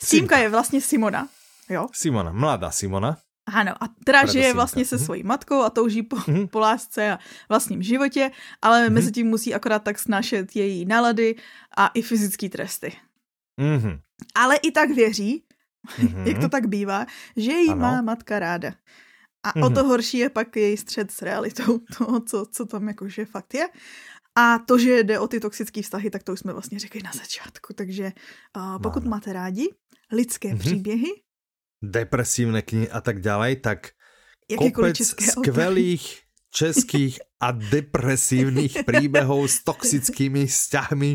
Símka 0.04 0.38
je 0.38 0.50
vlastně 0.50 0.82
Simona. 0.82 1.28
Jo? 1.70 1.88
Simona, 1.94 2.32
mladá 2.32 2.72
Simona. 2.72 3.18
Ano, 3.54 3.84
a 3.84 3.88
teda 4.06 4.26
žije 4.26 4.54
vlastně 4.54 4.86
se 4.86 4.96
Mhm. 4.96 5.06
svojí 5.06 5.24
matkou 5.24 5.62
a 5.62 5.70
touží 5.70 6.04
po, 6.04 6.16
Mhm. 6.28 6.48
po 6.48 6.60
lásce 6.60 7.12
a 7.12 7.20
vlastním 7.50 7.84
životě, 7.84 8.32
ale 8.62 8.86
Mhm. 8.86 8.94
mezi 8.94 9.12
tím 9.12 9.28
musí 9.28 9.54
akorát 9.54 9.84
tak 9.84 10.00
snášet 10.00 10.56
její 10.56 10.86
nálady 10.86 11.36
a 11.78 11.88
i 11.88 12.02
fyzické 12.02 12.50
tresty. 12.50 12.92
Mhm. 13.62 14.00
Ale 14.36 14.56
i 14.56 14.72
tak 14.72 14.90
věří, 14.90 15.44
Mhm. 16.04 16.28
jak 16.28 16.40
to 16.40 16.50
tak 16.50 16.68
bývá, 16.68 17.06
že 17.38 17.52
ji 17.52 17.70
Ano. 17.70 17.82
má 17.82 18.02
matka 18.02 18.40
ráda. 18.40 18.74
A 19.44 19.56
o 19.56 19.60
Mhm. 19.60 19.74
to 19.74 19.84
horší 19.84 20.18
je 20.18 20.30
pak 20.30 20.56
její 20.56 20.78
střed 20.78 21.12
s 21.12 21.22
realitou, 21.22 21.80
toho, 21.98 22.20
co, 22.20 22.46
co 22.52 22.66
tam 22.66 22.88
jakože 22.88 23.26
fakt 23.26 23.54
je. 23.54 23.68
A 24.36 24.60
to, 24.60 24.78
že 24.78 25.04
jde 25.04 25.20
o 25.20 25.28
ty 25.28 25.40
toxické 25.40 25.82
vztahy, 25.82 26.10
tak 26.10 26.24
to 26.24 26.34
už 26.34 26.40
jsme 26.40 26.54
vlastně 26.54 26.80
řekli 26.80 27.02
na 27.04 27.12
začátku. 27.12 27.74
Takže 27.74 28.12
uh, 28.58 28.82
pokud 28.82 29.02
Ano. 29.04 29.10
máte 29.10 29.34
rádi 29.34 29.68
lidské 30.12 30.50
Mhm. 30.50 30.60
příběhy, 30.60 31.08
Depresívne 31.80 32.60
knihy 32.60 32.92
a 32.92 33.00
tak 33.00 33.24
ďalej, 33.24 33.64
tak 33.64 33.80
jakékoliv 34.52 35.00
kopec 35.00 35.24
skvelých 35.24 36.06
českých 36.52 37.24
a 37.40 37.56
depresívnych 37.56 38.84
príbehov 38.84 39.48
s 39.48 39.64
toxickými 39.64 40.44
vzťahmi 40.44 41.12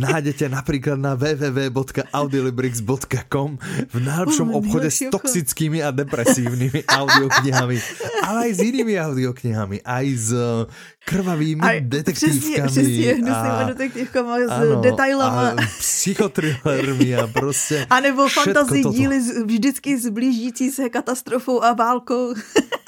nájdete 0.00 0.48
napríklad 0.48 0.96
na 0.96 1.12
www.audiolibrix.com 1.12 3.50
v 3.92 3.98
najlepšom 4.00 4.48
obchode 4.56 4.88
s 4.88 5.04
toxickými 5.12 5.84
a 5.84 5.92
depresívnymi 5.92 6.88
audioknihami, 6.88 7.76
ale 8.24 8.38
aj 8.48 8.56
s 8.56 8.64
inými 8.64 8.96
audioknihami, 8.96 9.84
aj 9.84 10.06
s 10.16 10.32
eh, 10.32 10.64
krvavými 11.04 11.60
A 11.60 11.68
přesně, 11.68 11.80
detektívkami 11.88 12.68
přesně, 12.68 13.12
hnusnýma 13.14 13.62
detektivkama 13.68 14.36
s 14.38 14.48
áno, 14.52 14.80
detailama. 14.80 15.48
a 15.52 15.56
psychothrillermi 15.78 17.16
a 17.16 17.26
prostě 17.26 17.86
A 17.90 18.00
nebo 18.00 18.28
toto. 18.28 18.92
díly 18.92 19.20
s- 19.20 19.36
vždycky 19.44 19.98
s 20.00 20.08
blížící 20.08 20.70
se 20.70 20.88
katastrofou 20.88 21.64
a 21.64 21.72
válkou. 21.72 22.34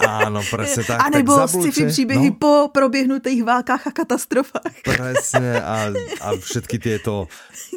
Áno, 0.01 0.41
presne 0.49 0.81
tak. 0.83 0.97
a 0.97 1.09
nebo 1.13 1.37
tak 1.37 1.49
sci-fi 1.49 1.85
příběhy 1.85 2.29
no. 2.29 2.35
po 2.41 2.67
proběhnutých 2.71 3.43
válkách 3.43 3.87
a 3.87 3.91
katastrofách. 3.91 4.81
Presne 4.87 5.61
a, 5.61 5.91
a 6.23 6.27
všetky 6.39 6.79
tieto 6.79 7.27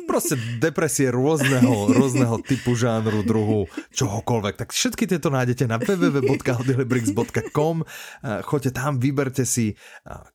proste 0.06 0.38
depresie 0.62 1.10
rôzneho, 1.10 1.90
rôzneho 1.98 2.38
typu, 2.46 2.78
žánru, 2.78 3.26
druhu, 3.26 3.66
čohokoľvek. 3.92 4.54
Tak 4.56 4.70
všetky 4.70 5.10
tieto 5.10 5.34
nájdete 5.34 5.66
na 5.66 5.82
www.audiolibrix.com 5.82 7.76
Eh, 8.24 8.42
Choďte 8.44 8.70
tam, 8.70 9.00
vyberte 9.00 9.44
si, 9.44 9.74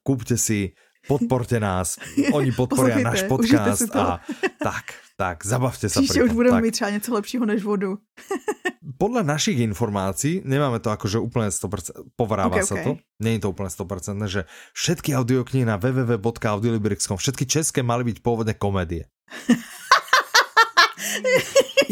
kúpte 0.04 0.36
si, 0.38 0.76
podporte 1.10 1.58
nás, 1.58 1.98
oni 2.38 2.54
Poslouchejte, 2.54 3.02
náš 3.02 3.22
podcast 3.26 3.90
a 3.98 4.22
tak, 4.62 4.86
tak, 5.18 5.42
zabavte 5.42 5.90
sa 5.90 6.00
Příště 6.06 6.24
už 6.24 6.32
budeme 6.32 6.62
mít 6.62 6.72
třeba 6.72 6.90
něco 6.90 7.14
lepšího 7.14 7.46
než 7.46 7.64
vodu. 7.64 7.98
Podľa 9.00 9.24
našich 9.24 9.56
informácií, 9.64 10.44
nemáme 10.44 10.84
to 10.84 10.92
akože 10.92 11.24
úplne 11.24 11.48
100%, 11.48 12.20
povráva 12.20 12.60
Ok, 12.60 12.68
sa 12.68 12.76
ok. 12.76 12.84
to, 12.84 12.92
je 13.24 13.40
to 13.40 13.48
úplne 13.48 13.72
100%, 13.72 14.28
že 14.28 14.44
všetky 14.76 15.16
audioknihy 15.16 15.64
na 15.64 15.80
www.audiolibrix.com, 15.80 17.16
všetky 17.16 17.48
české 17.48 17.80
mali 17.80 18.04
byť 18.12 18.20
pôvodne 18.20 18.52
komédie. 18.60 19.08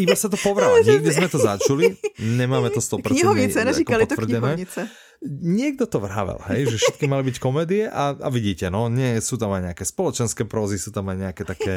Iba 0.03 0.19
sa 0.19 0.27
to 0.27 0.35
povráva, 0.35 0.83
niekde 0.83 1.15
sme 1.15 1.31
to 1.31 1.39
začuli, 1.39 1.95
nemáme 2.19 2.75
to 2.75 2.83
100% 2.83 3.07
Knihovnice, 3.07 3.57
ako 3.63 3.67
neříkali 3.71 4.03
to 4.03 4.15
knihovnice. 4.19 4.81
Niekto 5.25 5.89
to 5.89 5.97
vravel, 5.97 6.37
hej, 6.45 6.69
že 6.69 6.77
všetky 6.77 7.09
mali 7.09 7.25
byť 7.33 7.37
komédie 7.41 7.89
a, 7.89 8.13
a 8.13 8.29
vidíte, 8.29 8.69
no, 8.69 8.85
nie, 8.85 9.17
sú 9.17 9.33
tam 9.41 9.49
aj 9.49 9.73
nejaké 9.73 9.83
spoločenské 9.83 10.45
prózy, 10.45 10.77
sú 10.77 10.93
tam 10.93 11.09
aj 11.09 11.17
nejaké 11.17 11.43
také 11.43 11.73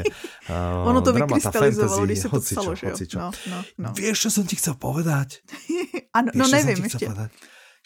uh, 0.52 0.84
Ono 0.92 1.00
to 1.00 1.16
dramata, 1.16 1.48
fantasy, 1.48 2.00
když 2.04 2.18
se 2.18 2.28
to 2.28 2.36
hocičo, 2.36 2.60
psalo, 2.60 2.70
že 2.76 2.84
jo? 2.86 2.90
hocičo. 2.92 3.18
No, 3.18 3.28
no, 3.48 3.58
no. 3.80 3.88
Vieš, 3.96 4.28
čo 4.28 4.30
som 4.30 4.44
ti 4.44 4.60
chcel 4.60 4.76
povedať? 4.76 5.40
Ano, 6.10 6.34
Vieš, 6.34 6.42
no 6.42 6.46
nevím 6.58 6.74
chcel 6.74 6.84
ještě. 6.84 7.06
povedať? 7.06 7.30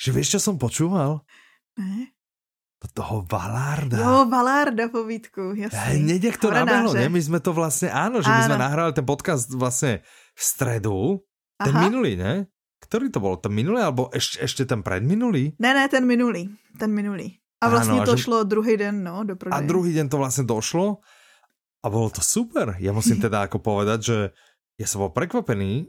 Že 0.01 0.09
vieš, 0.17 0.29
čo 0.33 0.41
som 0.41 0.55
počúval? 0.57 1.21
Ne? 1.77 2.09
Toho 2.93 3.25
Valárda. 3.29 3.97
Jo, 3.97 4.29
Valárda 4.29 4.89
povídku, 4.89 5.57
jasný. 5.57 6.05
Hneď 6.05 6.25
jak 6.25 6.37
to 6.37 6.53
nabehlo, 6.53 6.93
ne? 6.93 7.09
My 7.09 7.21
sme 7.21 7.41
to 7.41 7.57
vlastne, 7.57 7.89
áno, 7.89 8.21
že 8.21 8.29
my 8.29 8.43
sme 8.45 8.57
Áno. 8.61 8.65
nahrali 8.65 8.93
ten 8.93 9.05
podcast 9.09 9.49
vlastne 9.53 10.05
v 10.37 10.43
stredu, 10.45 11.25
ten 11.57 11.73
Aha. 11.73 11.89
minulý, 11.89 12.17
ne? 12.17 12.45
Ktorý 12.85 13.09
to 13.09 13.19
bol? 13.19 13.41
Ten 13.41 13.57
minulý, 13.57 13.81
alebo 13.81 14.13
ešte, 14.13 14.45
ešte 14.45 14.63
ten 14.69 14.85
predminulý? 14.85 15.57
Ne, 15.57 15.71
ne, 15.73 15.85
ten 15.89 16.05
minulý. 16.05 16.53
Ten 16.77 16.93
minulý. 16.93 17.41
A 17.65 17.69
vlastně 17.69 17.97
Áno, 17.97 18.05
a 18.05 18.07
to 18.07 18.17
že- 18.17 18.23
šlo 18.29 18.45
druhý 18.45 18.77
den, 18.77 19.01
no, 19.01 19.25
do 19.25 19.33
A 19.33 19.37
prodeje. 19.37 19.69
druhý 19.69 19.91
deň 19.97 20.07
to 20.13 20.21
vlastne 20.21 20.45
došlo 20.45 21.01
a 21.81 21.87
bolo 21.89 22.13
to 22.13 22.21
super. 22.21 22.77
Ja 22.77 22.93
musím 22.93 23.17
teda 23.25 23.49
ako 23.49 23.65
povedať, 23.65 23.99
že 24.05 24.17
ja 24.77 24.85
som 24.85 25.01
bol 25.01 25.17
prekvapený, 25.17 25.89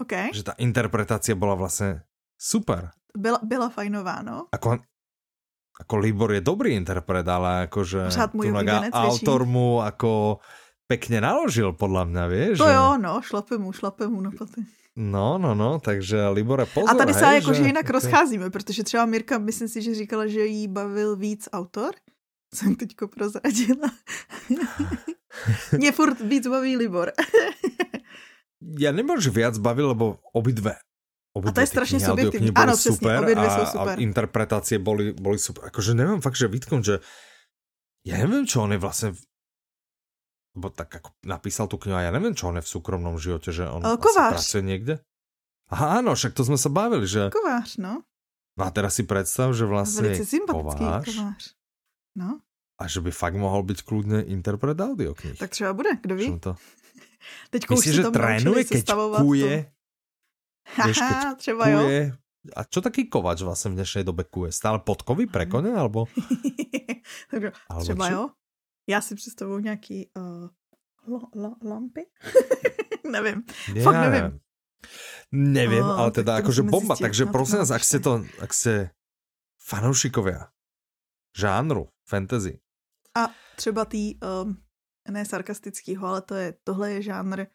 OK. 0.00 0.32
že 0.32 0.48
tá 0.48 0.56
interpretácia 0.56 1.36
bola 1.36 1.60
vlastne 1.60 2.08
super. 2.40 2.96
Byla, 3.12 3.38
byla 3.44 3.68
fajnová, 3.68 4.24
no. 4.24 4.48
Ako, 4.48 4.80
ako 5.76 5.94
Libor 6.00 6.32
je 6.32 6.40
dobrý 6.40 6.72
interpret, 6.72 7.26
ale 7.28 7.68
akože 7.68 8.08
autor 8.90 9.44
mu 9.44 9.84
ako 9.84 10.40
pekne 10.88 11.20
naložil, 11.20 11.76
podľa 11.76 12.08
mňa, 12.08 12.24
vieš? 12.32 12.56
To 12.58 12.66
že... 12.66 12.74
jo, 12.74 12.86
no, 12.96 13.12
šlape 13.20 13.54
mu, 13.60 13.70
šlape 13.76 14.08
mu 14.08 14.24
na 14.24 14.32
paty. 14.32 14.64
No, 14.96 15.38
no, 15.38 15.54
no, 15.54 15.78
takže 15.82 16.28
Libore, 16.28 16.66
pozor, 16.66 16.90
A 16.90 16.94
tady 16.94 17.14
se 17.14 17.26
hej, 17.26 17.34
jakože 17.40 17.62
že... 17.62 17.66
jinak 17.66 17.90
rozcházíme, 17.90 18.50
protože 18.50 18.82
třeba 18.84 19.06
Mirka, 19.06 19.38
myslím 19.38 19.68
si, 19.68 19.82
že 19.82 19.94
říkala, 19.94 20.26
že 20.26 20.46
jí 20.46 20.68
bavil 20.68 21.16
víc 21.16 21.48
autor. 21.52 21.94
Jsem 22.54 22.74
teďko 22.74 23.08
prozradila. 23.08 23.90
Mě 25.78 25.92
furt 25.92 26.20
víc 26.20 26.46
baví 26.46 26.76
Libor. 26.76 27.12
Ja 28.64 28.96
nemám, 28.96 29.20
že 29.20 29.28
viac 29.28 29.60
bavil, 29.60 29.92
lebo 29.92 30.24
obidve 30.32 30.80
A 30.80 30.82
Obidve 31.36 31.52
to 31.52 31.60
je 31.60 31.68
strašne 31.68 31.98
knihy, 32.00 32.08
subjektívne. 32.08 32.48
audioknihy 32.48 32.52
boli 32.54 32.62
Áno, 32.64 32.74
presne, 32.78 32.90
super 32.96 33.20
a, 33.20 33.44
a 33.76 33.92
interpretácie 34.00 34.76
boli, 34.80 35.10
boli 35.12 35.36
super. 35.36 35.68
Akože 35.68 35.92
neviem 35.92 36.22
fakt, 36.22 36.38
že 36.38 36.46
vytknúť, 36.48 36.82
že 36.86 36.96
ja 38.06 38.22
neviem, 38.22 38.46
čo 38.46 38.62
on 38.64 38.70
je 38.72 38.80
vlastne 38.80 39.08
v- 39.12 39.20
Bo 40.54 40.70
tak 40.70 40.90
ako 40.94 41.10
napísal 41.26 41.66
tú 41.66 41.76
knihu 41.82 41.98
a 41.98 42.06
ja 42.06 42.14
neviem, 42.14 42.34
čo 42.34 42.46
on 42.50 42.56
je 42.58 42.64
v 42.64 42.70
súkromnom 42.70 43.18
živote, 43.18 43.50
že 43.50 43.66
on 43.66 43.82
kovář. 43.98 44.38
pracuje 44.38 44.62
niekde. 44.62 44.94
Aha, 45.70 45.98
áno, 45.98 46.14
však 46.14 46.30
to 46.30 46.46
sme 46.46 46.54
sa 46.54 46.70
bavili, 46.70 47.10
že... 47.10 47.28
Kovář, 47.34 47.82
no. 47.82 48.06
No 48.54 48.62
a 48.62 48.70
teraz 48.70 48.94
si 48.94 49.02
predstav, 49.02 49.50
že 49.50 49.66
sympatický 50.22 50.78
kovář 50.78 51.06
kovář. 51.10 51.42
No, 52.14 52.38
a 52.78 52.84
že 52.90 52.98
by 53.02 53.10
fakt 53.14 53.38
mohol 53.38 53.62
byť 53.62 53.86
kľudne 53.86 54.26
interpret 54.26 54.74
audioknih. 54.74 55.38
tak 55.38 55.50
třeba 55.50 55.72
bude, 55.72 55.90
kdo 56.02 56.14
ví. 56.14 56.40
To? 56.40 56.56
Už 57.54 57.68
Myslíš, 57.70 57.94
se 57.96 58.02
že 58.02 58.10
trénuje, 58.10 58.64
keď 58.64 58.82
kuje? 59.16 59.54
Vieš, 60.84 60.98
keď 60.98 61.16
třeba 61.36 61.68
jo. 61.68 61.78
kuje? 61.80 62.02
A 62.52 62.60
čo 62.68 62.84
taký 62.84 63.08
kovač 63.08 63.40
vlastne 63.40 63.72
v 63.72 63.80
dnešnej 63.80 64.04
dobe 64.04 64.28
kuje? 64.28 64.52
Stále 64.52 64.76
podkovy 64.84 65.24
pre 65.24 65.48
kone, 65.48 65.72
Alebo 67.72 67.80
třeba 67.80 68.04
čo? 68.08 68.12
jo. 68.12 68.22
Já 68.86 69.00
si 69.00 69.14
představuju 69.14 69.58
nějaký 69.58 70.10
uh, 70.16 70.48
lo, 71.06 71.20
lo, 71.34 71.56
lampy? 71.64 72.06
nevím. 73.12 73.42
Ja 73.74 73.84
Fakt 73.84 74.00
neviem. 74.00 74.40
Neviem, 75.32 75.84
Á, 75.84 75.96
ale 75.96 76.10
teda 76.12 76.36
to 76.36 76.40
akože 76.44 76.60
musíme 76.62 76.70
bomba, 76.70 76.94
zistiť. 76.94 77.04
takže 77.04 77.24
No, 77.24 77.32
prosím 77.32 77.54
no, 77.56 77.60
vás, 77.64 77.70
ak 77.72 77.84
ste 77.84 77.98
počkaj. 77.98 78.04
to, 78.04 78.12
ak 78.44 78.50
ste 78.54 78.72
fanoušikovia 79.56 80.40
žánru 81.36 81.88
fantasy, 82.04 82.60
A 83.16 83.30
třeba 83.56 83.84
tý, 83.84 84.18
um, 84.20 84.60
ne 85.08 85.24
sarkastickýho, 85.24 86.06
ale 86.06 86.20
to 86.22 86.34
je, 86.34 86.54
tohle 86.64 86.92
je 86.92 87.02
žánr, 87.02 87.46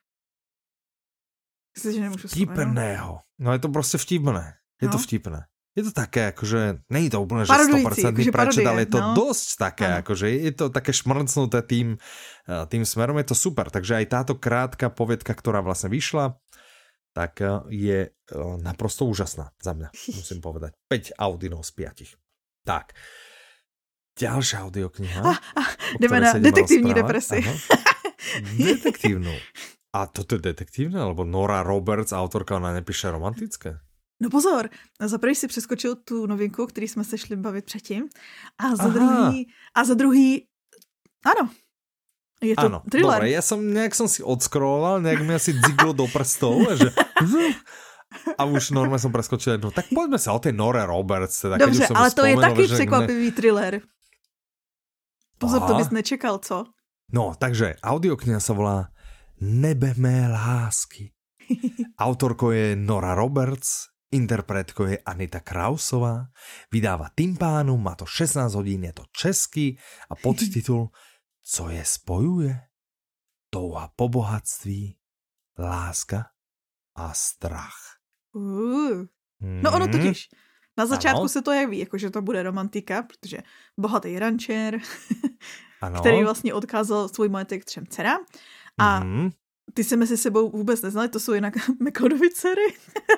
Myslím, 1.77 1.93
že 1.93 1.99
nemůžu 2.01 2.27
vtipného. 2.27 3.19
No 3.39 3.53
je 3.53 3.59
to 3.59 3.69
prostě 3.69 3.97
vtipné. 3.97 4.57
Je 4.82 4.89
to 4.89 4.97
No. 4.97 5.03
vtipné. 5.03 5.47
Je 5.80 5.88
to 5.88 5.93
také, 5.95 6.36
akože, 6.36 6.91
není 6.91 7.07
to 7.07 7.23
úplne, 7.23 7.47
že 7.47 7.55
Parodující, 7.55 8.03
100% 8.03 8.11
akože 8.11 8.32
prečet, 8.36 8.67
ale 8.67 8.84
je 8.84 8.91
to 8.91 8.99
no. 8.99 9.15
dosť 9.15 9.47
také, 9.55 9.88
Áno. 9.88 9.99
akože 10.03 10.25
je 10.27 10.51
to 10.51 10.65
také 10.67 10.91
šmrcnuté 10.91 11.63
tým, 11.63 11.95
eh, 11.95 12.63
tým 12.67 12.84
smerom, 12.84 13.15
je 13.23 13.32
to 13.32 13.36
super. 13.39 13.71
Takže 13.71 14.03
aj 14.03 14.05
táto 14.11 14.34
krátka 14.36 14.91
poviedka, 14.91 15.32
ktorá 15.32 15.63
vlastne 15.63 15.88
vyšla, 15.88 16.36
tak 17.15 17.39
eh, 17.39 17.63
je 17.71 17.99
eh, 18.11 18.55
naprosto 18.59 19.07
úžasná 19.07 19.55
za 19.55 19.71
mňa, 19.71 19.88
musím 20.19 20.43
povedať. 20.43 20.75
5 20.91 21.15
audinov 21.15 21.63
z 21.63 21.71
5. 22.11 22.67
Tak. 22.67 22.91
Ďalšia 24.19 24.67
audiokniha. 24.67 25.23
Ah, 25.23 25.39
ah, 25.55 25.71
jdeme 25.95 26.19
na 26.19 26.36
detektivní 26.36 26.91
depresi. 26.91 27.39
Aha. 27.39 27.55
Detektívnu. 28.59 29.32
A 29.95 30.05
toto 30.11 30.36
je 30.36 30.43
detektívne? 30.43 31.01
Alebo 31.01 31.23
Nora 31.23 31.63
Roberts, 31.63 32.11
autorka, 32.11 32.59
ona 32.59 32.75
nepíše 32.75 33.09
romantické? 33.09 33.80
No 34.20 34.30
pozor, 34.30 34.70
za 34.99 35.17
prvý 35.17 35.36
si 35.36 35.47
přeskočil 35.47 35.95
tu 35.95 36.28
novinku, 36.28 36.65
který 36.65 36.88
jsme 36.88 37.03
se 37.03 37.17
šli 37.17 37.36
bavit 37.36 37.65
předtím. 37.65 38.09
A 38.57 38.76
za 38.76 38.84
Aha. 38.84 38.93
druhý, 38.93 39.47
a 39.76 39.84
za 39.84 39.93
druhý, 39.93 40.47
ano, 41.26 41.49
je 42.41 42.55
to 42.55 42.65
ano, 42.65 42.80
thriller. 42.91 43.20
Dobre, 43.20 43.36
ja 43.36 43.43
som, 43.43 43.59
nejak 43.59 43.91
som 43.91 44.07
si 44.07 44.24
odskroloval, 44.24 45.03
nejak 45.03 45.28
mi 45.28 45.36
asi 45.36 45.59
dziglo 45.59 45.91
do 45.91 46.07
prstov, 46.07 46.55
že... 46.72 46.95
A 48.38 48.45
už 48.45 48.72
normálně 48.72 48.99
som 48.99 49.11
preskočil 49.11 49.53
jednu. 49.53 49.72
Tak 49.72 49.86
poďme 49.93 50.17
sa 50.17 50.34
o 50.34 50.39
tej 50.39 50.57
Nore 50.57 50.82
Roberts. 50.86 51.41
Teda, 51.41 51.57
Dobře, 51.57 51.88
ale 51.93 52.11
to 52.11 52.26
je 52.26 52.38
taky 52.38 52.63
překvapivý 52.63 53.26
ne... 53.26 53.32
thriller. 53.32 53.82
Pozor, 55.38 55.61
Aha. 55.61 55.67
to 55.67 55.74
bys 55.78 55.89
nečekal, 55.89 56.39
co? 56.39 56.65
No, 57.13 57.34
takže 57.38 57.76
audiokniha 57.84 58.39
sa 58.39 58.53
volá 58.53 58.78
Nebe 59.41 59.93
mé 59.97 60.26
lásky. 60.26 61.13
Autorkou 61.99 62.51
je 62.51 62.76
Nora 62.76 63.15
Roberts, 63.15 63.93
interpretkou 64.12 64.84
je 64.84 64.97
Anita 64.97 65.39
Krausová, 65.39 66.26
vydává 66.72 67.10
Timpánu, 67.16 67.78
má 67.78 67.95
to 67.95 68.05
16 68.05 68.53
hodín, 68.53 68.84
je 68.84 68.93
to 68.93 69.03
český 69.12 69.80
a 70.10 70.16
podtitul 70.16 70.89
Co 71.51 71.70
je 71.70 71.86
spojuje? 71.86 72.62
Touha 73.49 73.89
po 73.95 74.10
bohatství, 74.10 74.97
láska 75.60 76.26
a 76.95 77.14
strach. 77.14 77.97
Uh. 78.34 79.05
No 79.41 79.72
ono 79.72 79.88
totiž, 79.88 80.30
na 80.78 80.86
začátku 80.86 81.20
ano. 81.20 81.30
se 81.30 81.41
to 81.41 81.51
jeví, 81.51 81.80
jako 81.80 81.97
že 81.97 82.10
to 82.10 82.22
bude 82.22 82.43
romantika, 82.43 83.01
protože 83.01 83.38
bohatý 83.78 84.20
rančer, 84.20 84.80
který 85.99 86.24
vlastně 86.24 86.53
odkázal 86.53 87.10
svůj 87.10 87.30
majetek 87.30 87.66
třem 87.66 87.88
dcerám 87.88 88.22
a 88.78 88.99
mm 88.99 89.30
ty 89.74 89.84
se 89.84 89.95
mezi 89.95 90.17
sebou 90.17 90.49
vůbec 90.49 90.82
neznali, 90.82 91.09
to 91.09 91.20
jsou 91.20 91.34
jinak 91.34 91.53
McLeodovi 91.80 92.30
dcery. 92.30 92.74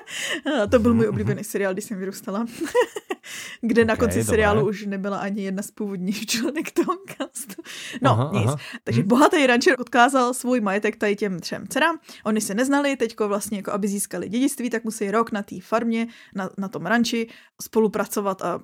to 0.70 0.78
byl 0.78 0.94
můj 0.94 1.08
oblíbený 1.08 1.44
seriál, 1.44 1.72
když 1.72 1.84
jsem 1.84 1.98
vyrůstala. 1.98 2.46
Kde 3.60 3.84
na 3.84 3.96
konci 3.96 4.18
dobré. 4.18 4.24
seriálu 4.24 4.68
už 4.68 4.86
nebyla 4.86 5.18
ani 5.18 5.42
jedna 5.42 5.62
z 5.62 5.70
původních 5.70 6.26
členek 6.26 6.70
toho 6.70 6.98
castu. 7.06 7.62
No, 8.02 8.10
aha, 8.10 8.30
nic. 8.32 8.46
Aha. 8.46 8.56
Takže 8.84 9.02
hm. 9.02 9.08
bohatý 9.08 9.46
rancher 9.46 9.80
odkázal 9.80 10.34
svůj 10.34 10.60
majetek 10.60 10.96
tady 10.96 11.16
těm 11.16 11.40
třem 11.40 11.68
dcerám. 11.68 11.98
Oni 12.24 12.40
se 12.40 12.54
neznali, 12.54 12.96
teďko 12.96 13.28
vlastně 13.28 13.56
jako 13.56 13.72
aby 13.72 13.88
získali 13.88 14.28
dědictví, 14.28 14.70
tak 14.70 14.84
musí 14.84 15.10
rok 15.10 15.32
na 15.32 15.42
té 15.42 15.56
farmě, 15.60 16.08
na, 16.34 16.50
na 16.58 16.68
tom 16.68 16.86
ranči 16.86 17.28
spolupracovat 17.62 18.42
a 18.42 18.60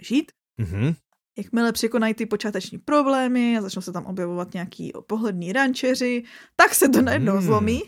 žít. 0.00 0.32
Mm-hmm. 0.60 0.94
Jakmile 1.38 1.72
překonají 1.72 2.14
ty 2.14 2.26
počáteční 2.26 2.78
problémy 2.78 3.58
a 3.58 3.62
začnou 3.62 3.82
se 3.82 3.92
tam 3.92 4.06
objevovat 4.06 4.54
nějaký 4.54 4.92
pohlední 5.06 5.52
rančeři, 5.52 6.22
tak 6.56 6.74
se 6.74 6.88
to 6.88 7.02
najednou 7.02 7.34
mm. 7.34 7.42
zlomí. 7.42 7.82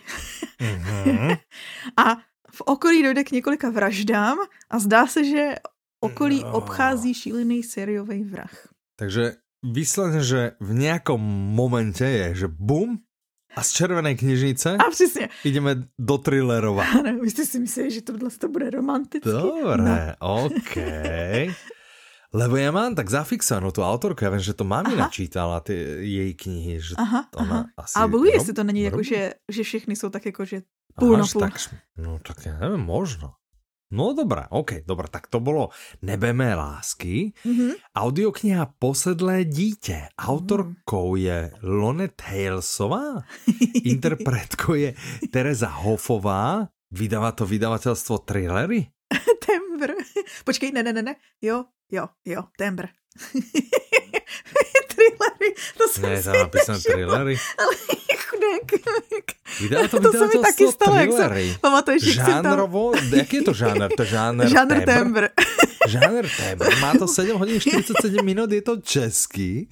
Mm-hmm. 0.60 1.38
a 1.96 2.16
v 2.54 2.60
okolí 2.60 3.02
dojde 3.02 3.24
k 3.24 3.30
několika 3.30 3.70
vraždám 3.70 4.38
a 4.70 4.78
zdá 4.78 5.06
se, 5.06 5.24
že 5.24 5.54
okolí 6.00 6.42
no. 6.42 6.52
obchází 6.52 7.14
šílený 7.14 7.62
sériový 7.62 8.24
vrah. 8.24 8.68
Takže 8.96 9.32
výsledně, 9.72 10.22
že 10.22 10.52
v 10.60 10.74
nějakom 10.74 11.20
momente 11.54 12.04
je, 12.04 12.34
že 12.34 12.48
bum, 12.48 12.98
a 13.56 13.62
z 13.62 13.72
červené 13.72 14.14
knižnice 14.14 14.76
a 14.76 14.90
přesně. 14.90 15.28
ideme 15.44 15.76
do 15.98 16.18
thrillerova. 16.18 16.84
Ano, 16.84 17.18
vy 17.18 17.30
jste 17.30 17.46
si 17.46 17.58
mysleli, 17.58 17.90
že 17.90 18.02
tohle 18.02 18.30
to 18.30 18.48
bude 18.48 18.70
romantické. 18.70 19.30
Dobre, 19.30 20.16
no. 20.20 20.36
OK. 20.46 20.76
Lebo 22.34 22.58
ja 22.58 22.74
mám 22.74 22.98
tak 22.98 23.06
zafixovanou 23.06 23.70
tu 23.70 23.86
autorku, 23.86 24.26
ja 24.26 24.34
viem, 24.34 24.42
že 24.42 24.58
to 24.58 24.66
mami 24.66 24.98
aha. 24.98 25.06
načítala, 25.06 25.62
ty 25.62 25.78
jej 26.02 26.34
knihy. 26.34 26.82
Že 26.82 26.98
aha, 26.98 27.30
ona 27.38 27.70
aha. 27.70 27.78
Asi 27.78 27.94
Ale 27.94 28.10
jestli 28.34 28.52
to 28.52 28.64
není 28.66 28.82
jako, 28.82 29.02
že, 29.02 29.38
že 29.46 29.62
všechny 29.62 29.96
jsou 29.96 30.10
tak 30.10 30.26
jako, 30.26 30.44
že 30.44 30.62
půl 30.98 31.16
na 31.16 31.26
půl. 31.32 31.40
Tak, 31.40 31.54
no 31.96 32.18
tak 32.18 32.42
ja 32.46 32.58
neviem, 32.58 32.82
možno. 32.82 33.38
No 33.94 34.10
dobré, 34.10 34.50
OK, 34.50 34.82
dobré, 34.82 35.06
tak 35.06 35.30
to 35.30 35.38
bolo 35.38 35.70
Nebemé 36.02 36.58
lásky. 36.58 37.30
Mm-hmm. 37.46 37.72
Audiokniha 37.94 38.66
Posedlé 38.78 39.44
dítě. 39.44 40.10
Autorkou 40.18 41.16
je 41.16 41.52
Lone 41.62 42.08
Halesová, 42.18 43.22
interpretkou 43.84 44.74
je 44.74 44.94
Teresa 45.32 45.68
Hofová, 45.68 46.66
vydává 46.90 47.32
to 47.32 47.46
vydavatelstvo 47.46 48.18
Trillery. 48.18 48.90
Tembr. 49.46 49.94
Počkej, 50.44 50.72
ne, 50.72 50.82
ne, 50.82 50.92
ne, 50.92 51.02
ne. 51.02 51.14
Jo, 51.42 51.64
jo, 51.94 52.08
jo, 52.24 52.42
tembr. 52.58 52.86
Trillery, 54.94 55.54
to 55.78 55.88
jsem 55.88 56.02
Ne, 56.02 56.22
tam 56.22 56.38
napísané 56.38 56.78
trillery. 56.78 57.36
Ale 57.58 57.74
chudák. 58.16 58.82
Vydá 59.60 59.88
to, 59.88 60.00
to 60.00 60.12
se 60.12 60.26
mi 60.26 60.42
taky 60.42 60.66
stalo, 60.72 60.96
jak 60.96 61.12
jsem, 61.12 61.54
pamatuješ, 61.60 62.02
Žánrovo, 62.02 62.92
tam... 62.92 63.14
jaký 63.14 63.36
je 63.36 63.42
to 63.42 63.52
žánr? 63.52 63.88
To 63.96 64.04
žánr, 64.04 64.48
žánr 64.48 64.84
tembr. 64.84 65.28
Žánr 65.88 66.28
tembr. 66.36 66.78
Má 66.80 66.94
to 66.98 67.08
7 67.08 67.38
hodin 67.38 67.60
47 67.60 68.24
minut, 68.24 68.52
je 68.52 68.62
to 68.62 68.76
český. 68.76 69.68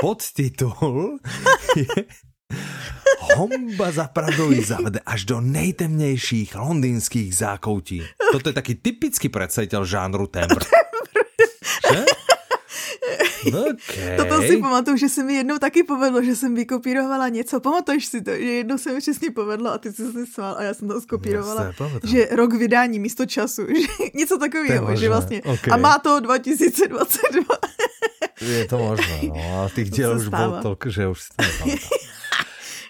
Podtitul 0.00 1.18
je 1.76 2.04
Homba 3.36 3.90
za 3.92 4.08
pravdou 4.08 4.62
zavede 4.62 5.00
až 5.06 5.24
do 5.24 5.40
nejtemnějších 5.40 6.54
londýnských 6.54 7.36
zákoutí. 7.36 8.02
Toto 8.32 8.48
je 8.48 8.52
taký 8.52 8.74
typický 8.74 9.28
predstavitel 9.28 9.84
žánru 9.84 10.26
tembr. 10.26 10.64
Okay. 13.48 14.16
Toto 14.16 14.42
si 14.42 14.56
pamatuju, 14.56 14.96
že 14.96 15.08
se 15.08 15.24
mi 15.24 15.34
jednou 15.34 15.58
taky 15.58 15.82
povedlo, 15.82 16.22
že 16.22 16.36
jsem 16.36 16.54
vykopírovala 16.54 17.28
něco. 17.28 17.60
Pamatuješ 17.60 18.06
si 18.06 18.22
to, 18.22 18.30
že 18.30 18.44
jednou 18.44 18.78
se 18.78 18.92
mi 18.92 19.00
přesně 19.00 19.30
povedlo 19.30 19.72
a 19.72 19.78
ty 19.78 19.92
jsi 19.92 20.12
se 20.12 20.26
smál 20.26 20.54
a 20.58 20.62
já 20.62 20.74
jsem 20.74 20.88
to 20.88 21.00
skopírovala, 21.00 21.74
že 22.04 22.28
rok 22.30 22.54
vydání 22.54 22.98
místo 22.98 23.26
času, 23.26 23.66
že 23.80 24.04
něco 24.14 24.38
takového, 24.38 24.96
že 24.96 25.08
vlastně. 25.08 25.42
Okay. 25.42 25.72
A 25.72 25.76
má 25.76 25.98
to 25.98 26.20
2022. 26.20 27.44
Je 28.40 28.68
to 28.68 28.78
možné, 28.78 29.20
no, 29.22 29.58
ale 29.58 29.70
těch 29.70 29.90
děl 29.90 30.16
už 30.16 30.28
bylo 30.28 30.62
tolik, 30.62 30.86
že 30.86 31.08
už 31.08 31.22
si 31.22 31.28
to. 31.36 31.70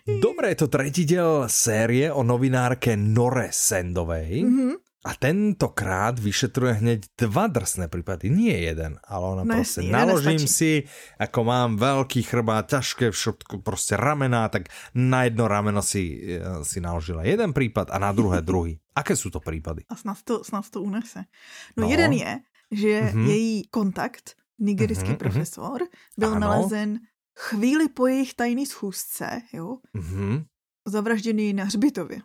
Dobre, 0.21 0.49
je 0.49 0.55
to 0.55 0.67
tretí 0.67 1.05
diel 1.05 1.45
série 1.47 2.13
o 2.13 2.23
novinárke 2.23 2.97
Nore 2.97 3.49
Sendovej. 3.53 4.45
Mm-hmm. 4.45 4.73
A 5.07 5.15
tentokrát 5.15 6.19
vyšetruje 6.19 6.83
hneď 6.83 7.01
dva 7.15 7.47
drsné 7.47 7.87
prípady, 7.87 8.35
nie 8.35 8.67
jeden, 8.67 8.99
ale 9.07 9.25
ona 9.31 9.45
no, 9.47 9.55
prostě 9.55 9.81
jasný, 9.81 9.93
naložím 9.93 10.43
si, 10.49 10.73
ako 11.19 11.45
mám 11.45 11.79
veľký 11.79 12.23
chrbát, 12.27 12.67
ťažké 12.67 13.11
všetko, 13.11 13.59
prostě 13.63 13.97
ramená, 13.97 14.49
tak 14.49 14.67
na 14.95 15.25
jedno 15.25 15.49
rameno 15.49 15.83
si, 15.83 16.19
eh, 16.19 16.65
si 16.65 16.81
naložila 16.81 17.23
jeden 17.23 17.55
prípad 17.55 17.95
a 17.95 17.99
na 17.99 18.13
druhé 18.13 18.43
druhý. 18.51 18.83
Aké 18.99 19.15
sú 19.15 19.31
to 19.31 19.39
prípady? 19.39 19.87
A 19.87 19.95
snad 19.95 20.19
to, 20.27 20.43
snad 20.43 20.67
to 20.67 20.83
unese. 20.83 21.31
No, 21.79 21.87
no 21.87 21.91
jeden 21.91 22.13
je, 22.13 22.33
že 22.71 23.01
mm-hmm. 23.01 23.27
její 23.27 23.63
kontakt, 23.71 24.35
nigerijský 24.59 25.15
mm-hmm, 25.15 25.17
profesor, 25.17 25.79
byl 26.19 26.35
ano. 26.35 26.41
nalezen 26.41 26.99
chvíli 27.39 27.89
po 27.89 28.07
jejich 28.07 28.35
tajný 28.35 28.67
schůzce, 28.67 29.43
jo, 29.53 29.79
mm-hmm. 29.95 30.45
zavražděný 30.87 31.53
na 31.53 31.65
hřbitově. 31.65 32.19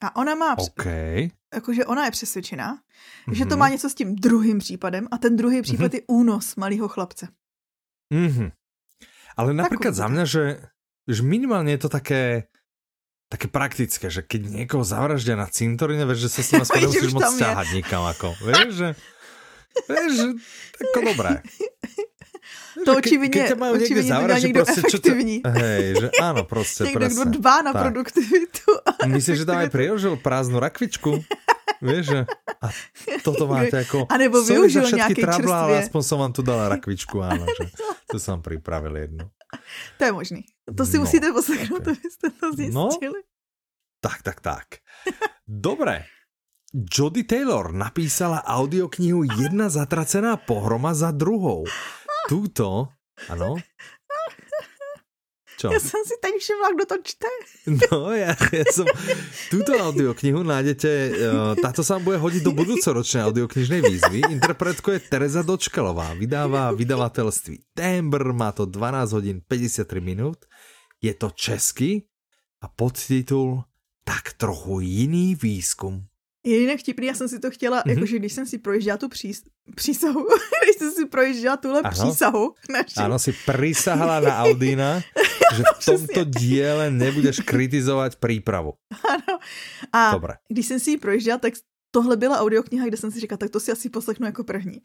A 0.00 0.16
ona 0.16 0.34
má, 0.34 0.58
okay. 0.58 1.30
jakože 1.54 1.86
ona 1.86 2.04
je 2.04 2.10
přesvědčená, 2.10 2.74
mm-hmm. 2.74 3.34
že 3.34 3.46
to 3.46 3.56
má 3.56 3.68
něco 3.68 3.90
s 3.90 3.94
tím 3.94 4.16
druhým 4.16 4.58
případem 4.58 5.08
a 5.10 5.18
ten 5.18 5.36
druhý 5.36 5.62
případ 5.62 5.92
mm-hmm. 5.92 5.94
je 5.94 6.08
únos 6.08 6.56
malého 6.56 6.88
chlapce. 6.88 7.28
Mm-hmm. 8.14 8.50
Ale 9.36 9.54
například 9.54 9.94
za 9.94 10.08
mě, 10.08 10.26
že, 10.26 10.60
že 11.08 11.22
minimálně 11.22 11.72
je 11.72 11.78
to 11.78 11.88
také 11.88 12.42
také 13.28 13.48
praktické, 13.48 14.10
že 14.10 14.24
keď 14.24 14.64
někoho 14.64 14.84
zavraždia 14.84 15.36
na 15.36 15.44
cintoríne, 15.46 16.08
vieš, 16.08 16.28
že 16.28 16.32
sa 16.32 16.40
s 16.42 16.48
ním 16.52 16.62
aspoň 16.64 16.80
musíš 16.88 17.12
moc 17.12 17.28
ťahať 17.36 17.68
nikam, 17.76 18.02
ako, 18.08 18.32
vieš, 18.40 18.68
že, 18.72 18.88
vieš, 19.84 20.10
že, 20.16 20.28
ako 20.80 20.98
dobré. 21.12 21.30
To 22.84 22.96
očividně, 22.96 23.48
keď 23.48 23.58
majú 23.58 23.74
niekde 23.76 24.02
zavražiť, 24.02 24.44
někdo 24.44 24.64
proste, 24.64 24.80
efektivní. 24.80 25.36
Čo 25.40 25.50
to, 25.50 25.58
hej, 25.58 25.84
že 26.00 26.08
áno, 26.20 26.42
proste, 26.44 26.82
Někdo, 26.84 26.98
presne. 26.98 27.14
kdo 27.14 27.24
dbá 27.38 27.56
na 27.62 27.72
tak. 27.72 27.82
produktivitu. 27.82 28.66
Myslíš, 29.06 29.36
že 29.38 29.46
tam 29.48 29.58
aj 29.64 29.70
priložil 29.70 30.14
prázdnu 30.16 30.58
rakvičku? 30.60 31.24
Vieš, 31.78 32.04
že 32.10 32.20
a 32.58 32.66
toto 33.22 33.46
máte 33.46 33.86
ako... 33.86 34.10
A 34.10 34.14
nebo 34.18 34.42
využil 34.42 34.90
nějaký 34.90 35.22
trabla, 35.22 35.56
ale 35.62 35.74
aspoň 35.86 36.02
som 36.02 36.18
vám 36.18 36.32
tu 36.34 36.42
dala 36.42 36.66
rakvičku, 36.74 37.22
áno, 37.22 37.46
že 37.46 37.70
to 38.10 38.18
som 38.18 38.42
pripravil 38.42 38.94
jednu. 38.98 39.30
To 39.98 40.02
je 40.02 40.12
možný. 40.12 40.42
To 40.66 40.82
si 40.82 40.98
no, 40.98 41.06
musíte 41.06 41.32
poslechnout, 41.32 41.80
okay. 41.86 41.94
abyste 41.94 42.26
to 42.34 42.46
no. 42.50 42.56
zjistili. 42.56 43.20
No, 43.22 43.26
tak, 44.02 44.22
tak, 44.22 44.38
tak. 44.40 44.66
Dobre. 45.46 46.04
Jody 46.68 47.24
Taylor 47.24 47.72
napísala 47.72 48.44
audioknihu 48.44 49.24
Jedna 49.24 49.72
zatracená 49.72 50.36
pohroma 50.36 50.92
za 50.92 51.10
druhou. 51.10 51.64
Tuto, 52.28 52.92
ano. 53.28 53.56
Čo? 55.58 55.72
Já 55.72 55.80
jsem 55.80 56.04
si 56.06 56.14
teď 56.22 56.34
všimla, 56.38 56.68
kdo 56.74 56.86
to 56.86 56.94
čte. 57.02 57.26
No, 57.90 58.14
ja, 58.14 58.30
ja 58.30 58.64
som... 58.70 58.86
Túto 59.50 59.74
audioknihu 59.74 60.46
nájdete, 60.46 60.90
uh, 61.10 61.58
táto 61.58 61.82
sa 61.82 61.98
bude 61.98 62.14
hodiť 62.22 62.46
do 62.46 62.54
budúcoročnej 62.54 63.26
audioknižnej 63.26 63.82
výzvy. 63.82 64.18
Interpretko 64.38 64.94
je 64.94 65.02
Tereza 65.02 65.42
Dočkalová, 65.42 66.14
vydáva 66.14 66.70
vydavateľství 66.78 67.74
Tembr, 67.74 68.30
má 68.30 68.54
to 68.54 68.70
12 68.70 69.18
hodín 69.18 69.36
53 69.42 69.98
minút. 69.98 70.46
Je 71.02 71.10
to 71.10 71.34
česky, 71.34 72.06
a 72.62 72.68
podtitul 72.68 73.64
Tak 74.04 74.32
trochu 74.32 74.80
jiný 74.80 75.34
výzkum. 75.34 76.07
Je 76.48 76.58
jinak 76.58 76.80
vtipný, 76.80 77.06
já 77.06 77.14
jsem 77.14 77.28
si 77.28 77.38
to 77.38 77.50
chtěla, 77.50 77.82
mm-hmm. 77.82 77.90
jakože 77.90 78.18
když 78.18 78.32
jsem 78.32 78.46
si 78.46 78.58
projížděla 78.58 78.96
tu 78.96 79.08
přís, 79.08 79.42
přísahu, 79.74 80.26
když 80.64 80.76
jsem 80.76 80.90
si 80.92 81.06
projížděla 81.06 81.56
tuhle 81.56 81.80
ano. 81.80 81.90
přísahu. 81.90 82.54
Naši. 82.72 82.94
Ano, 82.96 83.18
si 83.18 83.32
prisahala 83.46 84.20
na 84.20 84.38
Audina, 84.44 85.00
že 85.54 85.62
v 85.80 85.84
tomto 85.84 86.24
díle 86.24 86.90
nebudeš 86.90 87.40
kritizovat 87.40 88.16
přípravu. 88.16 88.72
Ano. 89.08 89.38
A 89.92 90.12
Dobre. 90.12 90.34
když 90.48 90.66
jsem 90.66 90.80
si 90.80 90.90
ji 90.90 90.96
projížděla, 90.96 91.38
tak 91.38 91.54
tohle 91.90 92.16
byla 92.16 92.40
audiokniha, 92.40 92.86
kde 92.86 92.96
jsem 92.96 93.10
si 93.10 93.20
říkala, 93.20 93.36
tak 93.36 93.50
to 93.50 93.60
si 93.60 93.72
asi 93.72 93.90
poslechnu 93.90 94.26
jako 94.26 94.44
první. 94.44 94.82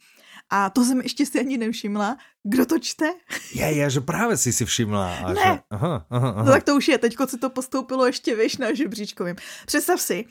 A 0.50 0.70
to 0.70 0.84
jsem 0.84 1.00
ještě 1.00 1.26
si 1.26 1.40
ani 1.40 1.58
nevšimla. 1.58 2.16
Kdo 2.42 2.66
to 2.66 2.78
čte? 2.78 3.06
Je, 3.54 3.72
je, 3.72 3.90
že 3.90 4.00
právě 4.00 4.36
si 4.36 4.52
si 4.52 4.64
všimla. 4.64 5.16
A 5.16 5.32
ne. 5.32 5.40
Že... 5.40 5.60
Aha, 5.70 6.06
aha, 6.10 6.28
aha. 6.30 6.42
No 6.42 6.52
tak 6.52 6.62
to 6.62 6.76
už 6.76 6.88
je, 6.88 6.98
teďko 6.98 7.26
se 7.26 7.38
to 7.38 7.50
postoupilo 7.50 8.06
ještě 8.06 8.36
vyš 8.36 8.56
na 8.56 8.74
žebříčkovým. 8.74 9.36
Představ 9.66 10.00
si, 10.00 10.24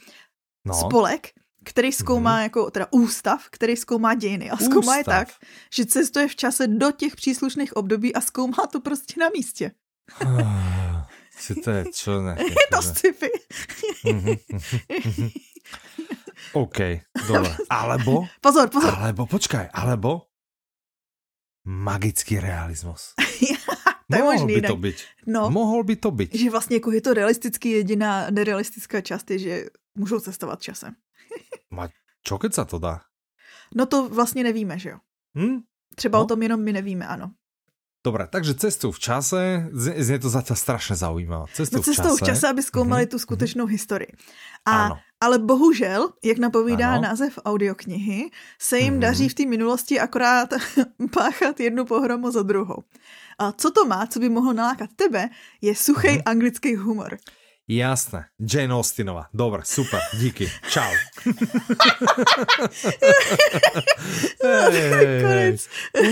no. 0.66 0.74
spolek, 0.74 1.30
který 1.64 1.92
zkoumá 1.92 2.36
mm. 2.36 2.44
jako, 2.44 2.72
teda 2.72 2.88
ústav, 2.92 3.50
který 3.50 3.76
zkoumá 3.76 4.14
dějiny. 4.14 4.52
A 4.52 4.58
zkoumá 4.58 4.80
ústav. 4.80 4.98
je 4.98 5.04
tak, 5.04 5.28
že 5.74 5.86
cestuje 5.86 6.28
v 6.28 6.36
čase 6.36 6.68
do 6.68 6.92
těch 6.92 7.16
příslušných 7.16 7.76
období 7.76 8.16
a 8.16 8.22
zkoumá 8.22 8.68
to 8.72 8.82
prostě 8.82 9.20
na 9.20 9.30
místě. 9.30 9.72
Si 11.38 11.56
to 11.56 11.72
je 11.72 11.86
čo 11.94 12.22
ne? 12.22 12.36
Je 12.40 12.66
to 12.72 12.82
sci-fi. 12.82 13.30
Mhm, 14.06 14.36
mhm, 14.94 15.30
OK, 16.54 16.78
dobre. 17.28 17.56
Alebo? 17.70 18.28
Pozor, 18.42 18.70
pozor. 18.70 18.94
Alebo, 18.94 19.26
počkaj, 19.26 19.72
alebo 19.74 20.28
magický 21.66 22.44
realismus. 22.44 23.16
to 24.12 24.16
je 24.16 24.24
možný, 24.24 24.54
by 24.60 24.62
to 24.68 24.78
byť. 24.78 24.98
No, 25.26 25.50
Mohl 25.50 25.84
by 25.84 25.96
to 25.96 26.12
byť. 26.12 26.30
Že 26.36 26.50
vlastně 26.50 26.76
jako 26.76 26.92
je 26.92 27.02
to 27.02 27.14
realistický, 27.14 27.70
jediná 27.70 28.28
nerealistická 28.30 29.02
část 29.02 29.32
je, 29.32 29.40
že 29.40 29.56
můžou 29.96 30.20
cestovat 30.20 30.62
časem. 30.62 30.96
Ma 31.72 31.90
čo 32.24 32.40
keď 32.40 32.52
sa 32.54 32.64
to 32.64 32.80
dá? 32.80 33.04
No 33.76 33.86
to 33.86 34.10
vlastně 34.10 34.44
nevíme, 34.44 34.80
že 34.80 34.90
jo? 34.90 34.98
Hm? 35.38 35.60
Třeba 35.96 36.18
no. 36.18 36.24
o 36.24 36.28
tom 36.28 36.44
jenom 36.44 36.64
my 36.64 36.74
nevíme, 36.74 37.08
ano. 37.08 37.32
Dobre, 38.04 38.28
takže 38.28 38.60
cestu 38.60 38.92
v 38.92 39.00
čase, 39.00 39.72
znie 39.72 40.20
to 40.20 40.28
zatiaľ 40.28 40.60
strašne 40.60 41.00
zaujímavé. 41.00 41.48
Cestu 41.56 41.80
no 41.80 41.88
cestou 41.88 42.12
v 42.12 42.20
čase. 42.20 42.24
v 42.24 42.28
čase, 42.28 42.46
aby 42.52 42.62
zkoumali 42.64 43.04
mm-hmm. 43.08 43.16
tu 43.16 43.18
skutečnou 43.20 43.64
historii. 43.64 44.12
A, 44.68 45.00
ale 45.24 45.40
bohužel, 45.40 46.12
jak 46.20 46.38
napovídá 46.38 47.00
ano. 47.00 47.02
název 47.02 47.40
audioknihy, 47.46 48.28
se 48.60 48.80
jim 48.80 48.94
mm-hmm. 48.94 49.00
daří 49.00 49.30
v 49.30 49.34
té 49.34 49.46
minulosti 49.46 50.00
akorát 50.00 50.54
páchat 51.16 51.60
jednu 51.60 51.86
pohromu 51.86 52.32
za 52.32 52.44
druhou. 52.44 52.84
A 53.40 53.52
co 53.52 53.72
to 53.72 53.86
má, 53.86 54.08
co 54.08 54.20
by 54.20 54.30
mohlo 54.30 54.54
nalákat 54.54 54.90
tebe, 54.96 55.30
je 55.62 55.76
suchý 55.76 56.08
mm-hmm. 56.08 56.24
anglický 56.26 56.76
humor. 56.76 57.18
Jasné. 57.68 58.26
Jane 58.54 58.74
Austenová. 58.74 59.26
Dobre, 59.34 59.62
super. 59.66 60.00
Díky. 60.14 60.52
Čau. 60.70 60.92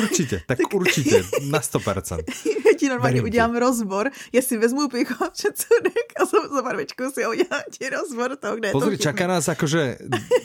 určitě, 0.01 0.41
tak 0.47 0.57
určitě. 0.73 1.23
Na 1.49 1.59
100%. 1.59 2.23
Já 2.47 2.77
ti 2.79 2.89
normálně 2.89 3.13
Verím 3.13 3.23
udělám 3.23 3.53
ti. 3.53 3.59
rozbor. 3.59 4.09
Já 4.33 4.41
si 4.41 4.57
vezmu 4.57 4.87
picho 4.87 5.15
před 5.33 5.57
sudek 5.57 6.13
a 6.21 6.25
za, 6.25 6.61
barvičku 6.61 7.03
si 7.13 7.27
udělám 7.27 7.61
ti 7.71 7.89
rozbor 7.89 8.35
toho, 8.35 8.55
kde 8.55 8.71
Pozri, 8.71 8.93
je 8.93 8.97
to 8.97 9.03
čaká 9.03 9.27
nás 9.27 9.47
jakože 9.47 9.97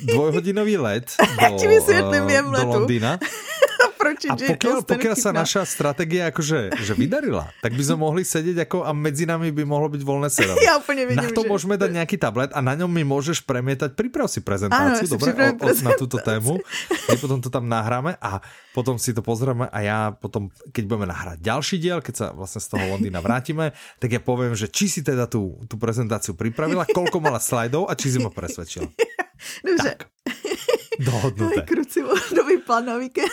dvojhodinový 0.02 0.76
let 0.76 1.12
do, 1.50 1.58
ti 1.58 1.68
uh, 1.68 2.52
do 2.52 2.66
Londýna 2.66 3.18
a 4.14 4.34
pokiaľ, 4.36 4.78
pokiaľ 4.86 5.14
sa 5.18 5.30
naša 5.34 5.66
strategia 5.66 6.30
akože 6.30 6.76
že 6.76 6.94
vydarila, 6.94 7.50
tak 7.58 7.74
by 7.74 7.82
sme 7.82 7.98
mohli 8.06 8.22
sedieť 8.22 8.68
ako 8.68 8.86
a 8.86 8.94
medzi 8.94 9.26
nami 9.26 9.50
by 9.50 9.66
mohlo 9.66 9.90
byť 9.90 10.02
voľné 10.06 10.28
sedadlo. 10.30 10.62
Ja 10.66 10.78
úplne 10.78 11.06
vidím, 11.06 11.30
Na 11.30 11.30
to 11.30 11.46
že... 11.46 11.50
môžeme 11.50 11.74
dať 11.78 11.90
nejaký 11.94 12.16
tablet 12.18 12.50
a 12.50 12.58
na 12.58 12.74
ňom 12.74 12.90
mi 12.90 13.06
môžeš 13.06 13.46
premietať, 13.46 13.94
priprav 13.94 14.26
si 14.26 14.42
prezentáciu, 14.42 15.06
Áno, 15.06 15.14
dobre, 15.14 15.30
o, 15.34 15.70
o, 15.70 15.72
na 15.86 15.92
túto 15.94 16.18
tému. 16.18 16.58
My 17.06 17.16
potom 17.22 17.38
to 17.38 17.50
tam 17.50 17.70
nahráme 17.70 18.18
a 18.18 18.42
potom 18.74 18.98
si 18.98 19.14
to 19.14 19.22
pozrieme 19.22 19.70
a 19.70 19.78
ja 19.82 19.98
potom, 20.12 20.50
keď 20.74 20.84
budeme 20.90 21.06
nahrať 21.06 21.38
ďalší 21.38 21.76
diel, 21.78 22.02
keď 22.02 22.14
sa 22.14 22.26
vlastne 22.34 22.58
z 22.58 22.68
toho 22.74 22.84
Londýna 22.90 23.22
vrátime, 23.22 23.72
tak 24.02 24.10
ja 24.10 24.20
poviem, 24.20 24.58
že 24.58 24.66
či 24.66 24.90
si 24.90 25.00
teda 25.06 25.30
tú, 25.30 25.60
tú 25.70 25.78
prezentáciu 25.78 26.34
pripravila, 26.34 26.84
koľko 26.90 27.22
mala 27.22 27.38
slajdov 27.38 27.86
a 27.86 27.94
či 27.94 28.10
si 28.10 28.18
ma 28.18 28.28
presvedčila. 28.28 28.90
Dobře. 29.66 29.96
Tak. 29.96 30.08
Dohodnuté. 30.98 31.62
Krucivodový 31.62 32.58
plán 32.66 32.84
na 32.86 32.96
víkend. 32.96 33.30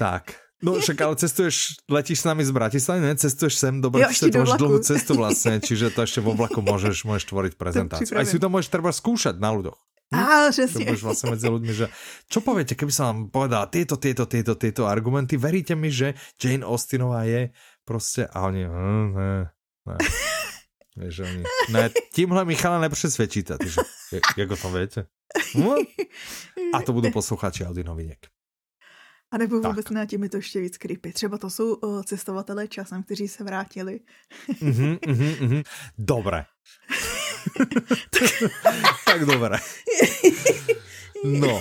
Tak. 0.00 0.32
No 0.64 0.76
však 0.76 0.96
ale 1.00 1.16
cestuješ, 1.16 1.84
letíš 1.88 2.20
s 2.20 2.26
nami 2.28 2.44
z 2.44 2.52
Bratislavy, 2.52 3.00
ne? 3.00 3.12
Cestuješ 3.16 3.56
sem 3.60 3.80
do 3.80 3.88
Bratislavy, 3.92 4.32
to 4.32 4.44
máš 4.44 4.60
dlhú 4.60 4.78
cestu 4.80 5.12
vlastne, 5.16 5.60
čiže 5.60 5.88
to 5.92 6.04
ešte 6.04 6.20
vo 6.20 6.36
vlaku 6.36 6.60
môžeš, 6.60 7.04
môžeš 7.08 7.24
tvoriť 7.32 7.52
prezentáciu. 7.56 8.16
Aj 8.16 8.28
si 8.28 8.36
to 8.36 8.52
môžeš 8.52 8.68
treba 8.68 8.92
skúšať 8.92 9.40
na 9.40 9.52
ľuďoch. 9.56 9.76
Hm? 10.10 10.20
Á, 10.20 10.50
přesně. 10.50 10.84
To 10.84 11.06
vlastne 11.06 11.30
medzi 11.30 11.46
ľuďmi, 11.46 11.72
že 11.72 11.86
čo 12.26 12.42
poviete, 12.42 12.74
keby 12.74 12.92
som 12.92 13.04
vám 13.06 13.18
povedala 13.30 13.70
tieto, 13.70 13.94
tieto, 13.94 14.26
tieto, 14.26 14.58
tieto 14.58 14.90
argumenty, 14.90 15.38
veríte 15.38 15.78
mi, 15.78 15.86
že 15.86 16.18
Jane 16.34 16.66
Austenová 16.66 17.22
je 17.24 17.54
prostě, 17.86 18.26
a 18.26 18.42
oni, 18.50 18.66
hm, 18.66 19.14
ne, 19.14 19.50
ne. 19.86 19.96
Vieš, 20.98 21.18
oni, 21.18 21.42
ne, 21.70 21.90
tímhle 22.12 22.44
Michala 22.44 22.78
nepřesvědčíte, 22.80 23.58
takže, 23.58 23.80
jak 24.36 24.50
o 24.50 24.56
tom 24.56 24.74
viete? 24.74 25.06
No? 25.54 25.78
A 26.74 26.82
to 26.82 26.90
budú 26.90 27.14
posluchači 27.14 27.62
Audi. 27.62 27.86
A 29.30 29.38
nebo 29.38 29.60
vůbec 29.60 29.84
tak. 29.84 29.90
ne, 29.90 30.06
tím 30.06 30.22
je 30.22 30.28
to 30.28 30.36
ještě 30.36 30.60
víc 30.60 30.78
creepy. 30.78 31.12
Třeba 31.12 31.38
to 31.38 31.50
jsou 31.50 31.74
uh, 31.74 32.02
cestovatelé 32.02 32.68
časem, 32.68 33.02
kteří 33.02 33.28
se 33.28 33.44
vrátili. 33.44 34.00
mm-hmm, 34.48 34.98
mm-hmm. 34.98 35.64
Dobré. 35.98 36.44
tak 39.06 39.24
dobré. 39.24 39.58
No, 41.24 41.60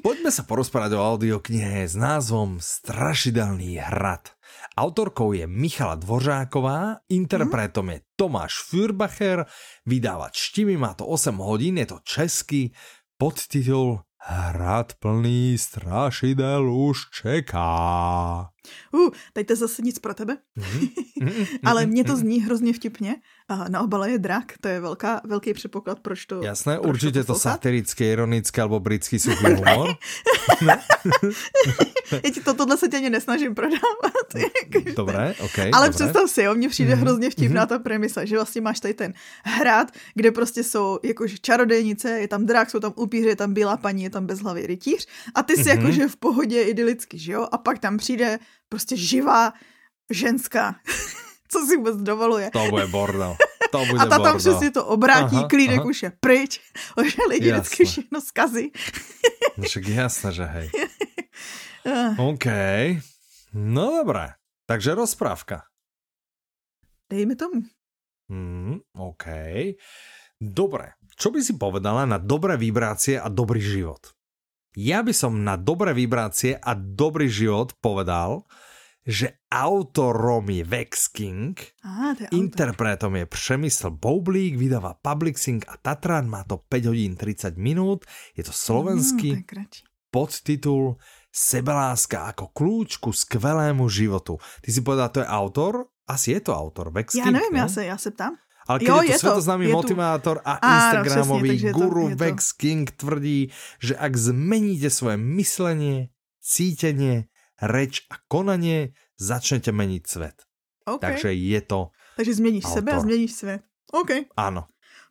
poďme 0.00 0.32
sa 0.32 0.40
porozprávať 0.48 0.96
o 0.96 1.04
audioknihe 1.04 1.84
s 1.84 1.92
názvom 2.00 2.56
Strašidelný 2.64 3.76
hrad. 3.76 4.32
Autorkou 4.72 5.36
je 5.36 5.44
Michala 5.44 6.00
Dvořáková, 6.00 7.04
interpretom 7.12 7.90
je 7.92 8.00
Tomáš 8.16 8.64
Fürbacher, 8.72 9.44
vydávač 9.84 10.36
Štimi, 10.40 10.80
má 10.80 10.96
to 10.96 11.04
8 11.04 11.36
hodín, 11.36 11.76
je 11.76 11.86
to 11.92 11.98
český, 12.00 12.72
podtitul 13.20 14.00
Hrad 14.22 14.94
plný 14.94 15.58
strašidel 15.58 16.74
už 16.74 16.98
čeká. 17.22 18.48
Uh, 18.92 19.08
teď 19.32 19.46
to 19.46 19.56
zase 19.56 19.82
nic 19.82 19.98
pro 19.98 20.14
tebe. 20.14 20.36
Mm-hmm. 20.58 21.46
Ale 21.64 21.86
mně 21.86 22.04
to 22.04 22.16
zní 22.16 22.40
hrozně 22.40 22.72
vtipně. 22.72 23.16
A 23.50 23.68
na 23.68 23.82
obale 23.82 24.10
je 24.10 24.18
drak, 24.18 24.52
to 24.60 24.68
je 24.68 24.80
velká, 24.80 25.20
velký 25.24 25.54
předpoklad, 25.54 26.00
proč 26.00 26.26
to 26.26 26.42
Jasné, 26.42 26.78
proč 26.78 26.88
určitě 26.88 27.24
to, 27.24 27.32
to 27.32 27.38
satirické, 27.38 28.04
ironické 28.04 28.62
alebo 28.62 28.80
britský 28.80 29.18
suchý 29.22 29.46
humor. 29.46 29.94
Já 32.12 32.30
ti 32.34 32.40
to, 32.40 32.54
tohle 32.54 32.76
se 32.76 32.88
tě 32.88 32.96
ani 32.96 33.10
nesnažím 33.10 33.54
prodávat. 33.54 34.26
dobré, 34.96 35.34
ok. 35.40 35.58
Ale 35.58 35.88
dobré. 35.88 35.90
představ 35.90 36.30
si, 36.30 36.42
jo, 36.42 36.54
mně 36.54 36.68
přijde 36.68 36.94
mm-hmm. 36.94 36.98
hrozně 37.00 37.30
vtipná 37.30 37.64
mm-hmm. 37.64 37.68
ta 37.68 37.78
premisa, 37.78 38.24
že 38.24 38.36
vlastně 38.36 38.60
máš 38.60 38.80
tady 38.80 38.94
ten 38.94 39.12
hrad, 39.44 39.90
kde 40.14 40.30
prostě 40.30 40.64
jsou 40.64 40.98
jakože 41.02 41.36
čarodejnice, 41.42 42.10
je 42.10 42.28
tam 42.28 42.46
drak, 42.46 42.70
jsou 42.70 42.80
tam 42.80 42.92
upíři, 42.96 43.28
je 43.28 43.36
tam 43.36 43.54
bílá 43.54 43.76
paní, 43.76 44.02
je 44.02 44.10
tam 44.10 44.26
bezhlavý 44.26 44.66
rytíř 44.66 45.06
a 45.34 45.42
ty 45.42 45.56
si 45.56 45.62
mm-hmm. 45.62 45.78
jakože 45.78 46.08
v 46.08 46.16
pohodě 46.16 46.62
idylicky, 46.62 47.18
že 47.18 47.32
jo? 47.32 47.48
A 47.52 47.58
pak 47.58 47.78
tam 47.78 47.96
přijde 47.96 48.38
prostě 48.68 48.96
živá 48.96 49.52
ženská, 50.10 50.74
co 51.52 51.66
si 51.66 51.76
vůbec 51.76 51.96
dovoluje. 51.96 52.50
To 52.50 52.70
bude 52.70 52.86
bordel. 52.86 53.36
To 53.70 53.78
bude 53.90 54.00
a 54.00 54.06
ta 54.06 54.18
tam 54.18 54.38
přesně 54.38 54.70
to 54.70 54.86
obrátí, 54.86 55.36
aha, 55.36 55.48
klídek 55.48 55.78
aha. 55.78 55.88
už 55.88 56.02
je 56.02 56.12
pryč, 56.20 56.60
že 57.04 57.22
lidi 57.28 57.48
jasne. 57.48 57.60
vždycky 57.60 57.84
všechno 57.84 58.20
zkazí. 58.20 58.72
no 59.56 59.62
však 59.64 59.84
jasné, 59.88 60.28
že 60.32 60.44
hej. 60.44 60.68
OK. 62.18 62.46
No 63.54 63.90
dobré. 64.04 64.36
Takže 64.66 64.94
rozprávka. 64.94 65.66
Dejme 67.10 67.34
tomu. 67.34 67.66
Mm, 68.30 68.86
OK. 68.94 69.26
Dobre. 70.38 70.94
Čo 71.18 71.34
by 71.34 71.42
si 71.42 71.58
povedala 71.58 72.06
na 72.06 72.22
dobré 72.22 72.54
vibrácie 72.54 73.18
a 73.18 73.26
dobrý 73.26 73.58
život? 73.58 74.14
Ja 74.78 75.02
by 75.02 75.10
som 75.10 75.42
na 75.42 75.58
dobré 75.58 75.90
vibrácie 75.90 76.54
a 76.54 76.78
dobrý 76.78 77.26
život 77.26 77.74
povedal, 77.82 78.46
že 79.10 79.42
autorom 79.50 80.46
je 80.46 80.62
Vex 80.62 81.10
King, 81.10 81.58
Aha, 81.82 82.14
je 82.14 82.30
interpretom 82.38 83.18
je 83.18 83.26
Přemysl 83.26 83.90
Boublík, 83.90 84.54
vydáva 84.54 84.94
Publixing 84.94 85.66
a 85.66 85.74
Tatran, 85.82 86.30
má 86.30 86.46
to 86.46 86.62
5 86.62 86.86
hodín 86.86 87.18
30 87.18 87.58
minút, 87.58 88.06
je 88.38 88.46
to 88.46 88.54
slovenský 88.54 89.42
mm, 89.42 89.44
podtitul 90.14 90.94
Sebeláska 91.30 92.30
ako 92.30 92.54
kľúč 92.54 92.98
ku 92.98 93.10
skvelému 93.14 93.86
životu. 93.90 94.38
Ty 94.62 94.68
si 94.70 94.80
povedal, 94.82 95.10
to 95.10 95.22
je 95.22 95.28
autor? 95.30 95.90
Asi 96.06 96.34
je 96.34 96.42
to 96.42 96.54
autor, 96.54 96.90
Vex 96.94 97.14
Já 97.14 97.26
King, 97.26 97.34
nevím, 97.34 97.54
ne? 97.54 97.58
já 97.58 97.68
se, 97.68 97.84
já 97.84 97.98
se 97.98 98.10
ptám. 98.10 98.34
Ale 98.66 98.78
keď 98.78 98.88
jo, 98.88 99.02
je 99.02 99.12
to 99.12 99.18
svetoznámy 99.18 99.66
motivátor 99.72 100.36
tu... 100.38 100.42
a 100.46 100.52
Instagramový 100.62 101.58
Áno, 101.58 101.74
guru 101.74 102.04
to, 102.10 102.16
Vex 102.22 102.54
King 102.54 102.86
tvrdí, 102.90 103.50
že 103.82 103.98
ak 103.98 104.14
zmeníte 104.14 104.90
svoje 104.94 105.18
myslenie, 105.18 106.14
cítenie, 106.38 107.26
reč 107.62 108.06
a 108.10 108.16
konanie, 108.28 108.92
začnete 109.20 109.72
meniť 109.72 110.02
svet. 110.06 110.36
Okay. 110.88 110.98
Takže 110.98 111.32
je 111.32 111.60
to 111.60 111.90
Takže 112.16 112.34
změníš 112.34 112.64
autor. 112.64 112.76
sebe 112.78 112.90
a 112.92 113.00
změníš 113.00 113.32
svět. 113.32 113.62
OK. 113.92 114.10
Áno. 114.36 114.66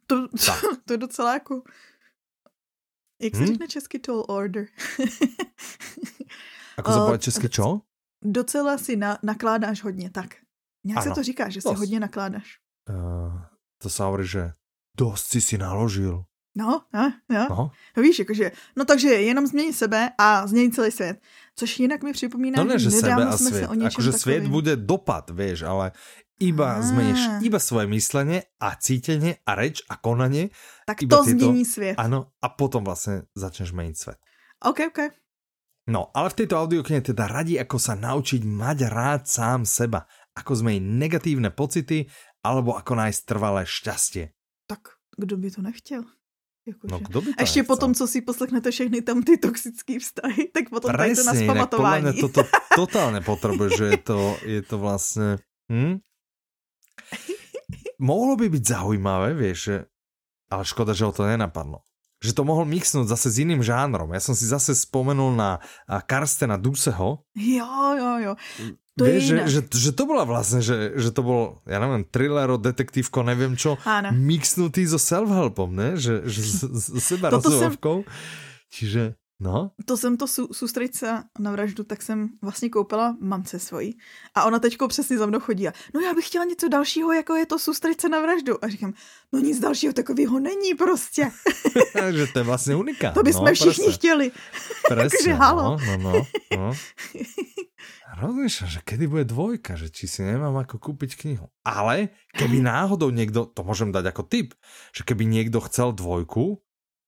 To, 0.07 0.27
to, 0.27 0.51
to 0.85 0.93
je 0.93 0.97
docela 0.97 1.33
jako... 1.33 1.61
Jak 3.21 3.35
se 3.35 3.41
Hm? 3.43 3.47
řekne 3.47 3.67
česky 3.67 3.99
tall 3.99 4.25
order? 4.29 4.65
Ako 6.79 6.89
Eh, 6.91 6.95
povie 7.05 7.19
česky 7.19 7.47
čo? 7.49 7.81
Docela 8.23 8.77
si 8.77 8.95
na, 8.95 9.19
nakládáš 9.23 9.83
hodně, 9.83 10.09
tak. 10.09 10.35
Nějak 10.83 11.03
se 11.03 11.09
Ano. 11.09 11.15
to 11.15 11.23
říká, 11.23 11.49
že 11.49 11.61
si 11.61 11.67
Dost. 11.67 11.77
hodně 11.79 11.99
nakládáš. 11.99 12.59
Uh, 12.89 13.43
to 13.77 13.85
sa 13.89 14.09
hovorí, 14.09 14.25
že 14.25 14.57
dosť 14.97 15.25
si 15.29 15.39
si 15.41 15.55
naložil. 15.61 16.25
No, 16.59 16.83
no, 16.91 17.03
no. 17.31 17.71
No, 17.95 18.03
víš, 18.03 18.19
jakože, 18.27 18.51
no 18.75 18.83
takže 18.85 19.09
jenom 19.31 19.47
změní 19.47 19.71
sebe 19.73 20.11
a 20.19 20.43
změní 20.47 20.71
celý 20.75 20.91
svět. 20.91 21.23
Což 21.55 21.79
jinak 21.79 22.03
mi 22.03 22.11
připomíná, 22.11 22.59
no 22.63 22.67
ne, 22.67 22.79
že 22.79 22.91
sebe 22.91 23.15
a 23.25 23.37
jsme 23.37 23.49
svet. 23.49 23.59
se 23.63 23.67
o 23.67 23.73
něčem 23.79 23.87
Akože 23.95 24.11
takovým- 24.11 24.51
bude 24.51 24.75
dopad, 24.75 25.29
vieš, 25.31 25.63
ale 25.63 25.91
iba 26.39 26.79
Á. 26.79 26.81
zmeníš 26.83 27.19
iba 27.43 27.59
svoje 27.59 27.87
myslenie 27.87 28.43
a 28.59 28.75
cítenie 28.75 29.43
a 29.43 29.55
reč 29.55 29.83
a 29.91 29.95
konanie, 29.99 30.49
Tak 30.87 31.03
iba 31.03 31.17
to 31.19 31.23
tieto- 31.23 31.47
změní 31.51 31.65
svět. 31.65 31.95
áno, 31.99 32.31
a 32.43 32.47
potom 32.51 32.83
vlastne 32.83 33.27
začneš 33.35 33.71
meniť 33.75 33.95
svet. 33.95 34.19
OK, 34.63 34.79
OK. 34.87 34.99
No, 35.87 36.11
ale 36.15 36.29
v 36.29 36.37
tejto 36.43 36.55
audioknihe 36.59 37.01
teda 37.01 37.27
radí, 37.27 37.59
ako 37.59 37.75
sa 37.79 37.95
naučiť 37.95 38.43
mať 38.45 38.77
rád 38.87 39.27
sám 39.27 39.65
seba, 39.67 40.05
ako 40.35 40.55
zmeniť 40.63 40.83
negatívne 40.85 41.49
pocity, 41.51 42.07
alebo 42.45 42.71
ako 42.77 42.93
nájsť 42.95 43.21
trvalé 43.27 43.67
šťastie. 43.67 44.31
Tak 44.69 44.95
kdo 45.19 45.35
by 45.37 45.51
to 45.51 45.61
nechtěl? 45.61 46.03
Jakože. 46.69 46.91
No, 46.91 46.99
kdo 46.99 47.19
by 47.21 47.27
to 47.33 47.37
A 47.37 47.41
ještě 47.41 47.59
nechcel? 47.59 47.75
potom, 47.75 47.89
co 47.93 48.03
si 48.07 48.21
poslechnete 48.21 48.71
všechny 48.71 49.01
tam 49.01 49.23
ty 49.23 49.37
toxické 49.37 49.99
vztahy, 49.99 50.49
tak 50.53 50.69
potom 50.69 50.91
tady 50.93 51.15
to 51.15 51.23
na 51.23 51.33
spamatování. 51.33 52.03
mňa 52.03 52.13
toto 52.21 52.41
totálne 52.75 53.19
potrebuje, 53.25 53.69
že 53.77 53.85
je 53.85 53.99
to, 54.05 54.19
je 54.45 54.61
to 54.61 54.75
vlastne... 54.77 55.41
Hm? 55.71 55.99
Mohlo 57.99 58.39
by 58.39 58.47
byť 58.49 58.63
zaujímavé, 58.63 59.35
vieš, 59.35 59.59
že... 59.59 59.75
ale 60.47 60.63
škoda, 60.63 60.95
že 60.95 61.03
ho 61.03 61.11
to 61.11 61.27
nenapadlo. 61.27 61.83
Že 62.19 62.35
to 62.35 62.43
mohol 62.43 62.67
mixnúť 62.67 63.07
zase 63.07 63.31
s 63.31 63.39
iným 63.39 63.63
žánrom. 63.63 64.11
Ja 64.11 64.19
som 64.19 64.35
si 64.35 64.43
zase 64.43 64.75
spomenul 64.75 65.35
na 65.35 65.63
Karstena 65.87 66.59
Duseho. 66.59 67.23
Jo, 67.35 67.75
jo, 67.95 68.11
jo. 68.19 68.33
To 68.99 69.03
vieš, 69.03 69.19
je 69.19 69.25
že, 69.25 69.35
inak. 69.35 69.47
že, 69.47 69.59
že, 69.71 69.91
to 69.91 70.03
bola 70.03 70.23
vlastne, 70.23 70.59
že, 70.59 70.93
že 70.95 71.09
to 71.09 71.21
bol, 71.21 71.41
ja 71.63 71.79
neviem, 71.79 72.03
thrillero, 72.03 72.55
detektívko, 72.55 73.23
neviem 73.23 73.55
čo, 73.55 73.75
Áno. 73.83 74.11
mixnutý 74.11 74.83
so 74.83 74.95
self-helpom, 74.95 75.71
ne? 75.71 75.89
Že, 75.95 76.27
že 76.27 76.41
s, 76.41 76.59
s 76.63 76.85
seba 76.99 77.31
Toto 77.31 77.47
jsem- 77.47 77.59
rozhovovkou. 77.73 77.97
Čiže, 78.69 79.18
no, 79.39 79.71
To 79.85 79.97
jsem 79.97 80.17
to 80.17 80.27
su- 80.27 80.53
soustředit 80.53 80.95
se 80.95 81.23
na 81.39 81.51
vraždu, 81.51 81.83
tak 81.83 82.01
jsem 82.01 82.29
vlastně 82.41 82.69
koupila 82.69 83.17
mamce 83.19 83.59
svojí. 83.59 83.97
A 84.35 84.43
ona 84.43 84.59
teďko 84.59 84.87
přesně 84.87 85.17
za 85.17 85.25
mnou 85.25 85.39
chodí 85.39 85.67
a 85.67 85.73
no 85.93 85.99
já 86.01 86.13
bych 86.13 86.27
chtěla 86.27 86.45
něco 86.45 86.67
dalšího, 86.67 87.11
jako 87.13 87.35
je 87.35 87.45
to 87.45 87.59
soustředit 87.59 88.01
se 88.01 88.09
na 88.09 88.21
vraždu. 88.21 88.65
A 88.65 88.67
říkám, 88.67 88.93
no 89.33 89.39
nic 89.39 89.59
dalšího 89.59 89.93
takového 89.93 90.39
není 90.39 90.73
prostě. 90.73 91.31
že 92.11 92.27
to 92.27 92.39
je 92.39 92.45
vlastne 92.45 92.75
unikát. 92.75 93.13
To 93.13 93.23
bychom 93.23 93.45
no, 93.45 93.53
všichni 93.53 93.85
presne. 93.85 93.93
chtěli. 93.93 94.25
Presne, 94.89 95.17
Akože 95.17 95.33
halo. 95.33 95.63
no, 95.63 95.77
no, 95.77 95.95
no, 95.97 96.13
no. 96.57 96.67
Rozmýšľam, 98.19 98.69
že 98.73 98.79
kedy 98.83 99.05
bude 99.07 99.25
dvojka, 99.29 99.77
že 99.79 99.87
či 99.93 100.09
si 100.09 100.25
nemám 100.25 100.57
ako 100.65 100.81
kúpiť 100.81 101.15
knihu. 101.15 101.47
Ale 101.63 102.11
keby 102.35 102.59
náhodou 102.71 103.13
niekto, 103.13 103.47
to 103.47 103.61
môžem 103.63 103.93
dať 103.93 104.11
ako 104.11 104.23
tip, 104.27 104.57
že 104.91 105.05
keby 105.05 105.23
niekto 105.29 105.61
chcel 105.69 105.93
dvojku, 105.95 106.59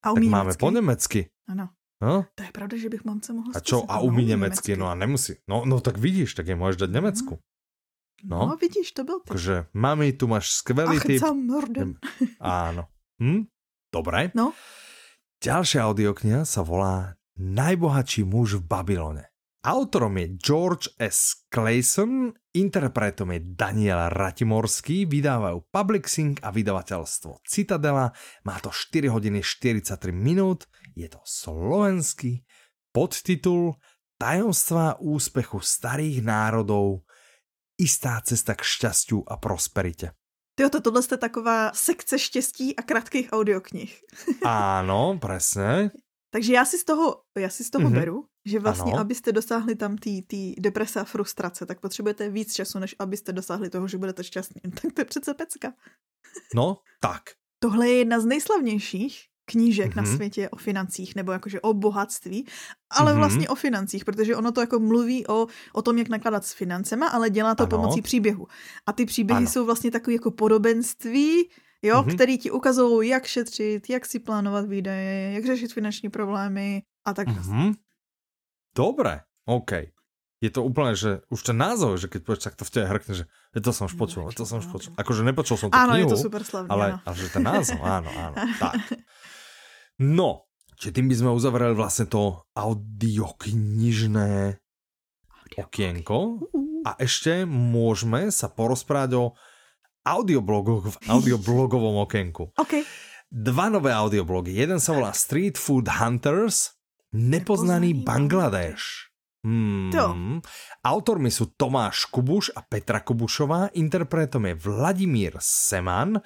A 0.05 0.13
tak 0.13 0.23
máme 0.23 0.53
po 0.55 0.69
nemecky. 0.71 1.29
Ano. 1.49 1.73
No? 2.01 2.25
To 2.35 2.41
je 2.43 2.49
pravda, 2.51 2.75
že 2.81 2.89
bych 2.89 3.05
mamce 3.05 3.29
mohla 3.33 3.53
A 3.53 3.61
čo? 3.61 3.85
A 3.85 4.01
No, 4.01 4.09
umí 4.09 4.25
nemecky, 4.25 4.73
no 4.73 4.89
a 4.89 4.97
nemusí. 4.97 5.37
No, 5.45 5.69
no 5.69 5.77
tak 5.79 6.01
vidíš, 6.01 6.33
tak 6.33 6.49
je 6.49 6.57
môžeš 6.57 6.81
dať 6.81 6.89
Nemecku. 6.91 7.37
No, 8.25 8.49
No. 8.49 8.57
vidíš, 8.57 8.91
to 8.91 9.03
byl 9.03 9.19
ty. 9.21 9.27
Takže 9.33 9.65
mami, 9.73 10.13
tu 10.13 10.27
máš 10.27 10.49
skvelý 10.61 10.97
Ach, 10.97 11.05
tip. 11.05 11.21
za 11.21 11.33
mordem. 11.33 11.97
Áno. 12.41 12.85
Hm? 13.21 13.45
Dobre. 13.93 14.29
No. 14.37 14.53
Ďalšia 15.41 15.89
audiokniha 15.89 16.45
sa 16.45 16.61
volá 16.61 17.17
Najbohatší 17.41 18.21
muž 18.29 18.61
v 18.61 18.63
Babylone. 18.69 19.30
Autorom 19.61 20.17
je 20.17 20.27
George 20.41 20.89
S. 20.97 21.45
Clayson, 21.53 22.33
interpretom 22.49 23.29
je 23.29 23.45
Daniel 23.53 24.09
Ratimorský, 24.09 25.05
vydávajú 25.05 25.69
Publixing 25.69 26.41
a 26.41 26.49
vydavateľstvo 26.49 27.45
Citadela. 27.45 28.09
Má 28.41 28.57
to 28.57 28.73
4 28.73 29.13
hodiny 29.13 29.45
43 29.45 30.09
minút, 30.09 30.65
je 30.97 31.05
to 31.05 31.21
slovenský 31.21 32.41
podtitul 32.89 33.77
Tajomstvá 34.17 34.97
úspechu 34.97 35.61
starých 35.61 36.25
národov, 36.25 37.05
istá 37.77 38.17
cesta 38.25 38.57
k 38.57 38.65
šťastiu 38.65 39.29
a 39.29 39.37
prosperite. 39.37 40.17
Tyjo, 40.57 40.69
to 40.69 40.81
tohle 40.81 41.01
je 41.11 41.17
taková 41.17 41.71
sekce 41.73 42.19
štěstí 42.19 42.75
a 42.75 42.81
krátkých 42.81 43.29
audioknih. 43.33 43.93
Áno, 44.41 45.21
presne. 45.21 45.93
Takže 46.33 46.53
já 46.53 46.65
si 46.65 46.77
z 46.77 46.83
toho, 46.83 47.21
já 47.37 47.49
si 47.49 47.63
z 47.63 47.69
toho 47.69 47.89
Mhm. 47.89 47.93
mm-hmm. 47.93 47.99
beru, 47.99 48.30
že 48.45 48.59
vlastně, 48.59 48.91
Ano. 48.91 49.01
abyste 49.01 49.31
dosáhli 49.31 49.75
tam 49.75 49.97
té 49.97 50.09
deprese 50.59 50.99
a 50.99 51.03
frustrace, 51.03 51.65
tak 51.65 51.79
potřebujete 51.79 52.29
víc 52.29 52.53
času, 52.53 52.79
než 52.79 52.95
abyste 52.99 53.33
dosáhli 53.33 53.69
toho, 53.69 53.87
že 53.87 53.97
budete 53.97 54.23
šťastní. 54.23 54.61
Tak 54.81 54.93
to 54.93 55.01
je 55.01 55.05
přece 55.05 55.33
pecka. 55.33 55.73
No, 56.55 56.77
tak. 56.99 57.21
Tohle 57.59 57.89
je 57.89 57.97
jedna 57.97 58.19
z 58.19 58.25
nejslavnějších 58.25 59.25
knížek 59.45 59.91
mm-hmm. 59.91 59.95
na 59.95 60.01
Mhm. 60.03 60.15
světě 60.15 60.49
o 60.49 60.55
financích, 60.55 61.15
nebo 61.15 61.31
jakože 61.31 61.61
o 61.61 61.73
bohatství, 61.73 62.47
ale 62.91 63.11
Mhm. 63.11 63.13
mm-hmm. 63.13 63.19
vlastně 63.27 63.49
o 63.49 63.55
financích, 63.55 64.05
protože 64.05 64.35
ono 64.35 64.51
to 64.51 64.61
jako 64.61 64.79
mluví 64.79 65.27
o, 65.27 65.47
o 65.73 65.81
tom, 65.81 65.97
jak 65.97 66.09
nakládat 66.09 66.45
s 66.45 66.53
financema, 66.53 67.07
ale 67.07 67.29
dělá 67.29 67.55
to 67.55 67.63
Ano. 67.63 67.69
pomocí 67.69 68.01
příběhu. 68.01 68.47
A 68.85 68.93
ty 68.93 69.05
příběhy 69.05 69.37
Ano. 69.37 69.47
jsou 69.49 69.65
vlastně 69.65 69.91
takový 69.91 70.15
jako 70.15 70.31
podobenství, 70.31 71.49
jo, 71.81 71.97
Mhm. 71.97 72.05
mm-hmm. 72.09 72.15
který 72.15 72.37
ti 72.37 72.51
ukazují, 72.51 73.09
jak 73.09 73.25
šetřit, 73.25 73.89
jak 73.89 74.05
si 74.05 74.19
plánovat 74.19 74.67
výdaje, 74.67 75.31
jak 75.31 75.45
řešit 75.45 75.73
finanční 75.73 76.09
problémy 76.09 76.83
a 77.05 77.13
tak. 77.13 77.27
Mm-hmm. 77.27 77.73
Dobre, 78.71 79.27
OK. 79.45 79.93
Je 80.41 80.49
to 80.49 80.65
úplne, 80.65 80.97
že 80.97 81.21
už 81.29 81.45
ten 81.45 81.53
názov, 81.53 82.01
že 82.01 82.09
keď 82.09 82.21
povieš, 82.25 82.43
tak 82.49 82.57
to 82.57 82.65
v 82.65 82.73
tebe 82.73 82.89
hrkne, 82.89 83.13
že 83.13 83.25
"Je, 83.53 83.61
to 83.61 83.69
som 83.69 83.85
už 83.85 83.93
počul, 83.93 84.25
to 84.33 84.41
som 84.41 84.57
už 84.57 84.73
počul. 84.73 84.91
Akože 84.97 85.21
nepočul 85.21 85.53
som 85.53 85.69
tú 85.69 85.77
Áno, 85.77 85.93
je 85.93 86.01
knihu, 86.01 86.09
to 86.09 86.17
super 86.17 86.41
slavné. 86.41 86.69
ale, 86.73 86.97
áno. 86.97 87.05
ale 87.05 87.15
že 87.15 87.27
ten 87.29 87.43
názov, 87.45 87.77
áno, 87.77 88.09
áno, 88.09 88.35
tak. 88.63 88.73
No, 90.01 90.49
čiže 90.81 90.97
tým 90.97 91.05
by 91.05 91.15
sme 91.15 91.29
uzavreli 91.29 91.77
vlastne 91.77 92.09
to 92.09 92.41
audioknižné 92.57 94.57
okienko 95.51 96.17
a 96.87 96.97
ešte 96.97 97.45
môžeme 97.45 98.33
sa 98.33 98.49
porozprávať 98.49 99.11
o 99.19 99.25
audioblogoch 100.01 100.89
v 100.89 100.97
audioblogovom 101.05 102.01
okienku. 102.01 102.49
OK. 102.63 102.81
Dva 103.29 103.69
nové 103.69 103.93
audioblogy. 103.93 104.57
Jeden 104.57 104.81
sa 104.81 104.91
volá 104.91 105.13
Street 105.13 105.55
Food 105.55 105.87
Hunters, 105.87 106.80
Nepoznaný 107.11 107.91
Nepoznaný 107.91 108.07
Bangladeš. 108.07 109.11
Hmm. 109.41 109.89
To. 109.89 110.05
Autormi 110.85 111.33
sú 111.33 111.57
Tomáš 111.57 112.05
Kubuš 112.13 112.53
a 112.53 112.61
Petra 112.61 113.01
Kubušová, 113.01 113.73
interpretom 113.73 114.45
je 114.47 114.53
Vladimír 114.53 115.33
Seman. 115.41 116.21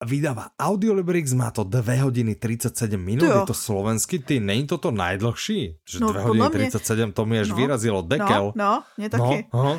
Vydáva 0.00 0.48
Audiolibrix, 0.56 1.36
má 1.36 1.50
to 1.52 1.60
2 1.64 1.84
hodiny 2.08 2.32
37 2.34 2.96
minút, 2.96 3.20
To 3.20 3.32
jo. 3.32 3.40
je 3.40 3.46
to 3.46 3.54
slovenský, 3.54 4.18
ty, 4.24 4.40
není 4.40 4.64
toto 4.66 4.88
najdlhší? 4.90 5.76
Že 5.84 5.96
No, 6.00 6.12
2 6.12 6.22
hodiny 6.22 6.40
mňa- 6.48 6.72
37, 6.72 7.12
to 7.12 7.22
mi 7.28 7.36
až 7.40 7.48
No, 7.52 7.56
vyrazilo 7.56 8.00
dekel. 8.02 8.52
No, 8.56 8.64
no, 8.64 8.82
mě 8.96 9.08
taky. 9.12 9.36
No, 9.52 9.60
aha, 9.60 9.76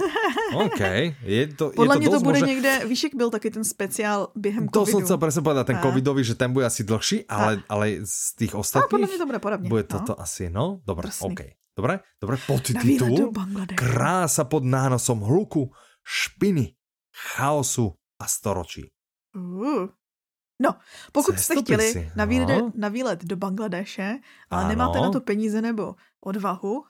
OK. 0.65 0.79
Je 1.25 1.47
to, 1.57 1.73
Podle 1.75 1.95
je 1.95 1.97
to 1.97 1.99
mě 1.99 2.09
to 2.09 2.19
bude 2.19 2.39
možné- 2.39 2.47
někde, 2.47 2.71
víš, 2.85 3.03
jak 3.03 3.15
byl 3.15 3.29
taky 3.29 3.49
ten 3.51 3.63
speciál 3.65 4.29
během 4.35 4.67
to 4.69 4.79
covidu. 4.85 4.93
som 4.93 5.01
chcel 5.09 5.17
presne 5.17 5.41
povedať, 5.41 5.65
ten 5.67 5.77
A. 5.77 5.81
covidový, 5.81 6.21
že 6.23 6.35
ten 6.37 6.53
bude 6.53 6.65
asi 6.69 6.83
dlhší, 6.85 7.25
ale, 7.25 7.63
ale 7.65 8.05
z 8.05 8.35
tých 8.37 8.53
A 8.53 8.61
podle 8.61 8.61
ostatných 8.61 9.09
mě 9.09 9.17
to 9.17 9.25
bude 9.25 9.39
podobně. 9.39 9.69
bude 9.69 9.83
no. 9.89 9.99
toto 9.99 10.13
asi, 10.21 10.49
no? 10.53 10.85
Drsný. 10.85 11.33
OK. 11.33 11.41
Dobre, 11.77 11.99
dobre, 12.21 12.37
podtitul. 12.45 13.33
Krása 13.73 14.43
pod 14.45 14.61
nánosom 14.63 15.19
hluku, 15.25 15.71
špiny, 16.05 16.77
chaosu 17.15 17.93
a 18.21 18.27
storočí. 18.29 18.85
Uh. 19.33 19.89
No, 20.61 20.75
pokud 21.11 21.39
jste 21.39 21.55
Cestopisy, 21.55 21.89
chtěli 21.89 22.11
na 22.15 22.25
výlet, 22.25 22.57
no. 22.61 22.71
na 22.75 22.87
výlet 22.89 23.25
do 23.25 23.35
Bangladeše, 23.35 24.19
ale 24.49 24.61
Ano. 24.61 24.69
nemáte 24.69 24.99
na 25.01 25.09
to 25.09 25.21
peníze 25.21 25.61
nebo 25.61 25.95
odvahu, 26.21 26.85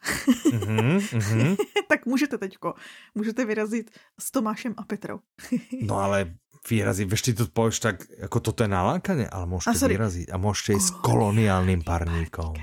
Mhm, 0.52 1.00
mhm. 1.16 1.56
tak 1.88 2.06
můžete 2.06 2.38
teďko. 2.38 2.74
Můžete 3.16 3.46
vyrazit 3.46 3.92
s 4.20 4.32
Tomášem 4.32 4.74
a 4.78 4.84
Petrou. 4.84 5.20
No 5.88 5.96
ale 6.04 6.36
vyrazí, 6.70 7.06
vieš, 7.06 7.22
ty 7.22 7.34
to 7.34 7.48
povieš 7.50 7.80
tak, 7.80 7.96
ako 8.22 8.38
toto 8.40 8.62
je 8.64 8.70
nalákanie, 8.70 9.26
ale 9.32 9.44
A 9.44 9.50
môžete 9.50 9.80
sorry. 9.82 9.98
vyraziť 9.98 10.28
a 10.30 10.38
môžete 10.38 10.78
ísť 10.78 10.88
s 10.88 10.92
koloniálnym 11.02 11.82
parníkom. 11.82 12.54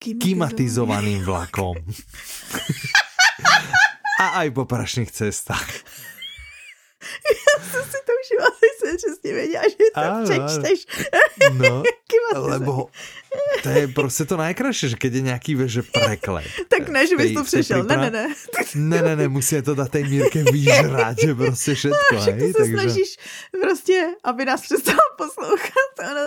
Klimatizovaný. 0.00 0.24
Klimatizovaným 0.24 1.20
vlakom. 1.26 1.76
a 4.24 4.40
aj 4.40 4.48
po 4.54 4.64
prašných 4.64 5.10
cestách. 5.12 5.68
Jsem 7.70 7.82
si 7.84 7.98
to 8.06 8.12
už 8.20 8.28
asi 8.48 8.66
jsem 8.78 8.96
přesně 8.96 9.32
věděla, 9.34 9.62
že 9.68 9.76
to 9.94 10.00
Ano, 10.00 10.24
přečteš. 10.24 10.86
No, 11.52 11.82
Klimatizovaný. 12.10 12.66
lebo 12.66 12.88
to 13.62 13.68
je 13.68 13.88
prostě 13.88 14.24
to 14.24 14.36
najkrajšie, 14.36 14.88
že 14.88 14.96
keď 14.96 15.12
je 15.14 15.20
nějaký 15.20 15.56
že 15.66 15.82
preklep. 15.82 16.44
tak 16.68 16.88
ne, 16.88 17.06
že 17.06 17.16
bys 17.16 17.32
to 17.34 17.44
přešel, 17.44 17.84
ne, 17.84 17.96
ne, 17.96 18.10
ne. 18.10 18.26
ne, 18.74 19.02
ne, 19.02 19.16
ne, 19.16 19.28
musí 19.28 19.62
to 19.62 19.74
dát 19.74 19.90
té 19.90 19.98
Mírke 20.02 20.42
vyžrát, 20.52 21.16
že 21.18 21.34
prostě 21.34 21.74
všetko, 21.78 22.20
Však 22.20 22.34
ty 22.34 22.46
se 22.52 22.58
takže... 22.58 22.72
snažíš 22.72 23.10
prostě, 23.62 24.06
aby 24.24 24.44
nás 24.44 24.60
přestal 24.60 24.94
poslouchat, 25.20 25.92
ale, 26.08 26.22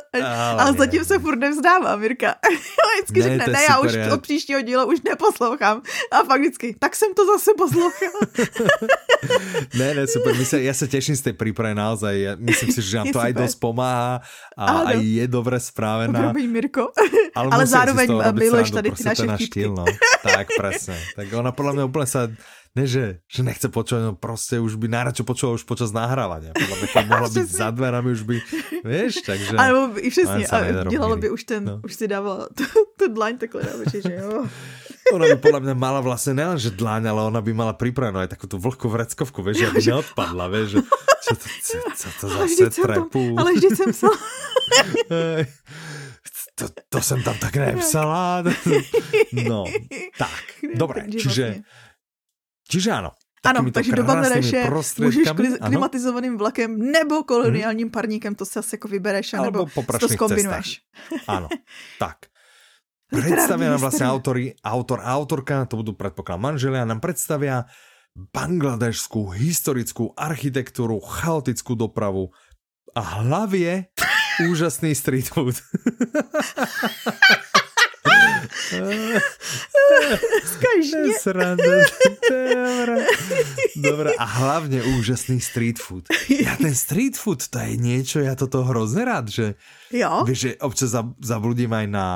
Ale 0.59 0.73
zatím 0.77 1.05
se 1.05 1.19
furt 1.19 1.39
nevzdává, 1.39 1.95
Mirka. 1.95 2.35
Vždycky 2.93 3.19
Ne, 3.19 3.25
řekne, 3.37 3.53
ne, 3.53 3.59
já 3.69 3.79
už 3.79 3.93
já- 3.93 4.13
od 4.13 4.21
příštího 4.21 4.61
díla 4.61 4.85
už 4.85 5.01
neposlouchám. 5.01 5.81
A 6.11 6.23
pak 6.23 6.39
vždycky, 6.41 6.75
tak 6.79 6.95
jsem 6.95 7.13
to 7.13 7.25
zase 7.25 7.51
poslouchal. 7.57 8.15
Ne, 9.73 9.93
ne, 9.93 10.03
super, 10.07 10.35
my 10.35 10.45
sa, 10.45 10.59
ja 10.59 10.75
sa 10.75 10.85
teším 10.85 11.15
z 11.15 11.31
tej 11.31 11.35
prípravy 11.39 11.73
naozaj, 11.73 12.13
ja 12.13 12.33
myslím 12.37 12.69
si, 12.75 12.79
že 12.83 12.99
nám 12.99 13.09
to 13.09 13.19
aj 13.23 13.31
super. 13.33 13.41
dosť 13.47 13.57
pomáha 13.57 14.13
a 14.53 14.93
aj 14.93 14.99
je 14.99 15.25
dobre 15.25 15.57
správená. 15.57 16.29
Promiň, 16.29 16.47
Mirko. 16.51 16.91
Ale, 17.39 17.49
Ale 17.49 17.63
zároveň 17.65 18.07
miluješ 18.35 18.69
tady 18.71 18.89
ty 18.91 19.03
proste 19.03 19.25
naše 19.25 19.47
vtipky. 19.49 19.71
no. 19.71 19.85
Tak, 20.21 20.53
presne. 20.53 20.93
Tak 21.15 21.25
ona 21.33 21.49
podľa 21.49 21.73
mňa 21.79 21.83
úplne 21.87 22.07
sa, 22.07 22.29
ne 22.73 22.85
že, 22.89 23.21
že 23.29 23.41
nechce 23.45 23.69
počúvať, 23.69 24.01
no 24.01 24.11
proste 24.17 24.57
už 24.57 24.81
by 24.81 24.89
najradšej 24.89 25.25
počula 25.29 25.53
už 25.53 25.63
počas 25.69 25.93
nahrávania. 25.93 26.57
Podľa 26.57 26.75
mňa 26.81 26.89
mohla 27.13 27.29
byť 27.29 27.47
za 27.47 27.69
dverami, 27.69 28.09
už 28.17 28.21
by, 28.25 28.35
vieš, 28.81 29.21
takže... 29.21 29.53
A 29.57 29.63
nebo 29.69 29.93
i 30.01 30.09
přesně, 30.09 30.47
sa 30.49 30.57
a 30.57 31.15
by 31.15 31.29
už 31.29 31.43
ten, 31.43 31.61
No. 31.63 31.79
už 31.85 31.93
si 31.93 32.05
dávala 32.09 32.49
tu, 32.57 32.65
tu 32.97 33.05
dlaň 33.13 33.37
takhle 33.37 33.61
na 33.61 33.73
že 33.93 34.13
jo. 34.13 34.45
Ona 35.13 35.27
by 35.27 35.35
podľa 35.35 35.59
mňa 35.67 35.75
mala 35.75 35.99
vlastne 35.99 36.31
nelen, 36.33 36.55
že 36.55 36.71
dláň, 36.71 37.11
ale 37.11 37.27
ona 37.27 37.43
by 37.43 37.51
mala 37.51 37.75
pripravenú 37.75 38.23
aj 38.23 38.39
takú 38.39 38.47
tú 38.47 38.55
vlhkú 38.55 38.87
vreckovku, 38.87 39.43
vieš, 39.43 39.59
že 39.59 39.65
aby 39.67 39.79
neodpadla, 39.91 40.45
vieš, 40.47 40.67
že 40.71 40.79
čo 41.27 41.33
to, 41.35 41.47
čo, 41.59 41.77
čo 41.91 42.09
to 42.23 42.25
zase 42.31 42.65
trepu. 42.71 43.35
ale 43.35 43.51
vždyť 43.51 43.71
jsem 43.75 43.91
psala. 43.91 44.17
Hej. 45.11 45.43
To, 46.55 46.65
to 46.89 46.99
jsem 47.01 47.23
tam 47.23 47.35
tak 47.37 47.55
nepsala. 47.55 48.43
No, 49.33 49.65
tak, 50.17 50.39
Takže 50.93 51.19
čiže, 51.19 51.45
čiže. 52.67 52.91
Ano, 52.91 53.11
takýmito 53.43 53.75
takže 53.75 53.91
do 53.91 54.03
Bangladeše 54.07 54.59
můžeš 55.03 55.27
kli, 55.35 55.47
klimatizovaným 55.59 56.39
vlakem 56.39 56.79
nebo 56.79 57.27
koloniálním 57.27 57.91
parníkem, 57.91 58.35
to 58.35 58.47
si 58.47 58.59
asi 58.59 58.75
jako 58.75 58.87
vybereš, 58.87 59.33
Alebo 59.33 59.67
nebo 59.67 59.71
po 59.75 59.81
si 59.81 59.85
to 59.85 59.87
prašných 59.91 60.15
skombinuješ. 60.15 60.69
Áno, 61.27 61.51
tak. 62.03 62.31
Predstavia 63.13 63.69
nám 63.69 63.83
vlastne 63.83 64.09
autory, 64.09 64.57
autor 64.63 65.03
a 65.03 65.13
autorka, 65.13 65.69
to 65.69 65.77
budú 65.77 65.93
predpokladám 65.93 66.55
manželia, 66.55 66.87
nám 66.87 66.97
predstavia 66.97 67.69
bangladežskú 68.15 69.35
historickú 69.37 70.15
architektúru, 70.17 70.97
chaotickú 71.03 71.77
dopravu 71.77 72.33
a 72.95 73.21
hlavie 73.21 73.91
úžasný 74.49 74.97
street 74.97 75.29
food. 75.29 75.59
Skažně. 80.45 81.13
Sranda. 81.19 81.63
Dobre. 83.75 84.09
A 84.19 84.25
hlavne 84.25 84.83
úžasný 84.99 85.41
street 85.41 85.79
food. 85.81 86.05
Ja 86.29 86.55
ten 86.57 86.75
street 86.75 87.17
food, 87.17 87.47
to 87.49 87.59
je 87.59 87.75
niečo, 87.77 88.21
ja 88.21 88.37
toto 88.37 88.63
hrozne 88.63 89.03
rád, 89.05 89.27
že 89.29 89.45
Jo, 89.93 90.25
vieš, 90.25 90.39
že 90.39 90.51
občas 90.61 90.89
zab- 90.93 91.17
zabludím 91.21 91.73
aj 91.73 91.85
na 91.89 92.07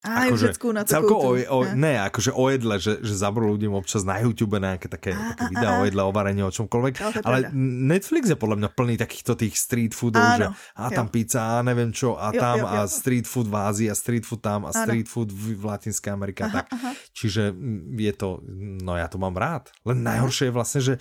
a 0.00 0.24
je 0.24 0.32
v 0.32 0.40
Řecku 0.48 0.72
na 0.72 0.80
celko 0.88 1.12
o, 1.20 1.36
o, 1.36 1.58
ne? 1.76 2.00
akože 2.00 2.32
o 2.32 2.48
jedle, 2.48 2.80
že, 2.80 3.04
že 3.04 3.12
zabludím 3.12 3.76
občas 3.76 4.00
na 4.00 4.16
YouTube 4.16 4.56
nejaké 4.56 4.88
také, 4.88 5.12
A, 5.12 5.36
také 5.36 5.44
a, 5.44 5.50
videá 5.52 5.70
a, 5.76 5.78
o 5.78 5.84
a. 5.84 5.88
jedle, 5.92 6.02
o 6.08 6.08
varení, 6.08 6.40
o 6.40 6.48
čomkoľvek. 6.48 6.92
To 6.96 7.04
ale 7.04 7.20
pravda. 7.20 7.48
Netflix 7.92 8.24
je 8.32 8.38
podľa 8.40 8.56
mňa 8.64 8.68
plný 8.72 8.94
takýchto 8.96 9.36
tých 9.36 9.54
street 9.60 9.92
foodov, 9.92 10.24
Áno, 10.24 10.36
že 10.36 10.44
a 10.80 10.88
tam 10.88 11.06
jo. 11.08 11.12
pizza, 11.12 11.40
a 11.44 11.60
neviem 11.60 11.92
čo, 11.92 12.16
a 12.16 12.32
Jo, 12.32 12.40
tam, 12.40 12.56
jo, 12.60 12.66
a 12.66 12.74
jo. 12.80 12.88
street 12.88 13.26
food 13.28 13.52
v 13.52 13.56
Ázii, 13.60 13.88
a 13.92 13.96
street 13.98 14.24
food 14.24 14.40
tam, 14.40 14.64
a 14.64 14.72
Áno. 14.72 14.80
street 14.88 15.04
food 15.04 15.28
v, 15.28 15.52
v 15.52 15.64
Latinskej 15.68 16.10
Amerike. 16.16 16.40
a 16.42 16.48
Aha, 16.48 16.56
tak. 16.64 16.66
aha. 16.72 16.90
Čiže 17.12 17.42
je 18.00 18.12
to, 18.16 18.40
no 18.80 18.96
ja 18.96 19.04
to 19.04 19.20
mám 19.20 19.36
rád. 19.36 19.68
Len 19.84 20.00
najhoršie 20.00 20.48
je 20.48 20.56
vlastne, 20.56 20.80
že 20.80 20.94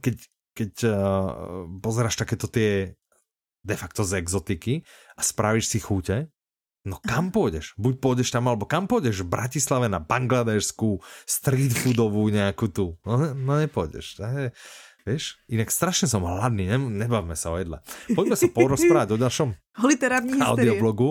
keď, 0.00 0.16
keď 0.56 0.72
uh, 0.88 0.96
pozeráš 1.76 2.16
takéto 2.16 2.48
tie 2.48 2.96
de 3.60 3.76
facto 3.76 4.00
z 4.00 4.16
exotiky 4.20 4.80
a 5.12 5.20
spravíš 5.20 5.68
si 5.68 5.78
chute, 5.80 6.28
no 6.84 7.00
kam 7.00 7.28
pôjdeš? 7.28 7.72
Buď 7.74 7.94
pôjdeš 7.98 8.28
tam, 8.28 8.46
alebo 8.46 8.64
kam 8.64 8.84
pôjdeš? 8.84 9.24
V 9.24 9.32
Bratislave 9.32 9.88
na 9.88 9.98
bangladežskú 9.98 11.00
street 11.24 11.72
foodovú 11.72 12.28
nejakú 12.28 12.68
tu. 12.68 12.96
No, 13.02 13.16
ne- 13.16 13.32
no 13.32 13.56
nepôjdeš. 13.56 14.20
Je, 14.20 14.52
vieš? 15.02 15.40
Inak 15.48 15.68
strašne 15.68 16.06
som 16.06 16.22
hladný, 16.22 16.64
ne, 16.66 16.76
nebavme 16.78 17.32
sa 17.34 17.50
o 17.50 17.56
jedle. 17.56 17.80
Poďme 18.10 18.36
sa 18.36 18.46
porozprávať 18.46 19.08
o 19.10 19.20
hysterii. 20.36 20.44
audioblogu 20.44 21.08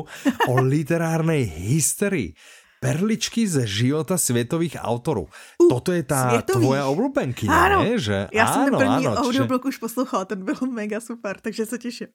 o 0.48 0.54
literárnej 0.62 1.44
hysterii. 1.44 2.38
Perličky 2.80 3.48
ze 3.48 3.64
života 3.64 4.18
světových 4.20 4.76
autorů. 4.76 5.24
Uh, 5.56 5.72
Toto 5.72 5.96
je 5.96 6.04
tá 6.04 6.36
světových. 6.36 6.68
tvoja 6.68 6.84
obľúbenkyňa, 6.92 7.56
Áno. 7.56 7.80
ne? 7.88 7.96
Že, 7.96 8.28
Já 8.36 8.44
jsem 8.48 8.62
ten 8.68 8.74
áno, 8.76 8.80
první 8.84 9.04
čiže, 9.08 9.20
audioblog 9.24 9.62
už 9.66 9.78
poslouchala, 9.80 10.26
ten 10.28 10.44
byl 10.44 10.60
mega 10.68 11.00
super, 11.00 11.40
takže 11.40 11.64
se 11.66 11.78
těším. 11.80 12.08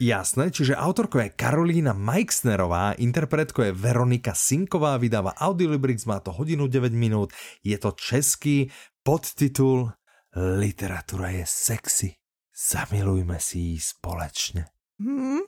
Jasné, 0.00 0.50
čiže 0.50 0.76
autorkou 0.76 1.18
je 1.18 1.28
Karolína 1.32 1.92
Majksnerová, 1.92 2.92
interpretkou 2.98 3.62
je 3.62 3.72
Veronika 3.72 4.34
Sinková, 4.34 4.96
vydáva 4.96 5.34
Audiolibrix, 5.38 6.04
má 6.04 6.20
to 6.20 6.32
hodinu 6.32 6.66
9 6.66 6.92
minút, 6.92 7.32
je 7.64 7.78
to 7.78 7.92
český 7.92 8.70
podtitul 9.02 9.92
Literatúra 10.34 11.30
je 11.30 11.44
sexy, 11.46 12.08
zamilujme 12.50 13.38
si 13.40 13.58
ji 13.58 13.80
společně. 13.80 14.66
Hmm, 15.00 15.38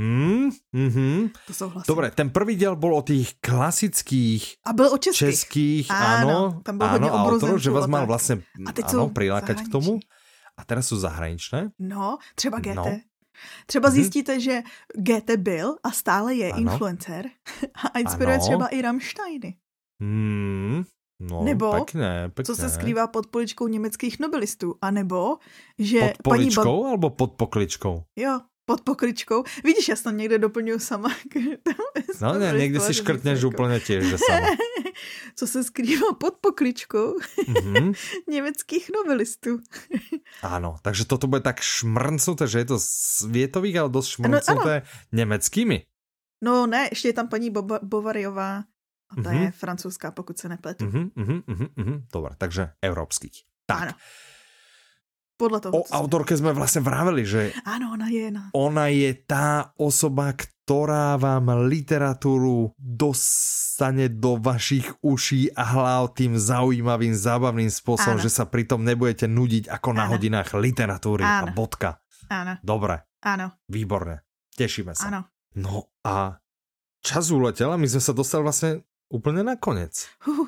Hmm, 0.00 0.48
mhm. 0.72 1.28
to 1.46 1.52
souhlasím. 1.54 1.84
Dobre, 1.88 2.10
ten 2.10 2.30
prvý 2.30 2.56
diel 2.56 2.76
bol 2.76 2.96
o 2.96 3.02
tých 3.02 3.36
klasických 3.42 4.56
A 4.64 4.72
byl 4.72 4.94
o 4.94 4.98
českých. 4.98 5.18
českých, 5.28 5.86
Áno, 5.90 6.56
áno, 6.56 6.62
tam 6.62 6.78
hodně 6.80 7.10
autorov, 7.10 7.26
obrozenců 7.26 7.58
že 7.58 7.70
vás 7.70 7.86
mal 7.86 8.00
tak. 8.00 8.08
vlastne 8.08 8.34
A 8.66 8.72
teď 8.72 8.84
prilákať 9.12 9.66
k 9.66 9.68
tomu. 9.68 10.00
A 10.56 10.64
teraz 10.64 10.88
sú 10.88 10.96
zahraničné. 10.96 11.72
No, 11.78 12.18
třeba 12.34 12.60
No. 12.74 12.84
Třeba 13.66 13.88
Mhm. 13.88 13.94
zjistíte, 13.94 14.40
že 14.40 14.62
GT 14.94 15.36
byl 15.36 15.76
a 15.82 15.90
stále 15.90 16.34
je 16.34 16.52
Ano. 16.52 16.60
influencer 16.72 17.26
a 17.94 17.98
inspiruje 17.98 18.34
Ano. 18.36 18.44
třeba 18.44 18.66
i 18.66 18.82
Rammsteiny. 18.82 19.54
Hmm, 20.02 20.84
no, 21.20 21.44
Nebo 21.44 21.72
pekné, 21.72 22.28
pekné. 22.28 22.44
Co 22.44 22.56
se 22.62 22.68
skrývá 22.70 23.06
pod 23.06 23.26
poličkou 23.26 23.68
německých 23.68 24.18
nobelistů. 24.20 24.74
A 24.82 24.90
nebo, 24.90 25.36
že 25.78 26.00
Pod 26.00 26.30
paní 26.30 26.42
poličkou 26.42 26.86
alebo 26.86 27.10
pod 27.10 27.32
pokličkou? 27.32 28.02
Jo, 28.18 28.40
pod 28.70 28.86
pokličkou. 28.86 29.42
Vidíš, 29.64 29.88
já 29.88 29.96
to 29.98 30.10
někde 30.10 30.38
doplňuju 30.38 30.78
sama. 30.78 31.10
No 32.20 32.36
ne, 32.38 32.52
niekde 32.52 32.78
si 32.84 32.92
škrtneš 32.94 33.48
úplne 33.50 33.80
tiež, 33.82 34.04
že 34.14 34.16
sama. 34.20 34.52
Co 35.38 35.44
se 35.46 35.64
skrývá 35.64 36.12
pod 36.14 36.36
pokličkou 36.38 37.16
Mhm. 37.48 37.92
německých 38.30 38.90
nobelistů. 38.94 39.58
Áno, 40.44 40.76
takže 40.84 41.08
toto 41.08 41.26
bude 41.26 41.40
tak 41.42 41.58
šmrncnuté, 41.64 42.44
že 42.46 42.58
je 42.62 42.68
to 42.68 42.76
svietových, 42.78 43.76
ale 43.80 43.88
dosť 43.90 44.10
Ano, 44.10 44.14
šmrncnuté 44.38 44.74
nemeckými. 45.10 45.82
No 46.44 46.66
ne, 46.66 46.88
ještě 46.92 47.08
je 47.08 47.16
tam 47.16 47.28
paní 47.28 47.50
Boba, 47.50 47.80
Bovariová. 47.82 48.64
A 49.10 49.14
ta 49.22 49.30
Mhm. 49.32 49.42
je 49.42 49.50
francouzská, 49.50 50.10
pokud 50.14 50.38
se 50.38 50.48
nepletu. 50.48 50.84
Mhm, 50.86 51.10
mhm, 51.16 51.38
mhm, 51.46 51.66
mhm. 51.76 51.96
Dobre, 52.12 52.34
takže 52.38 52.70
európskych. 52.84 53.32
Tak, 53.66 53.82
Ano. 53.82 53.92
Podle 55.40 55.58
toho. 55.58 55.72
o 55.72 55.88
autorke 55.88 56.36
sme 56.36 56.52
vlastne 56.52 56.80
vraveli, 56.80 57.24
že 57.24 57.56
Ano, 57.64 57.96
ona 57.96 58.06
je 58.06 58.28
na... 58.28 58.52
ona 58.52 58.86
je 58.86 59.08
tá 59.16 59.48
osoba, 59.74 60.36
ktorá 60.36 61.16
vám 61.16 61.64
literatúru 61.64 62.76
dostane 62.76 64.06
do 64.06 64.36
vašich 64.36 64.84
uší 65.00 65.50
a 65.50 65.64
hlav 65.66 66.12
tým 66.12 66.36
zaujímavým, 66.36 67.10
zábavným 67.10 67.66
spôsobom, 67.66 68.20
Áno. 68.20 68.22
že 68.22 68.30
sa 68.30 68.44
pritom 68.44 68.80
nebudete 68.80 69.24
nudiť 69.24 69.66
ako 69.66 69.88
na 69.90 70.04
Áno. 70.04 70.12
hodinách 70.14 70.52
literatúry 70.54 71.24
a 71.24 71.42
Áno. 71.42 71.56
bodka. 71.56 71.98
Ano, 72.28 72.60
Dobre, 72.60 73.02
ano, 73.18 73.56
výborné. 73.66 74.22
Tešíme 74.52 74.92
sa. 74.92 75.08
ano. 75.08 75.20
No 75.50 75.88
a 76.00 76.38
čas 77.00 77.26
uletel 77.28 77.66
a 77.66 77.74
my 77.74 77.88
sme 77.88 77.98
sa 77.98 78.12
dostali 78.12 78.44
vlastne 78.44 78.70
úplne 79.08 79.42
na 79.42 79.56
konec. 79.56 80.06
Huh. 80.22 80.46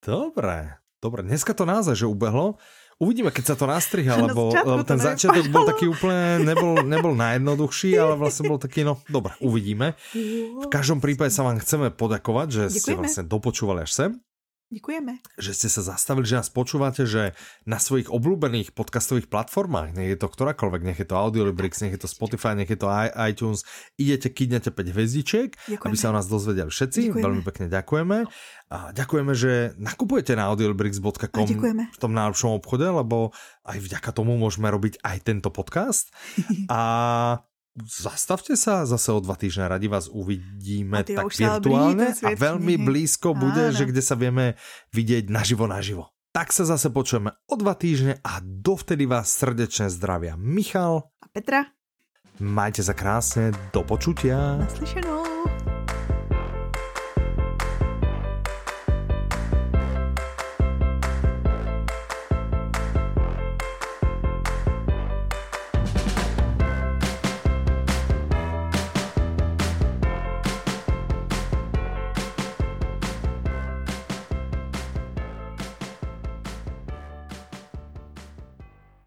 Dobre, 0.00 0.80
dobre. 0.98 1.20
Dneska 1.22 1.52
to 1.52 1.62
naozaj, 1.62 1.94
že 1.94 2.08
ubehlo. 2.08 2.56
Uvidíme, 3.00 3.32
keď 3.32 3.44
sa 3.48 3.54
to 3.56 3.64
nastriha, 3.64 4.12
Na 4.20 4.28
lebo, 4.28 4.52
lebo 4.52 4.84
ten 4.84 5.00
začiatok 5.00 5.48
bol 5.48 5.64
taký 5.64 5.88
úplne, 5.88 6.44
nebol, 6.44 6.84
nebol 6.84 7.16
najjednoduchší, 7.16 7.96
ale 7.96 8.20
vlastne 8.20 8.44
bol 8.44 8.60
taký, 8.60 8.84
no 8.84 9.00
dobre, 9.08 9.32
uvidíme. 9.40 9.96
V 10.60 10.68
každom 10.68 11.00
prípade 11.00 11.32
sa 11.32 11.48
vám 11.48 11.56
chceme 11.64 11.88
podakovať, 11.88 12.46
že 12.52 12.62
ste 12.68 12.92
Ďakujeme. 12.92 13.00
vlastne 13.00 13.24
dopočúvali 13.24 13.80
až 13.88 13.90
sem, 13.96 14.10
Děkujeme. 14.70 15.18
že 15.34 15.50
ste 15.50 15.66
sa 15.66 15.82
zastavili, 15.82 16.30
že 16.30 16.38
nás 16.38 16.46
počúvate, 16.46 17.02
že 17.02 17.34
na 17.66 17.82
svojich 17.82 18.06
obľúbených 18.06 18.70
podcastových 18.70 19.26
platformách, 19.26 19.98
nech 19.98 20.14
je 20.14 20.18
to 20.22 20.30
ktorákoľvek, 20.30 20.82
nech 20.86 20.98
je 21.02 21.08
to 21.10 21.18
Audiolibrix, 21.18 21.82
nech 21.82 21.90
je 21.90 21.98
to 21.98 22.06
Spotify, 22.06 22.54
nech 22.54 22.70
je 22.70 22.78
to 22.78 22.86
iTunes, 23.18 23.66
idete, 23.98 24.30
kýdnete 24.30 24.70
5 24.70 24.94
hvezdičiek, 24.94 25.50
Ďakujeme. 25.58 25.90
aby 25.90 25.96
sa 25.98 26.10
o 26.10 26.14
nás 26.14 26.30
dozvedeli 26.30 26.70
všetci. 26.70 27.00
Ďakujeme. 27.10 27.26
Veľmi 27.26 27.42
pekne 27.42 27.66
ďakujeme. 27.66 28.16
A 28.70 28.78
ďakujeme, 28.94 29.32
že 29.34 29.74
nakupujete 29.74 30.38
na 30.38 30.46
audiolibrix.com 30.46 31.46
v 31.90 31.98
tom 31.98 32.12
najlepšom 32.14 32.54
obchode, 32.54 32.86
lebo 32.86 33.34
aj 33.66 33.78
vďaka 33.82 34.14
tomu 34.14 34.38
môžeme 34.38 34.70
robiť 34.70 35.02
aj 35.02 35.16
tento 35.26 35.50
podcast. 35.50 36.14
A 36.70 36.78
zastavte 37.78 38.58
sa 38.58 38.82
zase 38.82 39.14
o 39.14 39.20
dva 39.22 39.38
týždne, 39.38 39.70
radi 39.70 39.86
vás 39.86 40.10
uvidíme 40.10 41.06
tak 41.06 41.30
virtuálne 41.30 42.12
a 42.12 42.28
veľmi 42.34 42.74
blízko 42.80 43.36
bude, 43.36 43.70
Áno. 43.70 43.76
že 43.76 43.86
kde 43.86 44.02
sa 44.02 44.18
vieme 44.18 44.58
vidieť 44.90 45.30
naživo 45.30 45.70
naživo. 45.70 46.10
Tak 46.30 46.54
sa 46.54 46.62
zase 46.62 46.94
počujeme 46.94 47.34
o 47.50 47.54
dva 47.58 47.74
týždne 47.74 48.22
a 48.22 48.38
dovtedy 48.42 49.06
vás 49.06 49.34
srdečne 49.34 49.90
zdravia 49.90 50.38
Michal. 50.38 51.10
A 51.22 51.26
Petra? 51.30 51.74
Majte 52.40 52.80
sa 52.86 52.94
krásne, 52.94 53.50
do 53.74 53.82
počutia. 53.84 54.56
Naslyšenou. 54.62 55.29